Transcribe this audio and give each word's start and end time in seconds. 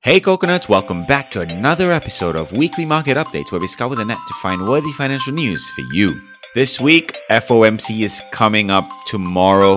Hey 0.00 0.20
coconuts, 0.20 0.68
welcome 0.68 1.04
back 1.06 1.28
to 1.32 1.40
another 1.40 1.90
episode 1.90 2.36
of 2.36 2.52
Weekly 2.52 2.86
Market 2.86 3.16
Updates 3.16 3.50
where 3.50 3.60
we 3.60 3.66
scour 3.66 3.96
the 3.96 4.04
net 4.04 4.16
to 4.28 4.34
find 4.34 4.64
worthy 4.64 4.92
financial 4.92 5.32
news 5.32 5.68
for 5.70 5.80
you. 5.92 6.20
This 6.54 6.80
week, 6.80 7.16
FOMC 7.28 8.02
is 8.02 8.22
coming 8.30 8.70
up 8.70 8.88
tomorrow, 9.06 9.76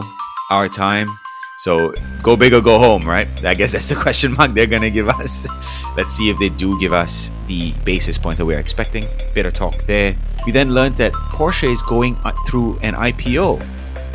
our 0.51 0.67
time. 0.67 1.07
So 1.57 1.91
go 2.21 2.37
big 2.37 2.53
or 2.53 2.61
go 2.61 2.77
home, 2.77 3.03
right? 3.07 3.27
I 3.43 3.55
guess 3.55 3.71
that's 3.71 3.89
the 3.89 3.95
question 4.01 4.33
mark 4.33 4.53
they're 4.53 4.67
going 4.67 4.83
to 4.83 4.91
give 4.91 5.09
us. 5.09 5.47
Let's 5.97 6.15
see 6.15 6.29
if 6.29 6.37
they 6.37 6.49
do 6.49 6.79
give 6.79 6.93
us 6.93 7.31
the 7.47 7.73
basis 7.83 8.19
points 8.19 8.37
that 8.37 8.45
we're 8.45 8.59
expecting. 8.59 9.07
Of 9.35 9.53
talk 9.55 9.87
there. 9.87 10.15
We 10.45 10.51
then 10.51 10.71
learned 10.71 10.97
that 10.97 11.13
Porsche 11.13 11.63
is 11.63 11.81
going 11.81 12.15
through 12.45 12.77
an 12.83 12.93
IPO 12.93 13.63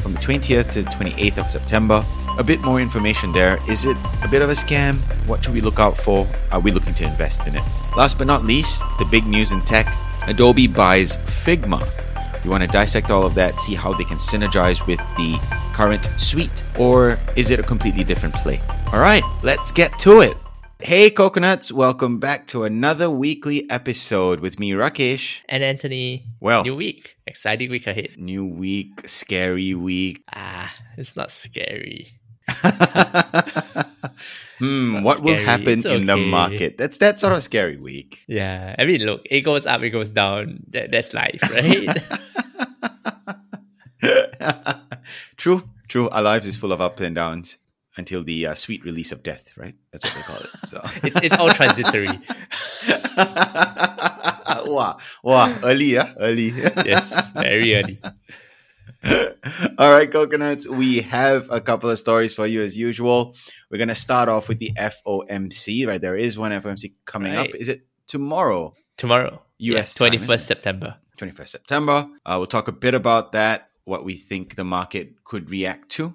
from 0.01 0.12
the 0.12 0.20
20th 0.20 0.70
to 0.74 0.82
the 0.82 0.91
28th 0.91 1.38
of 1.38 1.51
September. 1.51 2.04
A 2.38 2.45
bit 2.45 2.60
more 2.62 2.80
information 2.80 3.32
there. 3.32 3.58
Is 3.68 3.86
it 3.86 3.96
a 4.22 4.28
bit 4.28 4.42
of 4.42 4.50
a 4.50 4.52
scam? 4.52 4.96
What 5.26 5.42
should 5.42 5.54
we 5.54 5.62
look 5.62 5.78
out 5.78 5.96
for? 5.96 6.26
Are 6.52 6.60
we 6.60 6.70
looking 6.70 6.92
to 6.95 7.04
invest 7.04 7.46
in 7.46 7.56
it? 7.56 7.62
Last 7.96 8.18
but 8.18 8.26
not 8.26 8.45
least, 8.45 8.82
the 8.98 9.06
big 9.06 9.26
news 9.26 9.52
in 9.52 9.60
tech 9.62 9.87
Adobe 10.26 10.66
buys 10.66 11.16
Figma. 11.16 11.80
We 12.45 12.51
want 12.51 12.62
to 12.62 12.68
dissect 12.68 13.10
all 13.10 13.24
of 13.24 13.34
that, 13.37 13.59
see 13.59 13.74
how 13.74 13.93
they 13.95 14.04
can 14.04 14.18
synergize 14.18 14.87
with 14.87 14.98
the 15.16 15.38
current 15.73 16.09
suite, 16.18 16.62
or 16.78 17.18
is 17.37 17.51
it 17.51 17.59
a 17.59 17.62
completely 17.62 18.04
different 18.04 18.34
play? 18.34 18.60
All 18.93 19.00
right, 19.00 19.23
let's 19.43 19.73
get 19.73 19.98
to 20.00 20.21
it. 20.21 20.37
Hey, 20.78 21.09
coconuts, 21.09 21.73
welcome 21.73 22.18
back 22.18 22.46
to 22.48 22.65
another 22.65 23.09
weekly 23.09 23.68
episode 23.71 24.40
with 24.40 24.59
me, 24.60 24.73
Rakesh. 24.73 25.40
And 25.48 25.65
Anthony, 25.65 26.26
Well- 26.38 26.65
new 26.65 26.76
week, 26.76 27.16
exciting 27.26 27.71
week 27.71 27.87
ahead. 27.87 28.10
New 28.18 28.45
week, 28.45 29.09
scary 29.09 29.73
week. 29.74 30.23
Ah, 30.34 30.74
it's 30.98 31.16
not 31.16 31.30
scary. 31.30 32.15
hmm, 34.59 35.02
what 35.02 35.21
will 35.21 35.45
happen 35.45 35.87
in 35.87 36.07
the 36.07 36.16
market? 36.16 36.79
That's 36.79 36.99
that 36.99 37.21
sort 37.21 37.33
of 37.33 37.43
scary 37.43 37.77
week. 37.77 38.25
Yeah, 38.27 38.75
I 38.79 38.85
mean, 38.85 39.02
look, 39.02 39.23
it 39.25 39.41
goes 39.41 39.66
up, 39.66 39.83
it 39.83 39.91
goes 39.91 40.09
down. 40.09 40.61
That, 40.71 40.91
that's 40.91 41.15
life, 41.15 41.41
right? 41.52 41.89
true, 45.37 45.69
true. 45.89 46.09
Our 46.11 46.23
lives 46.23 46.47
is 46.47 46.57
full 46.57 46.73
of 46.73 46.80
ups 46.80 47.02
and 47.02 47.15
downs 47.15 47.57
until 47.97 48.23
the 48.23 48.47
uh, 48.47 48.55
sweet 48.55 48.85
release 48.85 49.13
of 49.13 49.23
death, 49.23 49.57
right? 49.57 49.74
That's 49.91 50.05
what 50.05 50.15
they 50.15 50.23
call 50.23 50.37
it. 50.37 50.51
So, 50.65 50.83
it's, 51.02 51.21
it's 51.23 51.39
all 51.39 51.49
transitory. 51.49 52.09
wow, 54.67 54.99
wow, 55.23 55.59
early, 55.63 55.87
yeah, 55.87 56.13
early. 56.19 56.49
Yes, 56.85 57.30
very 57.33 57.77
early. 57.77 57.99
All 59.79 59.92
right, 59.92 60.10
coconuts. 60.10 60.68
We 60.68 61.01
have 61.02 61.51
a 61.51 61.60
couple 61.60 61.90
of 61.90 61.98
stories 61.98 62.34
for 62.34 62.46
you 62.46 62.62
as 62.62 62.76
usual. 62.76 63.34
We're 63.70 63.78
gonna 63.78 63.95
start 63.95 64.28
off 64.28 64.48
with 64.48 64.59
the 64.59 64.72
FOMC. 64.78 65.87
Right, 65.87 66.00
there 66.00 66.16
is 66.16 66.38
one 66.38 66.53
FOMC 66.53 66.94
coming 67.04 67.34
up. 67.34 67.48
Is 67.54 67.69
it 67.69 67.87
tomorrow? 68.06 68.75
Tomorrow, 68.97 69.43
US 69.59 69.94
twenty 69.94 70.19
first? 70.19 70.47
September. 70.47 70.97
21st 71.16 71.48
September. 71.48 72.09
Uh, 72.25 72.37
we'll 72.38 72.47
talk 72.47 72.69
a 72.69 72.72
bit 72.72 72.94
about 72.94 73.33
that, 73.33 73.71
what 73.84 74.05
we 74.05 74.16
think 74.16 74.55
the 74.55 74.65
market 74.65 75.25
could 75.25 75.50
react 75.50 75.88
to. 75.91 76.15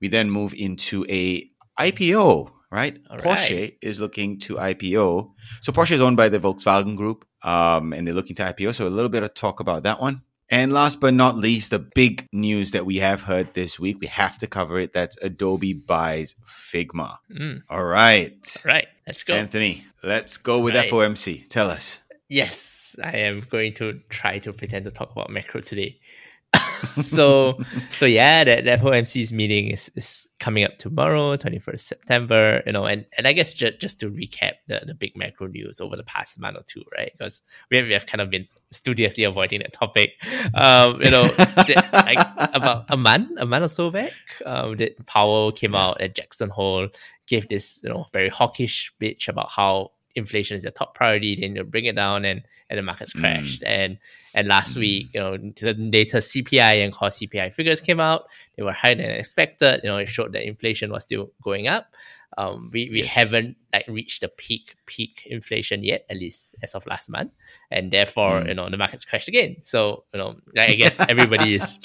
We 0.00 0.08
then 0.08 0.30
move 0.30 0.54
into 0.54 1.06
a 1.08 1.48
IPO, 1.78 2.50
right? 2.70 2.98
All 3.10 3.18
Porsche 3.18 3.60
right. 3.60 3.78
is 3.80 4.00
looking 4.00 4.38
to 4.40 4.56
IPO. 4.56 5.30
So 5.60 5.72
Porsche 5.72 5.92
is 5.92 6.00
owned 6.00 6.16
by 6.16 6.28
the 6.28 6.40
Volkswagen 6.40 6.96
Group, 6.96 7.24
um, 7.42 7.92
and 7.92 8.06
they're 8.06 8.14
looking 8.14 8.36
to 8.36 8.44
IPO. 8.44 8.74
So 8.74 8.86
a 8.86 8.88
little 8.88 9.08
bit 9.08 9.22
of 9.22 9.34
talk 9.34 9.60
about 9.60 9.84
that 9.84 10.00
one. 10.00 10.22
And 10.50 10.72
last 10.72 11.00
but 11.00 11.14
not 11.14 11.36
least, 11.36 11.70
the 11.70 11.78
big 11.78 12.28
news 12.32 12.72
that 12.72 12.84
we 12.84 12.98
have 12.98 13.22
heard 13.22 13.54
this 13.54 13.80
week, 13.80 13.98
we 14.00 14.06
have 14.08 14.38
to 14.38 14.46
cover 14.46 14.78
it. 14.78 14.92
That's 14.92 15.16
Adobe 15.22 15.72
buys 15.72 16.34
Figma. 16.46 17.16
Mm, 17.34 17.62
All 17.70 17.84
right. 17.84 18.56
right, 18.64 18.86
let's 19.06 19.24
go. 19.24 19.34
Anthony, 19.34 19.84
let's 20.02 20.36
go 20.36 20.60
with 20.60 20.74
Right. 20.74 20.90
FOMC. 20.90 21.48
Tell 21.48 21.70
us. 21.70 22.00
Yes, 22.28 22.94
I 23.02 23.16
am 23.18 23.46
going 23.50 23.74
to 23.74 24.00
try 24.10 24.38
to 24.40 24.52
pretend 24.52 24.84
to 24.84 24.90
talk 24.90 25.10
about 25.12 25.30
macro 25.30 25.60
today. 25.60 25.98
so 27.02 27.58
so 27.88 28.06
yeah, 28.06 28.44
that, 28.44 28.64
that 28.64 28.80
FOMC's 28.80 29.32
meeting 29.32 29.70
is, 29.70 29.90
is 29.96 30.26
coming 30.38 30.64
up 30.64 30.78
tomorrow, 30.78 31.36
21st 31.36 31.80
September, 31.80 32.62
you 32.66 32.72
know, 32.72 32.84
and, 32.84 33.06
and 33.16 33.26
I 33.26 33.32
guess 33.32 33.54
just, 33.54 33.80
just 33.80 33.98
to 34.00 34.10
recap 34.10 34.52
the, 34.68 34.82
the 34.86 34.94
big 34.94 35.16
macro 35.16 35.46
news 35.48 35.80
over 35.80 35.96
the 35.96 36.04
past 36.04 36.38
month 36.38 36.56
or 36.58 36.62
two, 36.66 36.82
right? 36.96 37.10
Because 37.16 37.40
we 37.70 37.78
have, 37.78 37.86
we 37.86 37.92
have 37.92 38.06
kind 38.06 38.20
of 38.20 38.30
been 38.30 38.46
studiously 38.74 39.24
avoiding 39.24 39.60
that 39.60 39.72
topic. 39.72 40.12
Um, 40.54 41.00
you 41.00 41.10
know, 41.10 41.28
like 41.92 42.18
about 42.54 42.86
a 42.88 42.96
month, 42.96 43.30
a 43.38 43.46
month 43.46 43.64
or 43.64 43.68
so 43.68 43.90
back, 43.90 44.12
um, 44.44 44.76
that 44.76 45.04
Powell 45.06 45.52
came 45.52 45.74
out 45.74 46.00
at 46.00 46.14
Jackson 46.14 46.50
Hole, 46.50 46.88
gave 47.26 47.48
this, 47.48 47.80
you 47.82 47.90
know, 47.90 48.06
very 48.12 48.28
hawkish 48.28 48.88
speech 48.88 49.28
about 49.28 49.50
how 49.50 49.92
inflation 50.14 50.56
is 50.56 50.62
their 50.62 50.72
top 50.72 50.94
priority, 50.94 51.38
then 51.40 51.54
they'll 51.54 51.64
bring 51.64 51.84
it 51.86 51.96
down 51.96 52.24
and, 52.24 52.42
and 52.70 52.78
the 52.78 52.82
markets 52.82 53.12
Mm. 53.14 53.20
crashed. 53.20 53.62
And 53.64 53.98
and 54.36 54.48
last 54.48 54.76
week, 54.76 55.08
you 55.14 55.20
know, 55.20 55.36
the 55.36 55.74
latest 55.78 56.32
CPI 56.34 56.82
and 56.84 56.92
core 56.92 57.08
CPI 57.10 57.52
figures 57.52 57.80
came 57.80 58.00
out. 58.00 58.24
They 58.56 58.62
were 58.64 58.72
higher 58.72 58.96
than 58.96 59.10
expected. 59.10 59.80
You 59.84 59.90
know, 59.90 59.98
it 59.98 60.08
showed 60.08 60.32
that 60.32 60.44
inflation 60.46 60.90
was 60.90 61.04
still 61.04 61.30
going 61.42 61.68
up. 61.68 61.86
Um, 62.36 62.70
we, 62.72 62.90
we 62.90 62.98
Yes. 63.02 63.08
haven't 63.10 63.56
like 63.72 63.86
reached 63.86 64.22
the 64.22 64.28
peak 64.28 64.74
peak 64.86 65.22
inflation 65.26 65.84
yet, 65.84 66.04
at 66.10 66.16
least 66.16 66.56
as 66.64 66.74
of 66.74 66.84
last 66.86 67.08
month, 67.08 67.30
and 67.70 67.92
therefore, 67.92 68.40
Mm. 68.40 68.48
you 68.48 68.54
know, 68.54 68.68
the 68.70 68.76
markets 68.76 69.04
crashed 69.04 69.28
again. 69.28 69.56
So, 69.62 70.02
you 70.12 70.18
know, 70.18 70.34
I 70.58 70.74
guess 70.74 70.98
everybody 71.08 71.54
is 71.54 71.78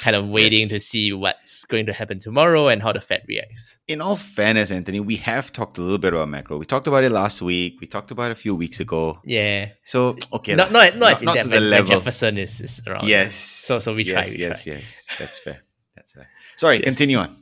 kind 0.04 0.14
of 0.14 0.28
waiting 0.28 0.68
Yes. 0.68 0.70
to 0.70 0.80
see 0.80 1.12
what's 1.14 1.53
going 1.66 1.86
to 1.86 1.92
happen 1.92 2.18
tomorrow 2.18 2.68
and 2.68 2.82
how 2.82 2.92
the 2.92 3.00
Fed 3.00 3.22
reacts. 3.28 3.78
in 3.88 4.00
all 4.00 4.16
fairness, 4.16 4.70
Anthony, 4.70 5.00
we 5.00 5.16
have 5.16 5.52
talked 5.52 5.78
a 5.78 5.80
little 5.80 5.98
bit 5.98 6.12
about 6.12 6.28
macro. 6.28 6.58
We 6.58 6.66
talked 6.66 6.86
about 6.86 7.04
it 7.04 7.10
last 7.12 7.42
week. 7.42 7.80
We 7.80 7.86
talked 7.86 8.10
about 8.10 8.30
it 8.30 8.32
a 8.32 8.40
few 8.46 8.54
weeks 8.54 8.80
ago. 8.80 9.18
Yeah, 9.24 9.70
So 9.84 10.16
okay, 10.32 10.54
not 10.54 10.72
not 10.72 10.96
not, 10.96 11.12
as 11.16 11.22
not 11.22 11.42
to 11.42 11.48
the 11.48 11.60
level. 11.60 11.90
Jefferson 11.90 12.38
is, 12.38 12.60
is 12.60 12.80
around. 12.86 13.06
Yes. 13.08 13.34
So- 13.34 13.78
so 13.80 13.94
we 13.94 14.04
try, 14.04 14.24
Yes, 14.24 14.30
we 14.34 14.40
yes, 14.40 14.64
try. 14.64 14.72
yes. 14.74 15.06
That's 15.18 15.38
fair. 15.38 15.58
That's 15.96 16.12
fair. 16.12 16.28
Sorry. 16.56 16.76
Yes. 16.76 16.84
Continue 16.84 17.18
on. 17.18 17.36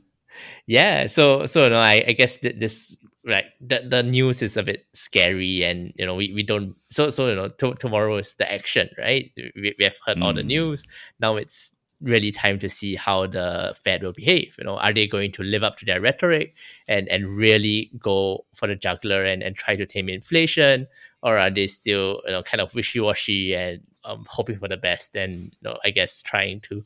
yeah 0.65 1.07
so 1.07 1.45
so 1.45 1.67
know 1.67 1.77
i, 1.79 2.03
I 2.07 2.13
guess 2.13 2.37
th- 2.37 2.55
this 2.57 2.97
right 3.27 3.45
the, 3.59 3.83
the 3.87 4.01
news 4.01 4.41
is 4.41 4.55
a 4.55 4.63
bit 4.63 4.85
scary 4.93 5.63
and 5.63 5.91
you 5.99 6.05
know 6.05 6.15
we, 6.15 6.31
we 6.33 6.43
don't 6.43 6.75
so 6.89 7.09
so 7.09 7.27
you 7.27 7.35
know 7.35 7.49
to, 7.59 7.73
tomorrow 7.75 8.15
is 8.17 8.35
the 8.35 8.47
action 8.49 8.87
right 8.97 9.31
we, 9.35 9.75
we 9.77 9.83
have 9.83 9.97
heard 10.05 10.21
all 10.21 10.33
the 10.33 10.41
Mm. 10.43 10.55
news 10.55 10.85
now 11.19 11.35
it's 11.35 11.71
really 12.03 12.31
time 12.31 12.59
to 12.59 12.69
see 12.69 12.95
how 12.95 13.25
the 13.25 13.73
fed 13.83 14.03
will 14.03 14.13
behave 14.13 14.55
you 14.57 14.63
know 14.63 14.77
are 14.77 14.93
they 14.93 15.07
going 15.07 15.31
to 15.31 15.41
live 15.41 15.63
up 15.63 15.77
to 15.77 15.85
their 15.85 16.01
rhetoric 16.01 16.53
and 16.87 17.07
and 17.07 17.35
really 17.35 17.89
go 17.97 18.45
for 18.53 18.67
the 18.67 18.75
juggler 18.75 19.23
and, 19.23 19.41
and 19.41 19.55
try 19.55 19.75
to 19.75 19.85
tame 19.85 20.09
inflation 20.09 20.85
or 21.23 21.37
are 21.37 21.49
they 21.49 21.65
still 21.65 22.21
you 22.25 22.31
know 22.31 22.43
kind 22.43 22.61
of 22.61 22.75
wishy-washy 22.75 23.55
and 23.55 23.81
um, 24.03 24.25
hoping 24.27 24.59
for 24.59 24.67
the 24.67 24.77
best 24.77 25.15
and 25.15 25.55
you 25.61 25.69
know 25.69 25.77
i 25.83 25.89
guess 25.89 26.21
trying 26.21 26.59
to 26.59 26.83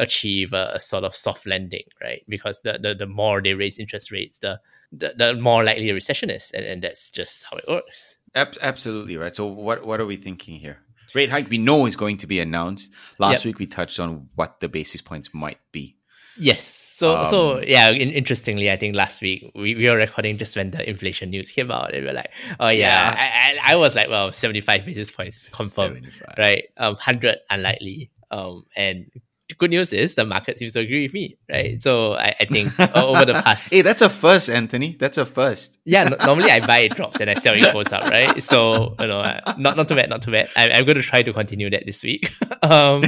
achieve 0.00 0.52
a, 0.52 0.72
a 0.74 0.80
sort 0.80 1.04
of 1.04 1.14
soft 1.14 1.46
landing, 1.46 1.84
right? 2.02 2.24
Because 2.28 2.62
the, 2.62 2.78
the, 2.80 2.94
the 2.94 3.06
more 3.06 3.40
they 3.40 3.54
raise 3.54 3.78
interest 3.78 4.10
rates, 4.10 4.38
the, 4.38 4.60
the, 4.90 5.12
the 5.16 5.34
more 5.34 5.62
likely 5.62 5.90
a 5.90 5.94
recession 5.94 6.30
is. 6.30 6.50
And, 6.52 6.64
and 6.64 6.82
that's 6.82 7.10
just 7.10 7.44
how 7.44 7.58
it 7.58 7.64
works. 7.68 8.18
Ab- 8.34 8.56
absolutely 8.60 9.16
right. 9.16 9.34
So 9.34 9.46
what 9.46 9.84
what 9.84 10.00
are 10.00 10.06
we 10.06 10.16
thinking 10.16 10.56
here? 10.56 10.78
Rate 11.14 11.30
hike 11.30 11.50
we 11.50 11.58
know 11.58 11.86
is 11.86 11.96
going 11.96 12.18
to 12.18 12.26
be 12.26 12.40
announced. 12.40 12.92
Last 13.18 13.40
Yep. 13.40 13.44
week 13.46 13.58
we 13.58 13.66
touched 13.66 13.98
on 14.00 14.28
what 14.34 14.60
the 14.60 14.68
basis 14.68 15.00
points 15.00 15.32
might 15.34 15.58
be. 15.72 15.96
Yes. 16.38 16.62
So, 16.96 17.24
so 17.24 17.56
Um, 17.58 17.64
yeah. 17.66 17.88
In, 17.90 18.10
interestingly, 18.10 18.70
I 18.70 18.76
think 18.76 18.94
last 18.94 19.22
week 19.22 19.50
we, 19.54 19.74
we 19.74 19.88
were 19.88 19.96
recording 19.96 20.36
just 20.36 20.54
when 20.56 20.70
the 20.70 20.88
inflation 20.88 21.30
news 21.30 21.50
came 21.50 21.70
out, 21.70 21.94
and 21.94 22.04
we 22.04 22.10
are 22.10 22.14
like, 22.14 22.30
oh 22.60 22.68
yeah, 22.68 23.14
I, 23.16 23.58
I, 23.70 23.72
I 23.72 23.76
was 23.76 23.94
like, 23.94 24.08
well, 24.10 24.32
seventy 24.32 24.60
five 24.60 24.84
basis 24.84 25.10
points 25.10 25.48
confirmed, 25.52 26.04
75. 26.28 26.34
right? 26.38 26.64
Um, 26.76 26.96
hundred 26.96 27.38
unlikely. 27.48 28.10
Um, 28.30 28.64
and 28.76 29.10
good 29.58 29.70
news 29.70 29.92
is 29.92 30.14
the 30.14 30.24
market 30.24 30.58
seems 30.58 30.72
to 30.72 30.80
agree 30.80 31.04
with 31.04 31.14
me, 31.14 31.36
right? 31.50 31.80
So 31.80 32.14
I, 32.14 32.34
I 32.40 32.44
think 32.46 32.68
over 32.96 33.24
the 33.24 33.34
past 33.34 33.70
Hey, 33.72 33.82
that's 33.82 34.02
a 34.02 34.10
first, 34.10 34.48
Anthony. 34.50 34.96
That's 34.98 35.18
a 35.18 35.26
first. 35.26 35.78
yeah, 35.84 36.04
no, 36.04 36.16
normally 36.24 36.50
I 36.50 36.60
buy 36.66 36.78
it 36.80 36.96
drops 36.96 37.20
and 37.20 37.30
I 37.30 37.34
sell 37.34 37.54
it 37.54 37.72
goes 37.72 37.92
up, 37.92 38.04
right? 38.04 38.42
So 38.42 38.94
you 39.00 39.06
know, 39.06 39.22
not 39.58 39.76
not 39.76 39.88
too 39.88 39.96
bad, 39.96 40.08
not 40.10 40.22
too 40.22 40.32
bad. 40.32 40.48
I, 40.56 40.70
I'm 40.70 40.84
going 40.84 40.96
to 40.96 41.02
try 41.02 41.22
to 41.22 41.32
continue 41.32 41.70
that 41.70 41.84
this 41.86 42.02
week. 42.02 42.32
um, 42.62 43.04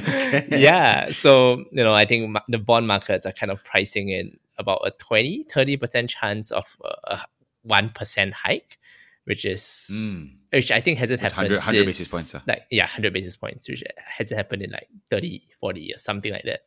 yeah, 0.48 1.10
so 1.12 1.64
you 1.72 1.84
know, 1.84 1.94
I 1.94 2.06
think 2.06 2.36
the 2.48 2.58
bond 2.58 2.86
markets 2.86 3.26
are 3.26 3.32
kind 3.32 3.50
of 3.50 3.62
pricing 3.64 4.08
in 4.10 4.38
about 4.58 4.82
a 4.84 4.90
20, 4.90 5.46
30% 5.52 6.08
chance 6.08 6.50
of 6.50 6.64
a, 6.84 7.14
a 7.14 7.26
1% 7.68 8.32
hike, 8.32 8.78
which 9.24 9.44
is, 9.44 9.86
Mm. 9.90 10.36
which 10.52 10.70
I 10.70 10.80
think 10.80 10.98
hasn't 10.98 11.20
happened 11.20 11.50
100 11.52 11.56
100 11.58 11.86
basis 11.86 12.08
points, 12.08 12.32
huh? 12.32 12.40
Like, 12.46 12.62
yeah, 12.70 12.84
100 12.84 13.12
basis 13.12 13.36
points, 13.36 13.68
which 13.68 13.82
hasn't 13.96 14.36
happened 14.36 14.62
in 14.62 14.70
like 14.70 14.88
30, 15.10 15.42
40 15.60 15.92
or 15.94 15.98
something 15.98 16.32
like 16.32 16.44
that. 16.44 16.60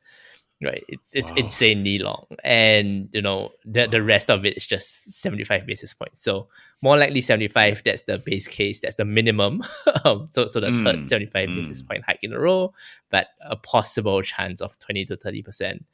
Right. 0.63 0.86
It's 0.88 1.10
it's 1.13 1.30
Wow. 1.31 1.36
insanely 1.38 2.00
long. 2.00 2.28
And 2.42 3.10
you 3.12 3.22
know, 3.22 3.52
the 3.66 3.88
the 3.88 4.02
rest 4.02 4.30
of 4.30 4.46
it 4.46 4.56
is 4.56 4.66
just 4.66 5.12
75 5.22 5.66
basis 5.68 5.94
points. 5.94 6.24
So 6.24 6.48
more 6.81 6.98
likely 6.98 7.22
75, 7.22 7.81
that's 7.84 8.04
the 8.04 8.19
base 8.19 8.48
case, 8.48 8.80
that's 8.80 8.96
the 8.96 9.04
minimum. 9.04 9.63
um, 10.06 10.30
so 10.31 10.48
so 10.48 10.62
the 10.62 10.68
Mm, 10.68 10.84
third 10.86 11.07
75 11.07 11.50
basis 11.50 11.84
mm. 11.84 11.88
point 11.90 12.06
hike 12.06 12.19
in 12.24 12.31
a 12.31 12.40
row, 12.40 12.74
but 13.12 13.28
a 13.42 13.57
possible 13.57 14.22
chance 14.22 14.62
of 14.62 14.80
20 14.80 15.04
to 15.07 15.18
30 15.18 15.42
percent. 15.44 15.86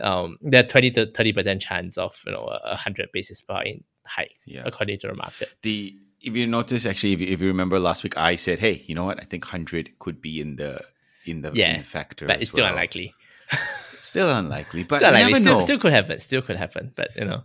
Um 0.00 0.36
the 0.42 0.64
20 0.64 0.90
to 0.92 1.06
30 1.12 1.32
percent 1.32 1.62
chance 1.62 1.96
of 1.96 2.20
you 2.26 2.32
know 2.32 2.44
a 2.64 2.74
hundred 2.76 3.10
basis 3.12 3.40
point 3.40 3.84
hike 4.04 4.34
Yeah. 4.46 4.64
according 4.66 4.98
to 4.98 5.06
the 5.06 5.14
market. 5.14 5.54
The 5.62 5.96
if 6.22 6.36
you 6.36 6.46
notice, 6.46 6.86
actually, 6.86 7.12
if 7.12 7.20
you, 7.20 7.26
if 7.28 7.40
you 7.40 7.48
remember 7.48 7.78
last 7.78 8.02
week, 8.02 8.16
I 8.16 8.36
said, 8.36 8.58
"Hey, 8.58 8.82
you 8.86 8.94
know 8.94 9.04
what? 9.04 9.20
I 9.20 9.24
think 9.24 9.44
hundred 9.44 9.98
could 9.98 10.20
be 10.20 10.40
in 10.40 10.56
the 10.56 10.80
in 11.24 11.42
the, 11.42 11.52
Yeah, 11.54 11.74
in 11.74 11.78
the 11.78 11.84
factor." 11.84 12.26
But 12.26 12.36
as 12.36 12.42
it's 12.42 12.50
still 12.50 12.64
well. 12.64 12.72
unlikely. 12.72 13.14
Still 14.00 14.30
unlikely, 14.30 14.84
but 14.84 14.98
still 14.98 15.08
unlikely. 15.08 15.32
never 15.32 15.44
Still, 15.44 15.60
still 15.60 15.78
could 15.80 15.92
happen. 15.92 16.20
Still 16.20 16.40
could 16.40 16.56
happen. 16.56 16.92
But 16.94 17.08
you 17.16 17.24
know, 17.24 17.42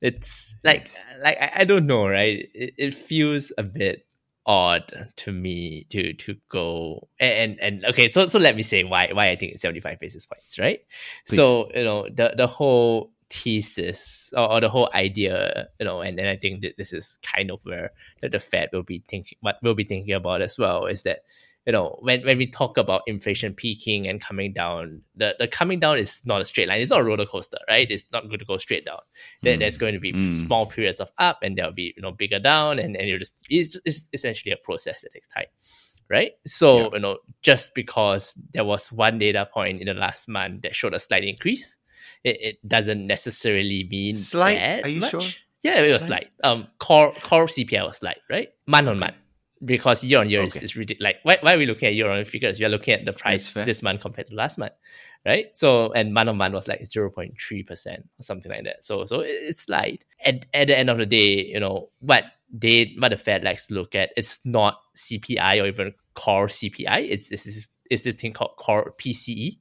it's 0.00 0.54
like 0.64 0.90
like 1.22 1.38
I, 1.40 1.64
don't 1.64 1.86
know, 1.86 2.08
right? 2.08 2.48
It, 2.54 2.74
it 2.76 2.94
feels 2.94 3.52
a 3.56 3.62
bit 3.62 4.04
odd 4.44 5.10
to 5.14 5.32
me 5.32 5.86
to 5.90 6.12
to 6.14 6.36
go 6.48 7.08
and, 7.20 7.52
and 7.60 7.60
and 7.60 7.84
okay. 7.84 8.08
So 8.08 8.26
so 8.26 8.40
let 8.40 8.56
me 8.56 8.62
say 8.62 8.82
why 8.82 9.10
why 9.12 9.28
I 9.28 9.36
think 9.36 9.52
it's 9.52 9.62
seventy 9.62 9.80
five 9.80 10.00
basis 10.00 10.26
points, 10.26 10.58
right? 10.58 10.80
So 11.24 11.70
you 11.72 11.84
know 11.84 12.08
the 12.08 12.34
the 12.36 12.48
whole 12.48 13.12
thesis 13.32 14.30
or, 14.36 14.52
or 14.52 14.60
the 14.60 14.68
whole 14.68 14.90
idea, 14.94 15.68
you 15.80 15.86
know, 15.86 16.00
and, 16.00 16.18
then 16.18 16.26
I 16.26 16.36
think 16.36 16.62
that 16.62 16.76
this 16.76 16.92
is 16.92 17.18
kind 17.22 17.50
of 17.50 17.60
where 17.64 17.90
the, 18.20 18.28
the 18.28 18.38
Fed 18.40 18.68
will 18.72 18.82
be 18.82 19.02
thinking 19.08 19.38
what 19.40 19.56
we'll 19.62 19.74
be 19.74 19.84
thinking 19.84 20.14
about 20.14 20.42
as 20.42 20.58
well 20.58 20.86
is 20.86 21.02
that 21.02 21.20
you 21.64 21.72
know, 21.72 21.96
when, 22.00 22.24
when 22.24 22.38
we 22.38 22.48
talk 22.48 22.76
about 22.76 23.02
inflation 23.06 23.54
peaking 23.54 24.08
and 24.08 24.20
coming 24.20 24.52
down, 24.52 25.00
the, 25.14 25.36
the 25.38 25.46
coming 25.46 25.78
down 25.78 25.96
is 25.96 26.20
not 26.24 26.40
a 26.40 26.44
straight 26.44 26.66
line. 26.66 26.80
It's 26.80 26.90
not 26.90 27.02
a 27.02 27.04
roller 27.04 27.24
coaster, 27.24 27.58
right? 27.68 27.88
It's 27.88 28.04
not 28.12 28.26
going 28.26 28.40
to 28.40 28.44
go 28.44 28.58
straight 28.58 28.84
down. 28.84 28.98
There, 29.42 29.56
there's 29.56 29.78
going 29.78 29.94
to 29.94 30.00
be 30.00 30.12
Mm. 30.12 30.32
small 30.32 30.66
periods 30.66 30.98
of 30.98 31.12
up 31.18 31.38
and 31.42 31.56
there'll 31.56 31.70
be, 31.70 31.94
you 31.96 32.02
know, 32.02 32.10
bigger 32.10 32.40
down 32.40 32.80
and, 32.80 32.96
and 32.96 33.08
you're 33.08 33.20
just 33.20 33.34
it's, 33.48 33.78
it's 33.84 34.08
essentially 34.12 34.50
a 34.50 34.56
process 34.56 35.02
that 35.02 35.12
takes 35.12 35.28
time. 35.28 35.46
Right. 36.10 36.32
So, 36.48 36.78
Yeah. 36.78 36.88
you 36.94 36.98
know, 36.98 37.18
just 37.42 37.76
because 37.76 38.34
there 38.52 38.64
was 38.64 38.90
one 38.90 39.18
data 39.18 39.48
point 39.54 39.80
in 39.80 39.86
the 39.86 39.94
last 39.94 40.28
month 40.28 40.62
that 40.62 40.74
showed 40.74 40.94
a 40.94 40.98
slight 40.98 41.22
increase, 41.22 41.78
it, 42.24 42.40
it 42.40 42.68
doesn't 42.68 43.06
necessarily 43.06 43.86
mean 43.90 44.16
Slight? 44.16 44.58
that 44.58 44.84
Are 44.84 44.88
you 44.88 45.00
much. 45.00 45.10
sure? 45.10 45.22
Yeah, 45.62 45.80
it 45.80 45.92
was 45.92 46.02
Slight? 46.02 46.28
slight. 46.42 46.52
Um, 46.52 46.66
core 46.78 47.12
core 47.22 47.46
CPI 47.46 47.86
was 47.86 47.98
slight, 47.98 48.18
right? 48.28 48.48
Month 48.66 48.88
on 48.88 48.98
month, 48.98 49.14
because 49.64 50.02
year 50.02 50.18
on 50.18 50.28
year 50.28 50.42
is, 50.42 50.56
Okay. 50.56 50.64
is 50.64 50.74
ridiculous. 50.76 51.04
Like, 51.04 51.16
why, 51.22 51.38
why 51.40 51.54
are 51.54 51.58
we 51.58 51.66
looking 51.66 51.86
at 51.88 51.94
year 51.94 52.10
on 52.10 52.16
year 52.16 52.24
figures? 52.24 52.58
We 52.58 52.64
are 52.64 52.68
looking 52.68 52.94
at 52.94 53.04
the 53.04 53.12
price 53.12 53.48
this 53.52 53.80
month 53.82 54.00
compared 54.00 54.26
to 54.28 54.34
last 54.34 54.58
month, 54.58 54.72
right? 55.24 55.46
So, 55.56 55.92
and 55.92 56.12
month 56.12 56.28
on 56.30 56.36
month 56.36 56.54
was 56.54 56.66
like 56.66 56.84
zero 56.84 57.10
point 57.10 57.34
three 57.40 57.62
percent 57.62 58.08
or 58.18 58.24
something 58.24 58.50
like 58.50 58.64
that. 58.64 58.84
So, 58.84 59.04
so 59.04 59.20
it's 59.20 59.62
slight. 59.62 60.04
At 60.24 60.46
at 60.52 60.66
the 60.66 60.76
end 60.76 60.90
of 60.90 60.98
the 60.98 61.06
day, 61.06 61.44
you 61.44 61.60
know 61.60 61.90
what 62.00 62.24
they 62.52 62.96
what 62.98 63.10
the 63.10 63.16
Fed 63.16 63.44
likes 63.44 63.68
to 63.68 63.74
look 63.74 63.94
at. 63.94 64.10
It's 64.16 64.40
not 64.44 64.80
CPI 64.96 65.62
or 65.62 65.66
even 65.68 65.94
core 66.14 66.48
CPI. 66.48 67.08
It's 67.08 67.30
it's, 67.30 67.46
it's, 67.46 67.68
it's 67.88 68.02
this 68.02 68.16
thing 68.16 68.32
called 68.32 68.56
core 68.58 68.94
PCE. 68.98 69.58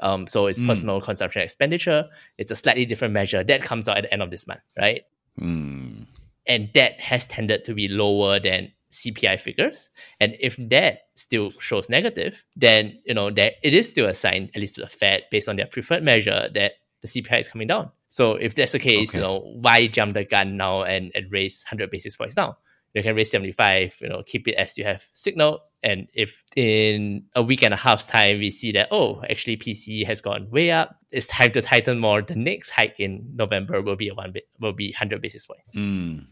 Um, 0.00 0.26
so 0.26 0.46
it's 0.46 0.60
Mm. 0.60 0.66
personal 0.68 1.00
consumption 1.00 1.42
expenditure. 1.42 2.08
It's 2.38 2.50
a 2.50 2.56
slightly 2.56 2.86
different 2.86 3.12
measure 3.12 3.42
that 3.44 3.62
comes 3.62 3.88
out 3.88 3.98
at 3.98 4.02
the 4.04 4.12
end 4.12 4.22
of 4.22 4.30
this 4.30 4.46
month, 4.46 4.60
right? 4.78 5.02
Mm. 5.40 6.06
and 6.46 6.68
that 6.74 6.98
has 7.00 7.24
tended 7.26 7.64
to 7.64 7.74
be 7.74 7.86
lower 7.86 8.40
than 8.40 8.72
CPI 8.90 9.36
figures. 9.38 9.90
And 10.18 10.36
if 10.40 10.56
that 10.58 11.02
still 11.14 11.52
shows 11.60 11.88
negative, 11.88 12.44
then 12.56 12.98
you 13.04 13.14
know 13.14 13.30
that 13.30 13.54
it 13.62 13.72
is 13.72 13.88
still 13.88 14.06
a 14.06 14.14
sign, 14.14 14.50
at 14.54 14.60
least 14.60 14.74
to 14.76 14.80
the 14.82 14.88
Fed, 14.88 15.24
based 15.30 15.48
on 15.48 15.56
their 15.56 15.66
preferred 15.66 16.02
measure, 16.02 16.48
that 16.54 16.72
the 17.02 17.08
CPI 17.08 17.40
is 17.40 17.48
coming 17.48 17.68
down. 17.68 17.90
So 18.08 18.34
if 18.34 18.54
that's 18.56 18.72
the 18.72 18.80
case, 18.80 19.14
you 19.14 19.20
know, 19.20 19.38
why 19.60 19.86
jump 19.86 20.14
the 20.14 20.24
gun 20.24 20.56
now 20.56 20.82
and, 20.82 21.12
and 21.14 21.30
raise 21.30 21.62
100 21.64 21.90
basis 21.90 22.16
points 22.16 22.36
now? 22.36 22.58
You 22.94 23.02
can 23.04 23.14
raise 23.14 23.30
75, 23.30 23.98
you 24.00 24.08
know, 24.08 24.22
keep 24.26 24.48
it 24.48 24.54
as 24.56 24.76
you 24.76 24.84
have 24.84 25.06
signaled. 25.12 25.60
And 25.82 26.08
if 26.14 26.44
in 26.56 27.24
a 27.34 27.42
week 27.42 27.62
and 27.62 27.72
a 27.72 27.76
half's 27.76 28.06
time 28.06 28.38
we 28.38 28.50
see 28.50 28.72
that, 28.72 28.88
oh, 28.90 29.22
actually 29.28 29.56
PCE 29.56 30.04
has 30.06 30.20
gone 30.20 30.50
way 30.50 30.70
up, 30.70 30.96
it's 31.10 31.26
time 31.26 31.52
to 31.52 31.62
tighten 31.62 31.98
more. 31.98 32.22
The 32.22 32.34
next 32.34 32.70
hike 32.70 33.00
in 33.00 33.32
November 33.34 33.80
will 33.80 33.96
be 33.96 34.08
a 34.08 34.14
one 34.14 34.32
bit 34.32 34.48
will 34.60 34.72
be 34.74 34.88
100 34.90 35.22
basis 35.22 35.46
point. 35.46 35.60
Mm. 35.74 36.26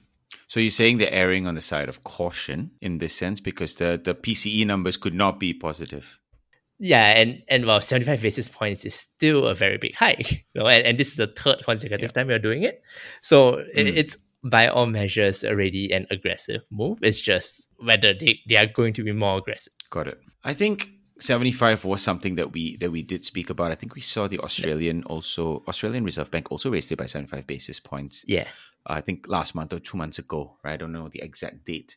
So 0.46 0.60
you're 0.60 0.70
saying 0.70 0.98
they're 0.98 1.12
erring 1.12 1.46
on 1.46 1.54
the 1.54 1.60
side 1.60 1.88
of 1.88 2.04
caution 2.04 2.72
in 2.80 2.98
this 2.98 3.14
sense 3.16 3.40
because 3.40 3.74
the, 3.74 4.00
the 4.02 4.14
PCE 4.14 4.66
numbers 4.66 4.96
could 4.96 5.14
not 5.14 5.40
be 5.40 5.54
positive. 5.54 6.18
Yeah, 6.80 7.06
and 7.06 7.42
and 7.48 7.66
well, 7.66 7.80
seventy 7.80 8.06
five 8.06 8.22
basis 8.22 8.48
points 8.48 8.84
is 8.84 8.94
still 8.94 9.46
a 9.48 9.54
very 9.54 9.78
big 9.78 9.96
hike, 9.96 10.30
you 10.54 10.60
know, 10.60 10.68
and, 10.68 10.84
and 10.86 10.96
this 10.98 11.08
is 11.08 11.16
the 11.16 11.26
third 11.26 11.64
consecutive 11.64 12.12
time 12.12 12.28
we 12.28 12.34
are 12.34 12.38
doing 12.38 12.62
it. 12.62 12.82
So 13.20 13.54
it, 13.74 13.86
Mm. 13.86 13.96
it's 13.96 14.16
by 14.44 14.68
all 14.68 14.86
measures 14.86 15.44
already 15.44 15.92
an 15.92 16.06
aggressive 16.10 16.62
move. 16.70 16.98
It's 17.02 17.20
just 17.20 17.68
whether 17.78 18.14
they, 18.14 18.40
they 18.48 18.56
are 18.56 18.66
going 18.66 18.92
to 18.94 19.02
be 19.02 19.12
more 19.12 19.38
aggressive. 19.38 19.72
Got 19.90 20.08
it. 20.08 20.20
I 20.44 20.54
think 20.54 20.90
75 21.20 21.84
was 21.84 22.02
something 22.02 22.36
that 22.36 22.52
we 22.52 22.76
that 22.76 22.90
we 22.90 23.02
did 23.02 23.24
speak 23.24 23.50
about. 23.50 23.72
I 23.72 23.74
think 23.74 23.94
we 23.94 24.00
saw 24.00 24.28
the 24.28 24.38
Australian 24.38 25.02
also 25.04 25.64
Australian 25.66 26.04
Reserve 26.04 26.30
Bank 26.30 26.50
also 26.50 26.70
raised 26.70 26.92
it 26.92 26.96
by 26.96 27.06
75 27.06 27.46
basis 27.46 27.80
points. 27.80 28.24
Yeah. 28.26 28.46
I 28.86 29.00
think 29.00 29.28
last 29.28 29.54
month 29.54 29.72
or 29.72 29.80
two 29.80 29.98
months 29.98 30.18
ago, 30.18 30.56
right? 30.64 30.72
I 30.72 30.76
don't 30.76 30.92
know 30.92 31.08
the 31.08 31.20
exact 31.20 31.64
date. 31.64 31.96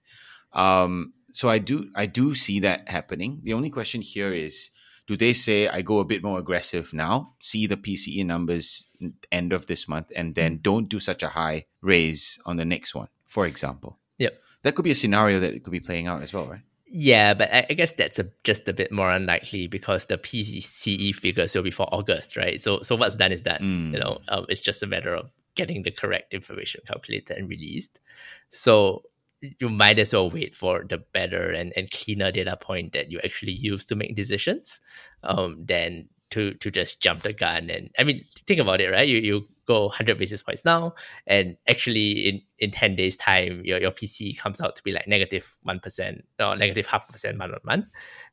Um, 0.53 1.13
so 1.31 1.47
I 1.47 1.59
do 1.59 1.89
I 1.95 2.07
do 2.07 2.33
see 2.33 2.59
that 2.61 2.89
happening. 2.89 3.41
The 3.43 3.53
only 3.53 3.69
question 3.69 4.01
here 4.01 4.33
is 4.33 4.71
do 5.07 5.17
they 5.17 5.33
say 5.33 5.67
I 5.67 5.81
go 5.81 5.99
a 5.99 6.05
bit 6.05 6.23
more 6.23 6.39
aggressive 6.39 6.93
now, 6.93 7.33
see 7.39 7.67
the 7.67 7.77
PCE 7.77 8.25
numbers 8.25 8.87
end 9.31 9.53
of 9.53 9.67
this 9.67 9.87
month, 9.87 10.11
and 10.15 10.35
then 10.35 10.59
don't 10.61 10.87
do 10.87 10.99
such 10.99 11.23
a 11.23 11.29
high 11.29 11.65
raise 11.81 12.39
on 12.45 12.57
the 12.57 12.65
next 12.65 12.95
one, 12.95 13.07
for 13.27 13.45
example? 13.45 13.97
Yep. 14.19 14.41
That 14.63 14.75
could 14.75 14.85
be 14.85 14.91
a 14.91 14.95
scenario 14.95 15.39
that 15.39 15.53
it 15.53 15.63
could 15.63 15.71
be 15.71 15.79
playing 15.79 16.07
out 16.07 16.21
as 16.21 16.33
well, 16.33 16.45
right? 16.45 16.61
Yeah, 16.93 17.33
but 17.33 17.53
I, 17.53 17.73
guess 17.73 17.93
that's 17.93 18.19
a, 18.19 18.27
just 18.43 18.67
a 18.67 18.73
bit 18.73 18.91
more 18.91 19.11
unlikely 19.11 19.67
because 19.67 20.05
the 20.05 20.17
PCE 20.17 21.15
figures 21.15 21.55
will 21.55 21.63
be 21.63 21.71
for 21.71 21.87
August, 21.93 22.35
right? 22.35 22.59
So 22.59 22.81
so 22.83 22.97
what's 22.97 23.15
done 23.15 23.31
is 23.31 23.41
done. 23.41 23.61
Mm. 23.61 23.93
You 23.93 23.99
know, 23.99 24.19
um, 24.27 24.45
it's 24.49 24.59
just 24.59 24.83
a 24.83 24.87
matter 24.87 25.15
of 25.15 25.31
getting 25.55 25.83
the 25.83 25.91
correct 25.91 26.33
information 26.33 26.81
calculated 26.85 27.37
and 27.37 27.47
released. 27.47 28.01
So 28.49 29.03
you 29.41 29.69
might 29.69 29.99
as 29.99 30.13
well 30.13 30.29
wait 30.29 30.55
for 30.55 30.83
the 30.87 30.99
better 31.13 31.49
and, 31.51 31.73
and 31.75 31.89
cleaner 31.91 32.31
data 32.31 32.57
point 32.57 32.93
that 32.93 33.11
you 33.11 33.19
actually 33.23 33.53
use 33.53 33.85
to 33.85 33.95
make 33.95 34.15
decisions, 34.15 34.81
um, 35.23 35.63
than 35.65 36.07
to 36.31 36.53
to 36.55 36.71
just 36.71 37.01
jump 37.01 37.23
the 37.23 37.33
gun. 37.33 37.69
And 37.69 37.89
I 37.99 38.03
mean, 38.03 38.23
think 38.47 38.59
about 38.59 38.81
it, 38.81 38.89
right? 38.89 39.07
You 39.07 39.17
you 39.17 39.47
go 39.65 39.85
100 39.87 40.17
basis 40.17 40.43
points 40.43 40.63
now, 40.65 40.93
and 41.27 41.57
actually 41.67 42.27
in 42.29 42.41
in 42.59 42.71
10 42.71 42.95
days 42.95 43.15
time, 43.15 43.61
your 43.65 43.79
your 43.79 43.91
PC 43.91 44.37
comes 44.37 44.61
out 44.61 44.75
to 44.75 44.83
be 44.83 44.91
like 44.91 45.07
negative 45.07 45.31
negative 45.43 45.57
one 45.63 45.79
percent 45.79 46.25
or 46.39 46.55
negative 46.55 46.85
half 46.87 47.07
percent 47.07 47.37
month 47.37 47.53
on 47.53 47.59
month. 47.65 47.85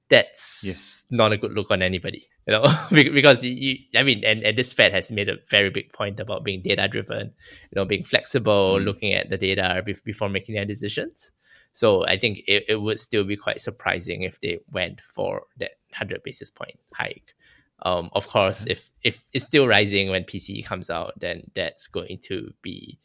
That's 0.08 0.62
Yes. 0.64 1.04
not 1.10 1.32
a 1.32 1.36
good 1.36 1.52
look 1.52 1.70
on 1.70 1.82
anybody, 1.82 2.28
you 2.48 2.54
know, 2.54 2.64
because 2.90 3.44
you, 3.44 3.76
I 3.94 4.02
mean, 4.02 4.24
and, 4.24 4.42
and 4.42 4.56
this 4.56 4.72
Fed 4.72 4.92
has 4.92 5.12
made 5.12 5.28
a 5.28 5.36
very 5.50 5.68
big 5.70 5.92
point 5.92 6.18
about 6.18 6.44
being 6.44 6.62
data 6.62 6.88
driven, 6.88 7.26
you 7.70 7.76
know, 7.76 7.84
being 7.84 8.04
flexible, 8.04 8.76
Mm. 8.78 8.84
looking 8.86 9.12
at 9.12 9.28
the 9.28 9.36
data 9.36 9.82
be- 9.84 9.96
before 10.04 10.30
making 10.30 10.54
their 10.54 10.64
decisions. 10.64 11.34
So 11.72 12.06
I 12.06 12.18
think 12.18 12.38
it, 12.48 12.64
it 12.68 12.76
would 12.80 12.98
still 12.98 13.24
be 13.24 13.36
quite 13.36 13.60
surprising 13.60 14.22
if 14.22 14.40
they 14.40 14.60
went 14.72 15.02
for 15.02 15.42
that 15.58 15.72
100 15.90 16.22
basis 16.22 16.50
point 16.50 16.78
hike. 16.94 17.34
Um, 17.82 18.08
of 18.14 18.26
course, 18.26 18.64
if 18.66 18.90
if 19.04 19.22
it's 19.32 19.44
still 19.44 19.68
rising 19.68 20.08
when 20.10 20.24
PCE 20.24 20.64
comes 20.64 20.90
out, 20.90 21.12
then 21.20 21.50
that's 21.54 21.86
going 21.86 22.18
to 22.22 22.52
be 22.62 22.98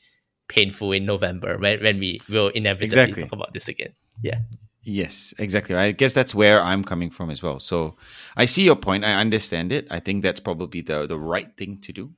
painful 0.48 0.92
in 0.94 1.06
November 1.06 1.58
when, 1.60 1.84
when 1.84 2.00
we 2.00 2.22
will 2.30 2.48
inevitably 2.48 2.86
Exactly. 2.86 3.24
talk 3.24 3.34
about 3.34 3.54
this 3.54 3.68
again. 3.68 3.94
Yeah. 4.24 4.40
Yes, 4.86 5.34
exactly. 5.40 5.76
I 5.76 5.92
guess 5.94 6.12
that's 6.14 6.36
where 6.36 6.62
I'm 6.62 6.84
coming 6.84 7.10
from 7.10 7.30
as 7.30 7.42
well. 7.42 7.60
So 7.60 7.96
I 8.36 8.46
see 8.46 8.64
your 8.64 8.76
point. 8.76 9.06
I 9.06 9.14
understand 9.14 9.72
it. 9.72 9.88
I 9.90 10.00
think 10.00 10.24
that's 10.24 10.42
probably 10.42 10.82
the 10.82 11.08
the 11.08 11.18
right 11.18 11.56
thing 11.56 11.80
to 11.82 11.94
do. 11.94 12.12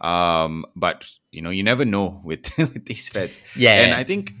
Um, 0.00 0.64
but 0.74 1.06
you 1.30 1.42
know, 1.42 1.50
you 1.50 1.62
never 1.62 1.84
know 1.84 2.20
with, 2.24 2.50
with 2.58 2.86
these 2.86 3.08
feds. 3.08 3.38
Yeah. 3.54 3.74
And 3.82 3.92
I 3.94 4.02
think 4.04 4.32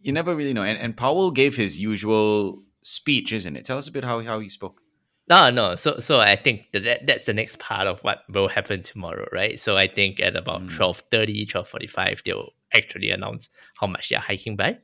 you 0.00 0.12
never 0.12 0.34
really 0.34 0.52
know. 0.52 0.64
And, 0.64 0.78
and 0.78 0.96
Powell 0.96 1.30
gave 1.30 1.56
his 1.56 1.78
usual 1.78 2.62
speech, 2.82 3.32
isn't 3.32 3.56
it? 3.56 3.64
Tell 3.64 3.78
us 3.78 3.86
a 3.88 3.92
bit 3.92 4.04
how, 4.04 4.20
how 4.22 4.40
he 4.40 4.48
spoke. 4.48 4.80
No, 5.28 5.50
no. 5.50 5.74
So, 5.76 5.98
so 5.98 6.18
I 6.20 6.36
think 6.36 6.72
that- 6.72 6.84
that 6.84 7.06
that's 7.06 7.24
the 7.26 7.34
next 7.34 7.58
part 7.58 7.86
of 7.86 8.00
what 8.00 8.22
will 8.30 8.48
happen 8.48 8.82
tomorrow, 8.82 9.28
right? 9.30 9.60
So 9.60 9.76
I 9.76 9.86
think 9.86 10.20
at 10.20 10.34
about 10.36 10.62
Mm. 10.62 10.70
12.30, 10.70 11.46
12.45, 11.46 12.22
they'll 12.24 12.50
actually 12.74 13.10
announce 13.10 13.48
how 13.80 13.86
much 13.86 14.08
they're 14.08 14.18
hiking 14.20 14.56
by. 14.56 14.78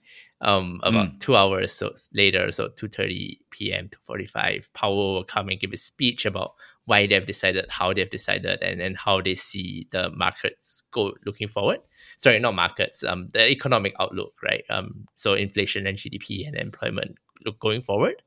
Um, 0.44 0.80
about 0.82 1.08
Mm. 1.08 1.20
two 1.20 1.34
hours 1.36 1.72
so 1.72 1.94
later, 2.12 2.52
so 2.52 2.68
2.30 2.68 3.38
p.m. 3.50 3.88
to 3.88 3.98
45, 4.04 4.68
Powell 4.74 5.14
will 5.14 5.24
come 5.24 5.48
and 5.48 5.58
give 5.58 5.72
a 5.72 5.76
speech 5.78 6.26
about 6.26 6.52
why 6.84 7.06
they've 7.06 7.24
decided, 7.24 7.64
how 7.70 7.94
they've 7.94 8.10
decided, 8.10 8.62
and, 8.62 8.80
and 8.82 8.96
how 8.98 9.20
they 9.22 9.34
see 9.34 9.88
the 9.90 10.10
markets 10.10 10.82
go 10.90 11.12
looking 11.24 11.48
forward. 11.48 11.78
Sorry, 12.18 12.38
not 12.38 12.54
markets, 12.54 13.02
um, 13.02 13.30
the 13.32 13.50
economic 13.50 13.94
outlook, 13.98 14.34
right? 14.42 14.64
Um, 14.68 15.06
so 15.16 15.32
inflation 15.32 15.86
and 15.86 15.96
GDP 15.96 16.46
and 16.46 16.56
employment 16.56 17.16
look 17.46 17.58
going 17.58 17.80
forward. 17.80 18.22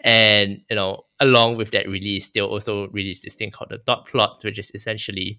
And 0.00 0.62
you 0.68 0.74
know, 0.76 1.04
along 1.20 1.58
with 1.58 1.70
that 1.70 1.88
release, 1.88 2.30
they'll 2.30 2.46
also 2.46 2.88
release 2.88 3.22
this 3.22 3.34
thing 3.34 3.52
called 3.52 3.70
the 3.70 3.78
dot 3.78 4.06
plot, 4.06 4.42
which 4.42 4.58
is 4.58 4.72
essentially 4.74 5.38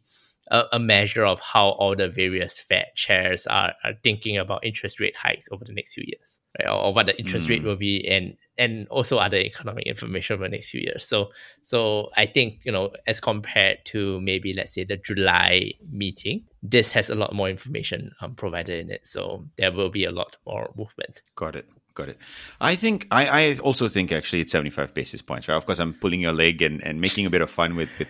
a, 0.50 0.64
a, 0.74 0.80
measure 0.80 1.26
of 1.26 1.40
how 1.40 1.70
all 1.70 1.96
the 1.96 2.10
various 2.10 2.60
Fed 2.60 2.88
chairs 2.96 3.48
are, 3.48 3.74
are 3.84 3.94
thinking 4.04 4.38
about 4.38 4.66
interest 4.66 5.00
rate 5.00 5.16
hikes 5.16 5.48
over 5.52 5.64
the 5.66 5.74
next 5.74 5.94
few 5.94 6.04
years, 6.06 6.42
right? 6.60 6.68
Or, 6.68 6.86
or 6.86 6.94
what 6.94 7.06
the 7.06 7.18
interest 7.18 7.48
mm. 7.48 7.52
rate 7.52 7.64
will 7.64 7.76
be, 7.76 8.08
and 8.08 8.36
and 8.58 8.88
also 8.90 9.18
other 9.18 9.38
economic 9.38 9.88
information 9.88 10.36
over 10.36 10.44
the 10.44 10.50
next 10.50 10.70
few 10.70 10.82
years. 10.82 11.06
So 11.06 11.30
so 11.62 12.10
I 12.18 12.26
think 12.26 12.60
you 12.64 12.72
know 12.72 12.92
as 13.08 13.20
compared 13.20 13.86
to 13.86 14.20
maybe 14.22 14.54
let's 14.54 14.74
say 14.74 14.84
the 14.84 14.98
July 14.98 15.74
meeting, 15.92 16.44
this 16.62 16.92
has 16.92 17.10
a 17.10 17.16
lot 17.16 17.34
more 17.34 17.50
information 17.50 18.12
um, 18.22 18.36
provided 18.36 18.80
in 18.80 18.92
it. 18.92 19.08
So 19.08 19.46
there 19.58 19.72
will 19.72 19.90
be 19.90 20.06
a 20.06 20.12
lot 20.12 20.38
more 20.46 20.74
movement. 20.78 21.22
Got 21.36 21.56
it. 21.56 21.68
Got 21.96 22.10
it. 22.10 22.18
I 22.60 22.76
think 22.76 23.08
I, 23.12 23.26
I 23.28 23.58
also 23.60 23.88
think 23.88 24.12
actually 24.12 24.42
it's 24.42 24.52
75 24.52 24.96
basis 24.96 25.22
points, 25.22 25.48
right? 25.48 25.56
Of 25.56 25.66
course, 25.68 25.80
I'm 25.80 25.94
pulling 25.94 26.22
your 26.22 26.34
leg 26.34 26.64
and, 26.64 26.84
and 26.84 27.00
making 27.00 27.28
a 27.28 27.30
bit 27.30 27.42
of 27.42 27.52
fun 27.52 27.76
with, 27.76 27.90
with 28.00 28.08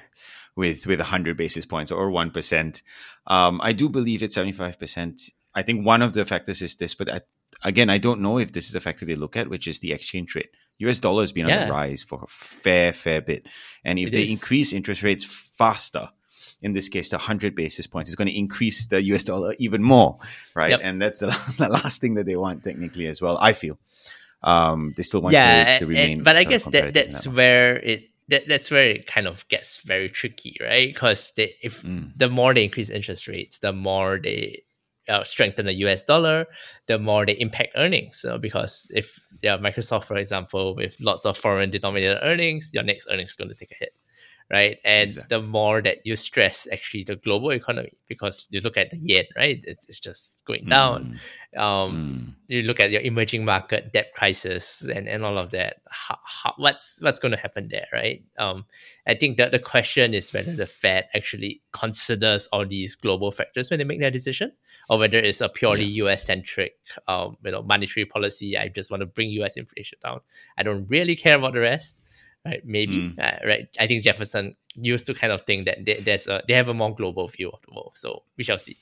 with 0.55 0.85
with 0.85 0.99
100 0.99 1.37
basis 1.37 1.65
points 1.65 1.91
or 1.91 2.09
1%. 2.09 2.81
Um, 3.27 3.59
I 3.63 3.73
do 3.73 3.89
believe 3.89 4.21
it's 4.23 4.37
75%. 4.37 5.31
I 5.55 5.61
think 5.61 5.85
one 5.85 6.01
of 6.01 6.13
the 6.13 6.25
factors 6.25 6.61
is 6.61 6.75
this, 6.75 6.95
but 6.95 7.11
I, 7.11 7.21
again, 7.63 7.89
I 7.89 7.97
don't 7.97 8.21
know 8.21 8.37
if 8.37 8.51
this 8.51 8.69
is 8.69 8.75
a 8.75 8.81
factor 8.81 9.05
they 9.05 9.15
look 9.15 9.37
at, 9.37 9.49
which 9.49 9.67
is 9.67 9.79
the 9.79 9.93
exchange 9.93 10.35
rate. 10.35 10.49
US 10.79 10.99
dollar 10.99 11.23
has 11.23 11.31
been 11.31 11.47
yeah. 11.47 11.61
on 11.61 11.67
the 11.67 11.73
rise 11.73 12.03
for 12.03 12.23
a 12.23 12.27
fair, 12.27 12.93
fair 12.93 13.21
bit. 13.21 13.45
And 13.83 13.99
if 13.99 14.07
it 14.07 14.11
they 14.11 14.23
is. 14.23 14.31
increase 14.31 14.73
interest 14.73 15.03
rates 15.03 15.23
faster, 15.23 16.09
in 16.61 16.73
this 16.73 16.89
case, 16.89 17.09
to 17.09 17.17
100 17.17 17.55
basis 17.55 17.87
points, 17.87 18.09
it's 18.09 18.15
going 18.15 18.29
to 18.29 18.37
increase 18.37 18.87
the 18.87 19.01
US 19.03 19.23
dollar 19.23 19.53
even 19.59 19.83
more, 19.83 20.17
right? 20.55 20.71
Yep. 20.71 20.79
And 20.83 21.01
that's 21.01 21.19
the, 21.19 21.27
the 21.57 21.69
last 21.69 22.01
thing 22.01 22.15
that 22.15 22.25
they 22.25 22.35
want 22.35 22.63
technically 22.63 23.07
as 23.07 23.21
well, 23.21 23.37
I 23.39 23.53
feel. 23.53 23.77
Um, 24.41 24.93
they 24.97 25.03
still 25.03 25.21
want 25.21 25.33
yeah, 25.33 25.73
to, 25.73 25.79
to 25.79 25.85
remain. 25.85 26.17
And, 26.17 26.23
but 26.23 26.35
I 26.35 26.43
guess 26.43 26.65
that 26.65 26.93
that's 26.93 27.23
that 27.23 27.33
where 27.33 27.77
it 27.77 28.09
that, 28.33 28.47
that's 28.47 28.71
where 28.71 28.89
it 28.89 29.07
kind 29.07 29.27
of 29.27 29.47
gets 29.47 29.77
very 29.77 30.09
tricky, 30.09 30.57
right? 30.59 30.93
Because 30.93 31.31
if 31.37 31.83
mm. 31.83 32.11
the 32.17 32.29
more 32.29 32.53
they 32.53 32.63
increase 32.63 32.89
interest 32.89 33.27
rates, 33.27 33.59
the 33.59 33.71
more 33.71 34.19
they 34.21 34.63
uh, 35.07 35.23
strengthen 35.23 35.65
the 35.65 35.73
US 35.85 36.03
dollar, 36.03 36.47
the 36.87 36.97
more 36.97 37.25
they 37.25 37.33
impact 37.33 37.73
earnings. 37.75 38.19
So 38.19 38.37
because 38.37 38.87
if 38.93 39.19
yeah, 39.41 39.57
Microsoft, 39.57 40.05
for 40.05 40.17
example, 40.17 40.75
with 40.75 40.95
lots 40.99 41.25
of 41.25 41.37
foreign 41.37 41.69
denominated 41.69 42.19
earnings, 42.23 42.71
your 42.73 42.83
next 42.83 43.07
earnings 43.09 43.29
is 43.29 43.35
going 43.35 43.49
to 43.49 43.55
take 43.55 43.71
a 43.71 43.75
hit 43.75 43.93
right? 44.51 44.77
And 44.83 45.09
exactly. 45.09 45.37
the 45.37 45.43
more 45.43 45.81
that 45.81 46.05
you 46.05 46.15
stress 46.15 46.67
actually 46.71 47.03
the 47.03 47.15
global 47.15 47.51
economy, 47.51 47.93
because 48.07 48.45
you 48.49 48.61
look 48.61 48.77
at 48.77 48.91
the 48.91 48.97
yen, 48.97 49.25
right? 49.35 49.63
It's, 49.65 49.85
it's 49.87 49.99
just 49.99 50.43
going 50.45 50.65
down. 50.65 51.19
Mm. 51.55 51.59
Um, 51.59 52.35
mm. 52.37 52.43
You 52.47 52.63
look 52.63 52.79
at 52.79 52.91
your 52.91 53.01
emerging 53.01 53.45
market 53.45 53.93
debt 53.93 54.13
crisis 54.15 54.81
and, 54.81 55.07
and 55.07 55.23
all 55.23 55.37
of 55.37 55.51
that. 55.51 55.77
How, 55.89 56.19
how, 56.23 56.53
what's 56.57 56.99
what's 57.01 57.19
going 57.19 57.31
to 57.31 57.37
happen 57.37 57.67
there, 57.69 57.87
right? 57.91 58.23
Um, 58.37 58.65
I 59.07 59.15
think 59.15 59.37
that 59.37 59.51
the 59.51 59.59
question 59.59 60.13
is 60.13 60.31
whether 60.33 60.55
the 60.55 60.67
Fed 60.67 61.07
actually 61.15 61.61
considers 61.71 62.47
all 62.51 62.65
these 62.65 62.95
global 62.95 63.31
factors 63.31 63.69
when 63.69 63.79
they 63.79 63.85
make 63.85 63.99
their 63.99 64.11
decision, 64.11 64.51
or 64.89 64.99
whether 64.99 65.17
it's 65.17 65.41
a 65.41 65.49
purely 65.49 65.85
yeah. 65.85 66.05
U.S. 66.05 66.25
centric, 66.25 66.75
um, 67.07 67.37
you 67.43 67.51
know, 67.51 67.63
monetary 67.63 68.05
policy. 68.05 68.57
I 68.57 68.67
just 68.67 68.91
want 68.91 69.01
to 69.01 69.07
bring 69.07 69.29
U.S. 69.31 69.57
inflation 69.57 69.99
down. 70.03 70.19
I 70.57 70.63
don't 70.63 70.85
really 70.87 71.15
care 71.15 71.37
about 71.37 71.53
the 71.53 71.61
rest 71.61 71.97
right? 72.45 72.61
Maybe, 72.65 73.09
mm. 73.09 73.19
uh, 73.19 73.47
right? 73.47 73.67
I 73.79 73.87
think 73.87 74.03
Jefferson 74.03 74.55
used 74.75 75.05
to 75.05 75.13
kind 75.13 75.31
of 75.31 75.43
think 75.45 75.65
that 75.65 75.85
they, 75.85 75.99
there's 75.99 76.27
a 76.27 76.41
they 76.47 76.53
have 76.53 76.67
a 76.67 76.73
more 76.73 76.93
global 76.95 77.27
view 77.27 77.49
of 77.49 77.59
the 77.67 77.73
world. 77.73 77.93
So 77.95 78.23
we 78.37 78.43
shall 78.43 78.57
see. 78.57 78.77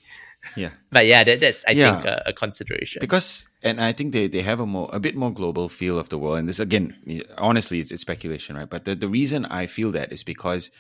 Yeah, 0.56 0.72
but 0.92 1.06
yeah, 1.06 1.24
that, 1.24 1.40
that's 1.40 1.64
I 1.68 1.72
yeah. 1.72 1.94
think 1.94 2.06
a, 2.06 2.24
a, 2.28 2.34
consideration 2.34 3.00
because, 3.00 3.46
and 3.62 3.80
I 3.80 3.92
think 3.92 4.14
they, 4.14 4.28
they 4.28 4.42
have 4.42 4.60
a 4.60 4.66
more 4.66 4.90
a 4.92 5.00
bit 5.00 5.16
more 5.16 5.32
global 5.32 5.70
feel 5.70 6.00
of 6.00 6.10
the 6.10 6.18
world. 6.18 6.40
And 6.40 6.50
this 6.50 6.60
again, 6.60 6.96
honestly, 7.38 7.80
it's, 7.80 7.92
it's 7.92 8.02
speculation, 8.02 8.56
right? 8.56 8.70
But 8.70 8.86
the, 8.86 8.96
the 8.96 9.10
reason 9.10 9.46
I 9.46 9.68
feel 9.68 9.92
that 9.92 10.12
is 10.12 10.24
because 10.24 10.72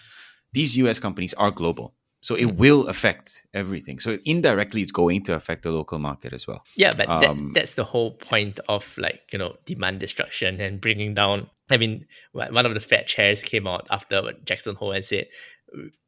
these 0.53 0.77
U.S. 0.77 0.99
companies 0.99 1.33
are 1.35 1.51
global. 1.51 1.95
So 2.21 2.35
it 2.35 2.45
mm. 2.45 2.57
will 2.57 2.87
affect 2.87 3.47
everything. 3.53 3.99
So 3.99 4.19
indirectly, 4.25 4.81
it's 4.81 4.91
going 4.91 5.23
to 5.23 5.33
affect 5.33 5.63
the 5.63 5.71
local 5.71 5.99
market 5.99 6.33
as 6.33 6.47
well. 6.47 6.63
Yeah, 6.75 6.93
but 6.95 7.09
um, 7.09 7.21
that, 7.21 7.59
that's 7.59 7.75
the 7.75 7.83
whole 7.83 8.11
point 8.11 8.59
of 8.69 8.95
like 8.97 9.21
you 9.31 9.39
know 9.39 9.57
demand 9.65 9.99
destruction 9.99 10.61
and 10.61 10.79
bringing 10.79 11.13
down. 11.13 11.49
I 11.69 11.77
mean, 11.77 12.05
one 12.33 12.65
of 12.65 12.73
the 12.73 12.79
Fed 12.79 13.07
chairs 13.07 13.41
came 13.43 13.65
out 13.65 13.87
after 13.89 14.33
Jackson 14.43 14.75
Hole 14.75 14.91
and 14.91 15.03
said 15.03 15.27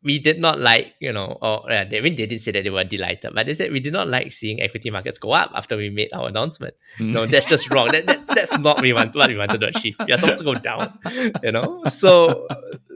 we 0.03 0.19
did 0.19 0.39
not 0.39 0.59
like 0.59 0.93
you 0.99 1.11
know 1.11 1.37
or 1.41 1.71
I 1.71 1.85
mean, 1.85 2.15
they 2.15 2.25
didn't 2.25 2.39
say 2.39 2.51
that 2.51 2.63
they 2.63 2.69
were 2.69 2.83
delighted, 2.83 3.33
but 3.33 3.45
they 3.45 3.53
said 3.53 3.71
we 3.71 3.79
did 3.79 3.93
not 3.93 4.07
like 4.07 4.33
seeing 4.33 4.61
equity 4.61 4.89
markets 4.89 5.17
go 5.17 5.31
up 5.31 5.51
after 5.55 5.77
we 5.77 5.89
made 5.89 6.09
our 6.13 6.27
announcement. 6.27 6.73
no, 6.99 7.25
that's 7.25 7.47
just 7.47 7.69
wrong. 7.71 7.87
That, 7.87 8.05
that's 8.05 8.27
that's 8.27 8.51
not 8.51 8.63
what 8.63 8.81
we 8.81 8.93
want 8.93 9.15
what 9.15 9.29
we 9.29 9.37
wanted 9.37 9.61
to 9.61 9.67
achieve. 9.67 9.95
We 10.05 10.13
are 10.13 10.17
supposed 10.17 10.39
to 10.39 10.43
go 10.43 10.55
down, 10.55 10.99
you 11.41 11.51
know. 11.51 11.83
So 11.89 12.47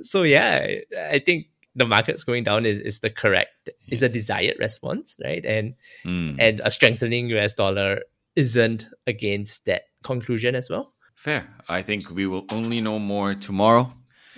so 0.01 0.23
yeah, 0.23 0.67
I 1.09 1.19
think 1.19 1.47
the 1.77 1.85
market's 1.85 2.23
going 2.23 2.43
down 2.43 2.65
is, 2.65 2.81
is 2.81 2.99
the 2.99 3.09
correct 3.09 3.69
is 3.87 4.01
a 4.01 4.09
desired 4.09 4.57
response, 4.59 5.15
right? 5.23 5.45
And 5.45 5.75
mm. 6.03 6.35
and 6.39 6.59
a 6.63 6.71
strengthening 6.71 7.29
US 7.29 7.53
dollar 7.53 8.01
isn't 8.35 8.87
against 9.05 9.65
that 9.65 9.83
conclusion 10.03 10.55
as 10.55 10.69
well. 10.69 10.93
Fair. 11.15 11.47
I 11.69 11.81
think 11.83 12.09
we 12.09 12.25
will 12.25 12.45
only 12.51 12.81
know 12.81 12.99
more 12.99 13.35
tomorrow. 13.35 13.93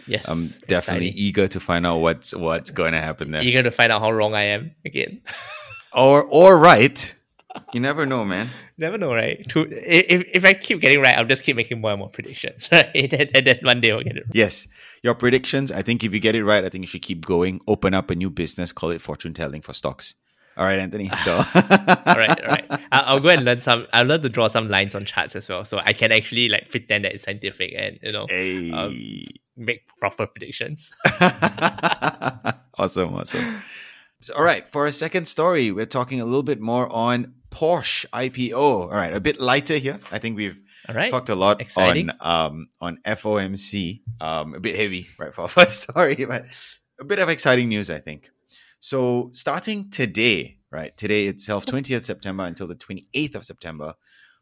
Yes, 0.05 0.27
I'm 0.27 0.47
definitely 0.67 1.07
exciting. 1.07 1.13
eager 1.15 1.47
to 1.47 1.59
find 1.59 1.85
out 1.85 1.97
what's 1.97 2.35
what's 2.35 2.71
going 2.71 2.93
to 2.93 2.99
happen 2.99 3.31
there. 3.31 3.41
Eager 3.41 3.63
to 3.63 3.71
find 3.71 3.91
out 3.91 4.01
how 4.01 4.11
wrong 4.11 4.33
I 4.33 4.43
am 4.43 4.75
again, 4.85 5.21
or 5.93 6.23
or 6.23 6.57
right. 6.59 7.15
You 7.73 7.79
never 7.79 8.05
know, 8.05 8.25
man. 8.25 8.49
Never 8.79 8.97
know, 8.97 9.13
right? 9.13 9.45
If, 9.55 10.23
if 10.33 10.45
I 10.45 10.53
keep 10.53 10.79
getting 10.79 11.01
right, 11.01 11.17
I'll 11.17 11.25
just 11.25 11.43
keep 11.43 11.57
making 11.57 11.81
more 11.81 11.91
and 11.91 11.99
more 11.99 12.09
predictions, 12.09 12.69
right? 12.71 12.89
And, 12.95 13.29
and 13.35 13.45
then 13.45 13.59
one 13.61 13.81
day 13.81 13.91
I'll 13.91 14.01
get 14.01 14.15
it 14.15 14.25
right. 14.25 14.35
Yes. 14.35 14.67
Your 15.03 15.15
predictions, 15.15 15.69
I 15.69 15.81
think 15.81 16.01
if 16.03 16.13
you 16.13 16.21
get 16.21 16.33
it 16.33 16.45
right, 16.45 16.63
I 16.63 16.69
think 16.69 16.83
you 16.83 16.87
should 16.87 17.01
keep 17.01 17.25
going. 17.25 17.59
Open 17.67 17.93
up 17.93 18.09
a 18.09 18.15
new 18.15 18.29
business, 18.29 18.71
call 18.71 18.91
it 18.91 19.01
fortune 19.01 19.33
telling 19.33 19.61
for 19.61 19.73
stocks. 19.73 20.15
All 20.55 20.65
right, 20.65 20.79
Anthony. 20.79 21.11
So, 21.23 21.35
all 21.35 21.43
right, 21.45 22.41
all 22.41 22.47
right. 22.47 22.65
I'll, 22.91 23.15
I'll, 23.15 23.19
go 23.19 23.29
and 23.29 23.43
learn 23.43 23.61
some. 23.61 23.85
I'll 23.93 24.05
learn 24.05 24.21
to 24.21 24.29
draw 24.29 24.47
some 24.47 24.69
lines 24.69 24.95
on 24.95 25.05
charts 25.05 25.35
as 25.35 25.47
well, 25.47 25.63
so 25.63 25.79
I 25.79 25.93
can 25.93 26.11
actually 26.11 26.49
like 26.49 26.69
pretend 26.69 27.05
that 27.05 27.13
it's 27.13 27.23
scientific 27.23 27.73
and 27.77 27.99
you 28.01 28.11
know 28.11 28.25
hey. 28.29 28.71
um, 28.71 29.25
make 29.55 29.87
proper 29.99 30.27
predictions. 30.27 30.91
awesome, 32.77 33.15
awesome. 33.15 33.61
So, 34.21 34.33
all 34.35 34.43
right, 34.43 34.67
for 34.67 34.85
a 34.85 34.91
second 34.91 35.27
story, 35.27 35.71
we're 35.71 35.85
talking 35.85 36.19
a 36.19 36.25
little 36.25 36.43
bit 36.43 36.59
more 36.59 36.91
on 36.91 37.33
Porsche 37.59 38.05
IPO. 38.13 38.53
All 38.53 38.87
right, 38.87 39.13
a 39.13 39.19
bit 39.19 39.37
lighter 39.39 39.77
here. 39.77 39.99
I 40.11 40.19
think 40.19 40.37
we've 40.37 40.57
talked 41.09 41.27
a 41.27 41.35
lot 41.35 41.59
Exciting. 41.59 42.09
on 42.21 42.51
um, 42.51 42.69
on 42.79 42.99
FOMC. 43.05 43.99
Um, 44.21 44.53
a 44.53 44.61
bit 44.61 44.77
heavy, 44.77 45.07
right, 45.17 45.33
for 45.33 45.41
our 45.41 45.47
first 45.49 45.83
story, 45.83 46.15
but 46.25 46.45
a 47.01 47.03
bit 47.03 47.19
of 47.19 47.27
exciting 47.27 47.67
news, 47.67 47.89
I 47.89 47.99
think. 47.99 48.31
So 48.79 49.29
starting 49.33 49.89
today, 49.89 50.59
right, 50.71 50.95
today 50.95 51.25
itself, 51.25 51.65
20th 51.73 52.05
September 52.05 52.45
until 52.45 52.65
the 52.65 52.75
28th 52.75 53.35
of 53.35 53.45
September, 53.45 53.93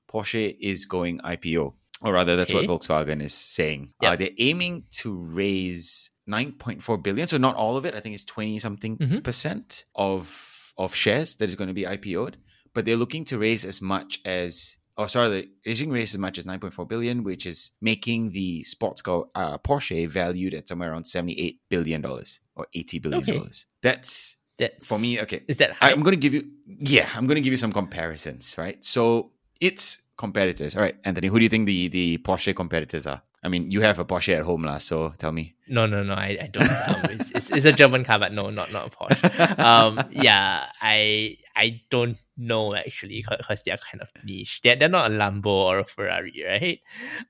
Porsche 0.07 0.55
is 0.61 0.85
going 0.85 1.17
IPO. 1.19 1.73
Or 2.03 2.13
rather, 2.13 2.35
that's 2.35 2.53
okay. 2.53 2.67
what 2.67 2.81
Volkswagen 2.81 3.23
is 3.23 3.33
saying. 3.33 3.93
Yep. 4.03 4.11
Uh, 4.11 4.15
they're 4.15 4.29
aiming 4.37 4.83
to 4.91 5.17
raise 5.17 6.11
9.4 6.29 7.01
billion. 7.01 7.27
So 7.27 7.37
not 7.37 7.55
all 7.55 7.77
of 7.77 7.85
it. 7.85 7.95
I 7.95 7.99
think 7.99 8.13
it's 8.13 8.25
20 8.25 8.59
something 8.59 8.97
mm-hmm. 8.99 9.19
percent 9.19 9.85
of 9.95 10.53
of 10.77 10.93
shares 10.93 11.37
that 11.37 11.49
is 11.49 11.55
going 11.55 11.69
to 11.69 11.73
be 11.73 11.85
IPO'd 11.85 12.37
but 12.77 12.85
they're 12.85 12.95
looking 12.95 13.25
to 13.25 13.39
raise 13.39 13.65
as 13.65 13.81
much 13.81 14.19
as 14.23 14.77
oh 14.99 15.07
sorry 15.07 15.29
they're 15.29 15.43
raising 15.65 15.89
raise 15.89 16.13
as 16.13 16.19
much 16.19 16.37
as 16.37 16.45
9.4 16.45 16.87
billion 16.87 17.23
which 17.23 17.47
is 17.47 17.71
making 17.81 18.29
the 18.33 18.61
sports 18.65 19.01
car 19.01 19.25
uh, 19.33 19.57
porsche 19.57 20.07
valued 20.07 20.53
at 20.53 20.67
somewhere 20.67 20.91
around 20.91 21.05
78 21.05 21.59
billion 21.69 22.01
dollars 22.01 22.39
or 22.55 22.67
80 22.75 22.99
billion 22.99 23.25
dollars 23.25 23.65
okay. 23.67 23.79
that's 23.81 24.37
that's 24.59 24.85
for 24.85 24.99
me 24.99 25.19
okay 25.19 25.41
is 25.47 25.57
that 25.57 25.71
high? 25.71 25.89
i'm 25.89 26.03
going 26.03 26.13
to 26.13 26.21
give 26.21 26.35
you 26.35 26.43
yeah 26.67 27.09
i'm 27.15 27.25
going 27.25 27.33
to 27.33 27.41
give 27.41 27.51
you 27.51 27.57
some 27.57 27.71
comparisons 27.71 28.53
right 28.59 28.83
so 28.83 29.31
it's 29.59 30.03
competitors 30.15 30.75
all 30.75 30.83
right 30.83 30.97
anthony 31.03 31.29
who 31.29 31.39
do 31.39 31.43
you 31.43 31.49
think 31.49 31.65
the 31.65 31.87
the 31.87 32.19
porsche 32.19 32.55
competitors 32.55 33.07
are 33.07 33.23
I 33.43 33.49
mean, 33.49 33.69
you 33.69 33.81
have 33.81 33.99
a 33.99 34.05
Porsche 34.05 34.35
at 34.35 34.43
home, 34.43 34.63
lah. 34.63 34.79
So 34.79 35.13
tell 35.17 35.31
me. 35.31 35.55
No, 35.67 35.85
no, 35.85 36.03
no. 36.03 36.13
I, 36.15 36.37
I 36.41 36.49
don't. 36.51 36.69
Um, 36.69 37.01
it's, 37.11 37.31
it's, 37.31 37.49
it's, 37.51 37.65
a 37.65 37.71
German 37.71 38.03
car, 38.03 38.19
but 38.19 38.33
no, 38.33 38.49
not 38.49 38.73
not 38.73 38.87
a 38.87 38.89
Porsche. 38.89 39.59
Um, 39.59 40.01
yeah, 40.11 40.65
I 40.81 41.37
I 41.57 41.81
don't 41.89 42.17
know 42.37 42.75
actually 42.75 43.25
because 43.27 43.63
they're 43.65 43.79
kind 43.79 44.01
of 44.01 44.09
niche. 44.23 44.61
They're 44.63 44.75
they're 44.75 44.89
not 44.89 45.11
a 45.11 45.13
Lambo 45.13 45.47
or 45.47 45.79
a 45.79 45.85
Ferrari, 45.85 46.43
right? 46.45 46.79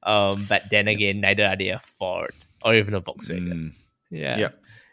Um, 0.04 0.46
but 0.50 0.64
then 0.70 0.88
again, 0.88 1.22
neither 1.22 1.46
are 1.46 1.56
they 1.56 1.70
a 1.70 1.80
Ford 1.80 2.36
or 2.62 2.76
even 2.76 2.94
a 2.94 3.02
Volkswagen. 3.02 3.54
Mm. 3.54 3.74
Yeah. 4.12 4.38
yeah, 4.38 4.50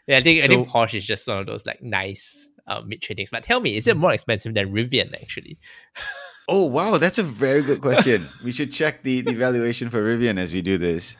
yeah. 0.07 0.17
I 0.17 0.21
think 0.21 0.41
so, 0.41 0.45
I 0.45 0.47
think 0.47 0.69
Porsche 0.69 0.95
is 0.95 1.05
just 1.05 1.27
one 1.27 1.39
of 1.39 1.45
those 1.45 1.65
like 1.65 1.83
nice 1.83 2.49
uh, 2.67 2.81
mid 2.85 3.01
tradings. 3.01 3.29
But 3.31 3.43
tell 3.43 3.59
me, 3.59 3.75
is 3.75 3.87
it 3.87 3.97
more 3.97 4.13
expensive 4.13 4.53
than 4.53 4.71
Rivian 4.71 5.13
actually? 5.21 5.57
Oh 6.47 6.65
wow, 6.65 6.97
that's 6.97 7.17
a 7.17 7.23
very 7.23 7.63
good 7.63 7.81
question. 7.81 8.27
we 8.43 8.51
should 8.51 8.71
check 8.71 9.01
the, 9.01 9.21
the 9.21 9.33
valuation 9.33 9.89
for 9.89 10.01
Rivian 10.01 10.37
as 10.37 10.53
we 10.53 10.61
do 10.61 10.77
this. 10.77 11.17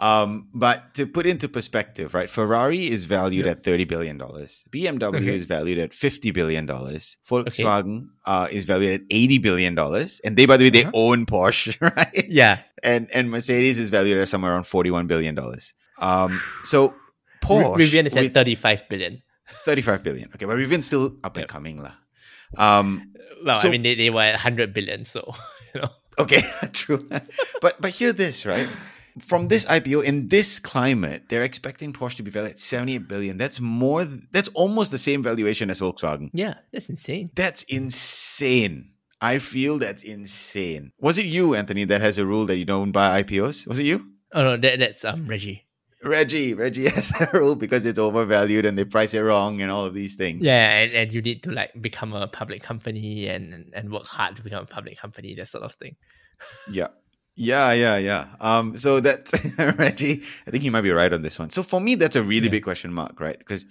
Um, 0.00 0.48
but 0.54 0.94
to 0.94 1.06
put 1.06 1.26
into 1.26 1.46
perspective, 1.48 2.14
right? 2.14 2.28
Ferrari 2.30 2.88
is 2.88 3.04
valued 3.04 3.46
at 3.46 3.62
thirty 3.62 3.84
billion 3.84 4.16
dollars. 4.16 4.64
BMW 4.70 5.16
Okay. 5.20 5.34
is 5.36 5.44
valued 5.44 5.78
at 5.78 5.92
fifty 5.92 6.30
billion 6.30 6.64
dollars. 6.64 7.18
Volkswagen 7.28 8.08
uh, 8.24 8.48
is 8.50 8.64
valued 8.64 8.92
at 8.94 9.02
eighty 9.10 9.36
billion 9.38 9.74
dollars, 9.74 10.20
and 10.24 10.36
they, 10.36 10.46
by 10.46 10.56
the 10.56 10.64
way, 10.64 10.70
they 10.70 10.84
Uh-huh. 10.84 10.92
own 11.12 11.26
Porsche, 11.26 11.76
right? 11.96 12.24
Yeah. 12.28 12.60
And 12.82 13.10
and 13.14 13.30
Mercedes 13.30 13.78
is 13.78 13.90
valued 13.90 14.16
at 14.16 14.28
somewhere 14.28 14.52
around 14.52 14.64
forty-one 14.64 15.06
billion 15.06 15.34
dollars. 15.34 15.74
Um, 16.00 16.40
so 16.64 16.94
Porsche 17.44 17.76
Rivian 17.76 18.06
is 18.06 18.16
at 18.16 18.22
with 18.24 18.34
35 18.34 18.88
billion. 18.88 19.22
thirty-five 19.68 20.02
billion. 20.02 20.30
Okay, 20.34 20.46
but 20.46 20.56
Rivian's 20.56 20.86
still 20.86 21.16
up 21.22 21.36
and 21.36 21.46
coming, 21.46 21.76
lah. 21.82 21.92
Um, 22.56 23.12
Well, 23.44 23.56
So- 23.56 23.68
I 23.68 23.70
mean, 23.72 23.82
they, 23.82 23.94
they 23.96 24.08
were 24.10 24.20
at 24.22 24.32
100 24.36 24.72
billion, 24.72 25.04
so, 25.04 25.34
you 25.74 25.80
know. 25.80 25.88
Okay, 26.18 26.40
true. 26.72 27.00
but 27.60 27.80
but 27.80 27.90
hear 27.92 28.12
this, 28.12 28.44
right? 28.44 28.68
From 29.18 29.48
this 29.48 29.66
IPO 29.66 30.04
in 30.04 30.28
this 30.28 30.58
climate, 30.58 31.24
they're 31.28 31.42
expecting 31.42 31.92
Porsche 31.92 32.16
to 32.16 32.22
be 32.22 32.30
valued 32.30 32.52
at 32.52 32.58
78 32.58 33.08
billion. 33.08 33.38
That's 33.38 33.60
more 33.60 34.04
that's 34.04 34.48
almost 34.48 34.90
the 34.90 34.98
same 34.98 35.22
valuation 35.22 35.70
as 35.70 35.80
Volkswagen. 35.80 36.30
Yeah, 36.32 36.54
that's 36.72 36.88
insane. 36.88 37.30
That's 37.34 37.62
insane. 37.64 38.92
I 39.20 39.38
feel 39.38 39.78
that's 39.78 40.02
insane. 40.02 40.92
Was 40.98 41.18
it 41.18 41.26
you, 41.26 41.54
Anthony, 41.54 41.84
that 41.84 42.00
has 42.00 42.18
a 42.18 42.26
rule 42.26 42.46
that 42.46 42.56
you 42.56 42.64
don't 42.64 42.92
buy 42.92 43.22
IPOs? 43.22 43.66
Was 43.66 43.78
it 43.78 43.86
you? 43.86 44.06
Oh, 44.32 44.42
no, 44.42 44.56
that, 44.56 44.78
that's 44.78 45.04
um 45.04 45.26
Reggie. 45.26 45.66
Reggie, 46.02 46.54
Reggie 46.54 46.88
has 46.88 47.10
that 47.10 47.32
rule 47.34 47.54
because 47.54 47.84
it's 47.84 47.98
overvalued 47.98 48.64
and 48.64 48.78
they 48.78 48.84
price 48.84 49.12
it 49.12 49.20
wrong 49.20 49.60
and 49.60 49.70
all 49.70 49.84
of 49.84 49.94
these 49.94 50.14
things. 50.14 50.44
Yeah, 50.44 50.78
and, 50.78 50.92
and 50.92 51.12
you 51.12 51.20
need 51.20 51.42
to 51.42 51.50
like 51.50 51.70
become 51.80 52.14
a 52.14 52.26
public 52.26 52.62
company 52.62 53.28
and, 53.28 53.70
and 53.74 53.92
work 53.92 54.06
hard 54.06 54.36
to 54.36 54.42
become 54.42 54.62
a 54.62 54.66
public 54.66 54.98
company, 54.98 55.34
that 55.34 55.48
sort 55.48 55.64
of 55.64 55.74
thing. 55.74 55.96
Yeah. 56.70 56.88
Yeah, 57.36 57.72
yeah, 57.72 57.96
yeah. 57.96 58.26
Um, 58.40 58.76
so 58.76 59.00
that's 59.00 59.32
Reggie. 59.58 60.22
I 60.46 60.50
think 60.50 60.64
you 60.64 60.70
might 60.70 60.82
be 60.82 60.90
right 60.90 61.12
on 61.12 61.22
this 61.22 61.38
one. 61.38 61.50
So 61.50 61.62
for 61.62 61.80
me, 61.80 61.94
that's 61.94 62.16
a 62.16 62.22
really 62.22 62.46
Yeah. 62.46 62.50
big 62.50 62.64
question 62.64 62.92
mark, 62.92 63.18
right? 63.20 63.38
Because 63.38 63.66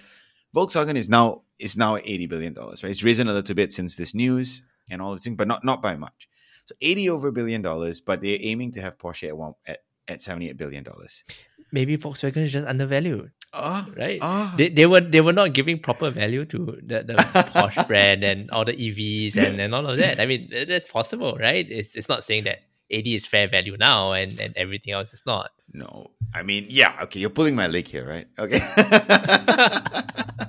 Volkswagen 0.55 0.95
is 0.95 1.09
now 1.09 1.43
is 1.59 1.77
now 1.77 1.97
eighty 1.97 2.25
billion 2.25 2.53
dollars, 2.53 2.83
right? 2.83 2.89
It's 2.89 3.03
risen 3.03 3.27
a 3.27 3.33
little 3.33 3.55
bit 3.55 3.73
since 3.73 3.95
this 3.95 4.15
news 4.15 4.63
and 4.89 5.01
all 5.01 5.11
of 5.11 5.17
this 5.17 5.25
thing, 5.25 5.35
but 5.35 5.47
not 5.47 5.63
not 5.63 5.81
by 5.81 5.95
much. 5.95 6.27
So 6.65 6.73
eighty 6.81 7.09
over 7.09 7.31
billion 7.31 7.61
dollars, 7.61 8.01
but 8.01 8.21
they're 8.21 8.37
aiming 8.41 8.71
to 8.73 8.81
have 8.81 8.97
Porsche 8.97 9.27
at 9.27 9.37
one 9.37 9.53
at, 9.67 9.79
at 10.07 10.23
seventy 10.23 10.49
eight 10.49 10.57
billion 10.57 10.83
dollars. 10.83 11.23
Maybe 11.71 11.97
Volkswagen 11.97 12.37
is 12.37 12.51
just 12.51 12.65
undervalued, 12.65 13.29
Oh, 13.53 13.85
right? 13.95 14.17
oh. 14.23 14.51
They, 14.57 14.69
they 14.69 14.87
were 14.87 15.01
they 15.01 15.21
were 15.21 15.33
not 15.33 15.53
giving 15.53 15.77
proper 15.77 16.09
value 16.09 16.45
to 16.45 16.79
the, 16.81 17.03
the 17.03 17.13
Porsche 17.13 17.85
brand 17.91 18.23
and 18.23 18.49
all 18.49 18.65
the 18.65 18.73
EVs 18.73 19.37
and, 19.37 19.59
and 19.61 19.75
all 19.75 19.85
of 19.85 19.97
that. 19.99 20.19
I 20.19 20.25
mean, 20.25 20.49
that's 20.67 20.87
possible, 20.89 21.37
right? 21.39 21.69
It's, 21.69 21.95
it's 21.95 22.09
not 22.09 22.23
saying 22.23 22.45
that 22.45 22.61
80 22.89 23.15
is 23.15 23.27
fair 23.27 23.47
value 23.47 23.77
now 23.77 24.13
and, 24.13 24.39
and 24.41 24.55
everything 24.57 24.93
else 24.93 25.13
is 25.13 25.21
not. 25.25 25.51
No, 25.73 26.11
I 26.33 26.43
mean, 26.43 26.65
yeah, 26.69 26.95
okay, 27.03 27.19
you're 27.19 27.29
pulling 27.29 27.55
my 27.55 27.67
leg 27.67 27.87
here, 27.87 28.07
right? 28.07 28.27
Okay. 28.37 28.59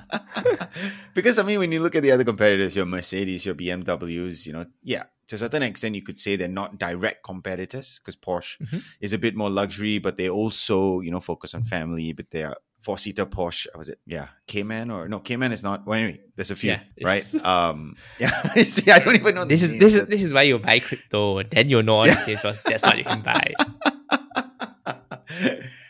because 1.15 1.39
I 1.39 1.43
mean, 1.43 1.59
when 1.59 1.73
you 1.73 1.81
look 1.81 1.95
at 1.95 2.03
the 2.03 2.13
other 2.13 2.25
competitors, 2.25 2.77
your 2.77 2.87
Mercedes, 2.87 3.47
your 3.47 3.55
BMWs, 3.55 4.47
you 4.47 4.53
know, 4.53 4.67
yeah, 4.83 5.05
to 5.27 5.35
a 5.35 5.39
certain 5.39 5.63
extent, 5.63 5.95
you 5.95 6.03
could 6.03 6.19
say 6.19 6.37
they're 6.37 6.49
not 6.49 6.79
direct 6.79 7.25
competitors 7.25 8.01
because 8.01 8.17
Porsche 8.17 8.59
Mhm. 8.63 8.83
is 9.01 9.13
a 9.13 9.19
bit 9.19 9.37
more 9.37 9.51
luxury, 9.51 9.99
but 9.99 10.17
they 10.17 10.29
also, 10.29 11.01
you 11.01 11.11
know, 11.11 11.21
focus 11.21 11.55
on 11.55 11.65
family. 11.65 12.13
But 12.13 12.31
they 12.31 12.43
are 12.43 12.57
four 12.81 12.99
seater 12.99 13.27
Porsche. 13.27 13.67
Was 13.77 13.89
it? 13.89 13.99
Yeah, 14.07 14.29
Cayman 14.47 14.91
or 14.91 15.09
no? 15.09 15.21
Cayman 15.21 15.53
is 15.53 15.63
not. 15.63 15.87
Well, 15.87 15.99
anyway, 15.99 16.21
there's 16.37 16.51
a 16.51 16.57
few, 16.57 16.73
Yeah, 16.73 16.81
right? 17.03 17.25
Um, 17.45 17.97
yeah. 18.19 18.31
See, 18.63 18.91
I 18.91 18.99
don't 18.99 19.15
even 19.15 19.35
know. 19.35 19.45
This 19.45 19.63
is 19.63 19.79
this 19.79 19.95
is 19.95 20.07
this 20.07 20.23
is 20.23 20.33
why 20.33 20.43
you 20.43 20.59
buy 20.59 20.81
crypto. 20.81 21.43
Then 21.43 21.69
you 21.69 21.83
know 21.83 21.97
all 21.97 22.05
the 22.05 22.15
things 22.15 22.41
because 22.41 22.61
that's 22.65 22.85
what 22.85 22.99
you 22.99 23.05
can 23.05 23.21
buy. 23.21 23.55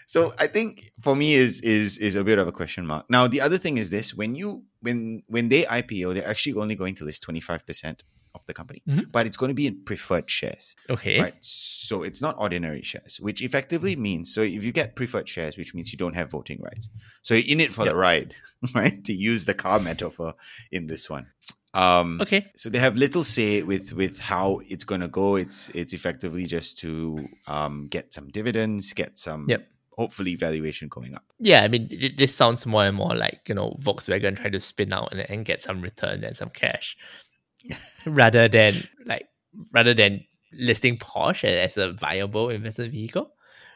so 0.07 0.33
I 0.39 0.47
think 0.47 0.83
for 1.03 1.15
me 1.15 1.35
is 1.35 1.61
is 1.61 1.99
is 1.99 2.17
a 2.17 2.25
bit 2.25 2.39
of 2.39 2.49
a 2.49 2.53
question 2.53 2.87
mark. 2.87 3.07
Now 3.09 3.27
the 3.27 3.41
other 3.41 3.59
thing 3.59 3.79
is 3.79 3.91
this: 3.91 4.15
when 4.15 4.35
you 4.35 4.65
when 4.81 5.23
when 5.27 5.49
they 5.49 5.63
IPO, 5.65 6.15
they're 6.15 6.29
actually 6.29 6.55
only 6.55 6.75
going 6.75 6.95
to 6.97 7.05
list 7.05 7.23
twenty 7.23 7.41
five 7.41 7.67
percent 7.67 8.03
of 8.35 8.41
the 8.47 8.55
company, 8.55 8.83
Mhm. 8.89 9.11
but 9.13 9.27
it's 9.27 9.37
going 9.37 9.49
to 9.51 9.55
be 9.55 9.67
in 9.67 9.83
preferred 9.85 10.31
shares, 10.31 10.75
Okay. 10.89 11.19
right? 11.19 11.35
So 11.41 12.03
it's 12.03 12.21
not 12.23 12.37
ordinary 12.39 12.83
shares, 12.83 13.19
which 13.21 13.43
effectively 13.43 13.97
means 13.97 14.33
so 14.33 14.43
if 14.43 14.63
you 14.65 14.73
get 14.73 14.95
preferred 14.95 15.29
shares, 15.29 15.57
which 15.57 15.75
means 15.75 15.93
you 15.93 15.99
don't 15.99 16.15
have 16.15 16.31
voting 16.31 16.61
rights, 16.63 16.89
so 17.23 17.35
you're 17.35 17.53
in 17.53 17.61
it 17.61 17.73
for 17.73 17.85
the 17.85 17.95
ride, 17.95 18.35
right? 18.75 19.03
To 19.05 19.13
use 19.13 19.45
the 19.47 19.55
car 19.55 19.81
metaphor 19.81 20.35
in 20.71 20.87
this 20.87 21.11
one. 21.11 21.27
Um, 21.75 22.21
Okay. 22.21 22.47
so 22.57 22.69
they 22.69 22.79
have 22.81 22.97
little 22.97 23.23
say 23.25 23.63
with 23.63 23.93
with 23.93 24.19
how 24.19 24.61
it's 24.69 24.85
going 24.85 25.01
to 25.03 25.09
go. 25.09 25.37
It's 25.37 25.69
it's 25.71 25.93
effectively 25.93 26.47
just 26.47 26.79
to 26.81 27.29
um, 27.47 27.87
get 27.89 28.13
some 28.13 28.29
dividends, 28.29 28.93
get 28.93 29.19
some 29.19 29.47
Yep. 29.49 29.69
hopefully 29.97 30.35
valuation 30.35 30.89
going 30.89 31.15
up. 31.15 31.25
Yeah, 31.39 31.63
I 31.63 31.69
mean, 31.69 31.89
this 32.17 32.35
sounds 32.35 32.67
more 32.67 32.85
and 32.85 32.97
more 32.97 33.15
like 33.15 33.43
you 33.49 33.55
know 33.55 33.77
Volkswagen 33.81 34.37
trying 34.37 34.53
to 34.53 34.61
spin 34.61 34.93
out 34.93 35.13
and, 35.13 35.21
and 35.31 35.45
get 35.45 35.63
some 35.63 35.81
return 35.81 36.25
and 36.25 36.37
some 36.37 36.51
cash, 36.51 36.97
rather 38.07 38.49
than 38.49 38.75
like 39.07 39.29
rather 39.73 39.95
than 39.95 40.25
listing 40.53 40.99
Porsche 40.99 41.45
as 41.45 41.77
a 41.77 41.93
viable 41.93 42.51
investment 42.51 42.93
vehicle. 42.93 43.33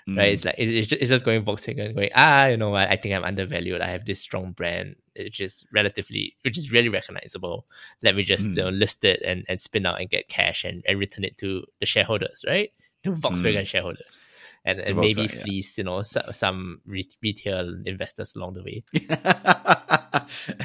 Right? 0.06 0.16
Mm. 0.16 0.32
It's 0.34 0.44
like 0.44 0.54
it's 0.58 0.86
just, 0.88 1.00
it's 1.00 1.08
just 1.08 1.24
going 1.24 1.42
Volkswagen 1.44 1.94
going 1.94 2.10
ah 2.14 2.46
you 2.46 2.58
know 2.58 2.68
what 2.68 2.90
I 2.90 2.96
think 2.96 3.14
I'm 3.14 3.24
undervalued. 3.24 3.80
I 3.80 3.88
have 3.88 4.04
this 4.04 4.20
strong 4.20 4.52
brand 4.52 4.96
which 5.16 5.40
is 5.40 5.64
relatively 5.72 6.36
which 6.42 6.58
is 6.58 6.70
really 6.70 6.90
recognizable. 6.90 7.66
Let 8.02 8.14
me 8.14 8.22
just 8.22 8.44
Mm. 8.44 8.48
you 8.56 8.62
know, 8.64 8.68
list 8.68 9.02
it 9.04 9.22
and, 9.24 9.46
and 9.48 9.58
spin 9.58 9.86
out 9.86 10.00
and 10.00 10.10
get 10.10 10.28
cash 10.28 10.64
and, 10.64 10.82
and 10.86 10.98
return 10.98 11.24
it 11.24 11.38
to 11.38 11.64
the 11.80 11.86
shareholders, 11.86 12.44
right? 12.46 12.70
To 13.04 13.12
Volkswagen 13.12 13.64
shareholders. 13.66 14.24
And, 14.64 14.80
and 14.80 14.96
maybe 14.96 15.24
Volkswagen, 15.26 15.34
yeah. 15.34 15.42
fleece, 15.42 15.78
you 15.78 15.84
know, 15.84 16.02
some, 16.02 16.22
some 16.32 16.80
re- 16.86 17.08
retail 17.22 17.74
investors 17.84 18.34
along 18.34 18.54
the 18.54 18.62
way. 18.62 18.82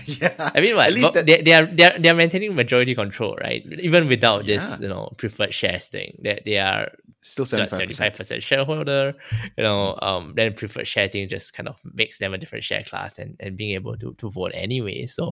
yeah. 0.05 0.51
I 0.55 0.61
mean, 0.61 0.75
what 0.75 0.87
At 0.87 0.93
least 0.93 1.13
that, 1.13 1.25
they, 1.25 1.41
they 1.41 1.53
are 1.53 1.65
they 1.65 1.83
are 1.83 1.99
they 1.99 2.09
are 2.09 2.13
maintaining 2.15 2.55
majority 2.55 2.95
control, 2.95 3.35
right? 3.41 3.65
Even 3.81 4.07
without 4.07 4.45
Yeah. 4.45 4.57
this, 4.57 4.79
you 4.79 4.87
know, 4.87 5.11
preferred 5.17 5.53
shares 5.53 5.85
thing, 5.87 6.19
that 6.23 6.43
they, 6.45 6.57
are 6.57 6.91
still 7.21 7.45
seventy 7.45 7.93
75%. 7.93 8.15
percent 8.15 8.43
shareholder. 8.43 9.15
You 9.57 9.63
know, 9.63 9.97
um, 10.01 10.33
then 10.35 10.53
preferred 10.53 10.87
share 10.87 11.07
thing 11.09 11.27
just 11.27 11.53
kind 11.53 11.67
of 11.67 11.75
makes 11.83 12.17
them 12.19 12.33
a 12.33 12.37
different 12.37 12.63
share 12.63 12.83
class 12.83 13.19
and, 13.19 13.35
and 13.39 13.57
being 13.57 13.75
able 13.75 13.97
to, 13.97 14.13
to 14.13 14.29
vote 14.29 14.51
anyway. 14.53 15.05
So 15.05 15.31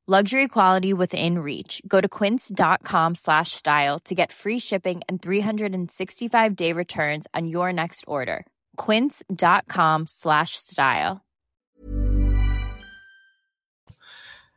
Luxury 0.11 0.49
quality 0.49 0.91
within 0.91 1.39
reach. 1.39 1.81
Go 1.87 2.01
to 2.01 2.09
quince.com 2.09 3.15
slash 3.15 3.51
style 3.51 3.97
to 3.99 4.13
get 4.13 4.33
free 4.33 4.59
shipping 4.59 4.99
and 5.07 5.21
365 5.21 6.53
day 6.53 6.73
returns 6.73 7.27
on 7.33 7.47
your 7.47 7.71
next 7.71 8.03
order. 8.07 8.45
Quince.com 8.75 10.07
slash 10.07 10.57
style. 10.57 11.21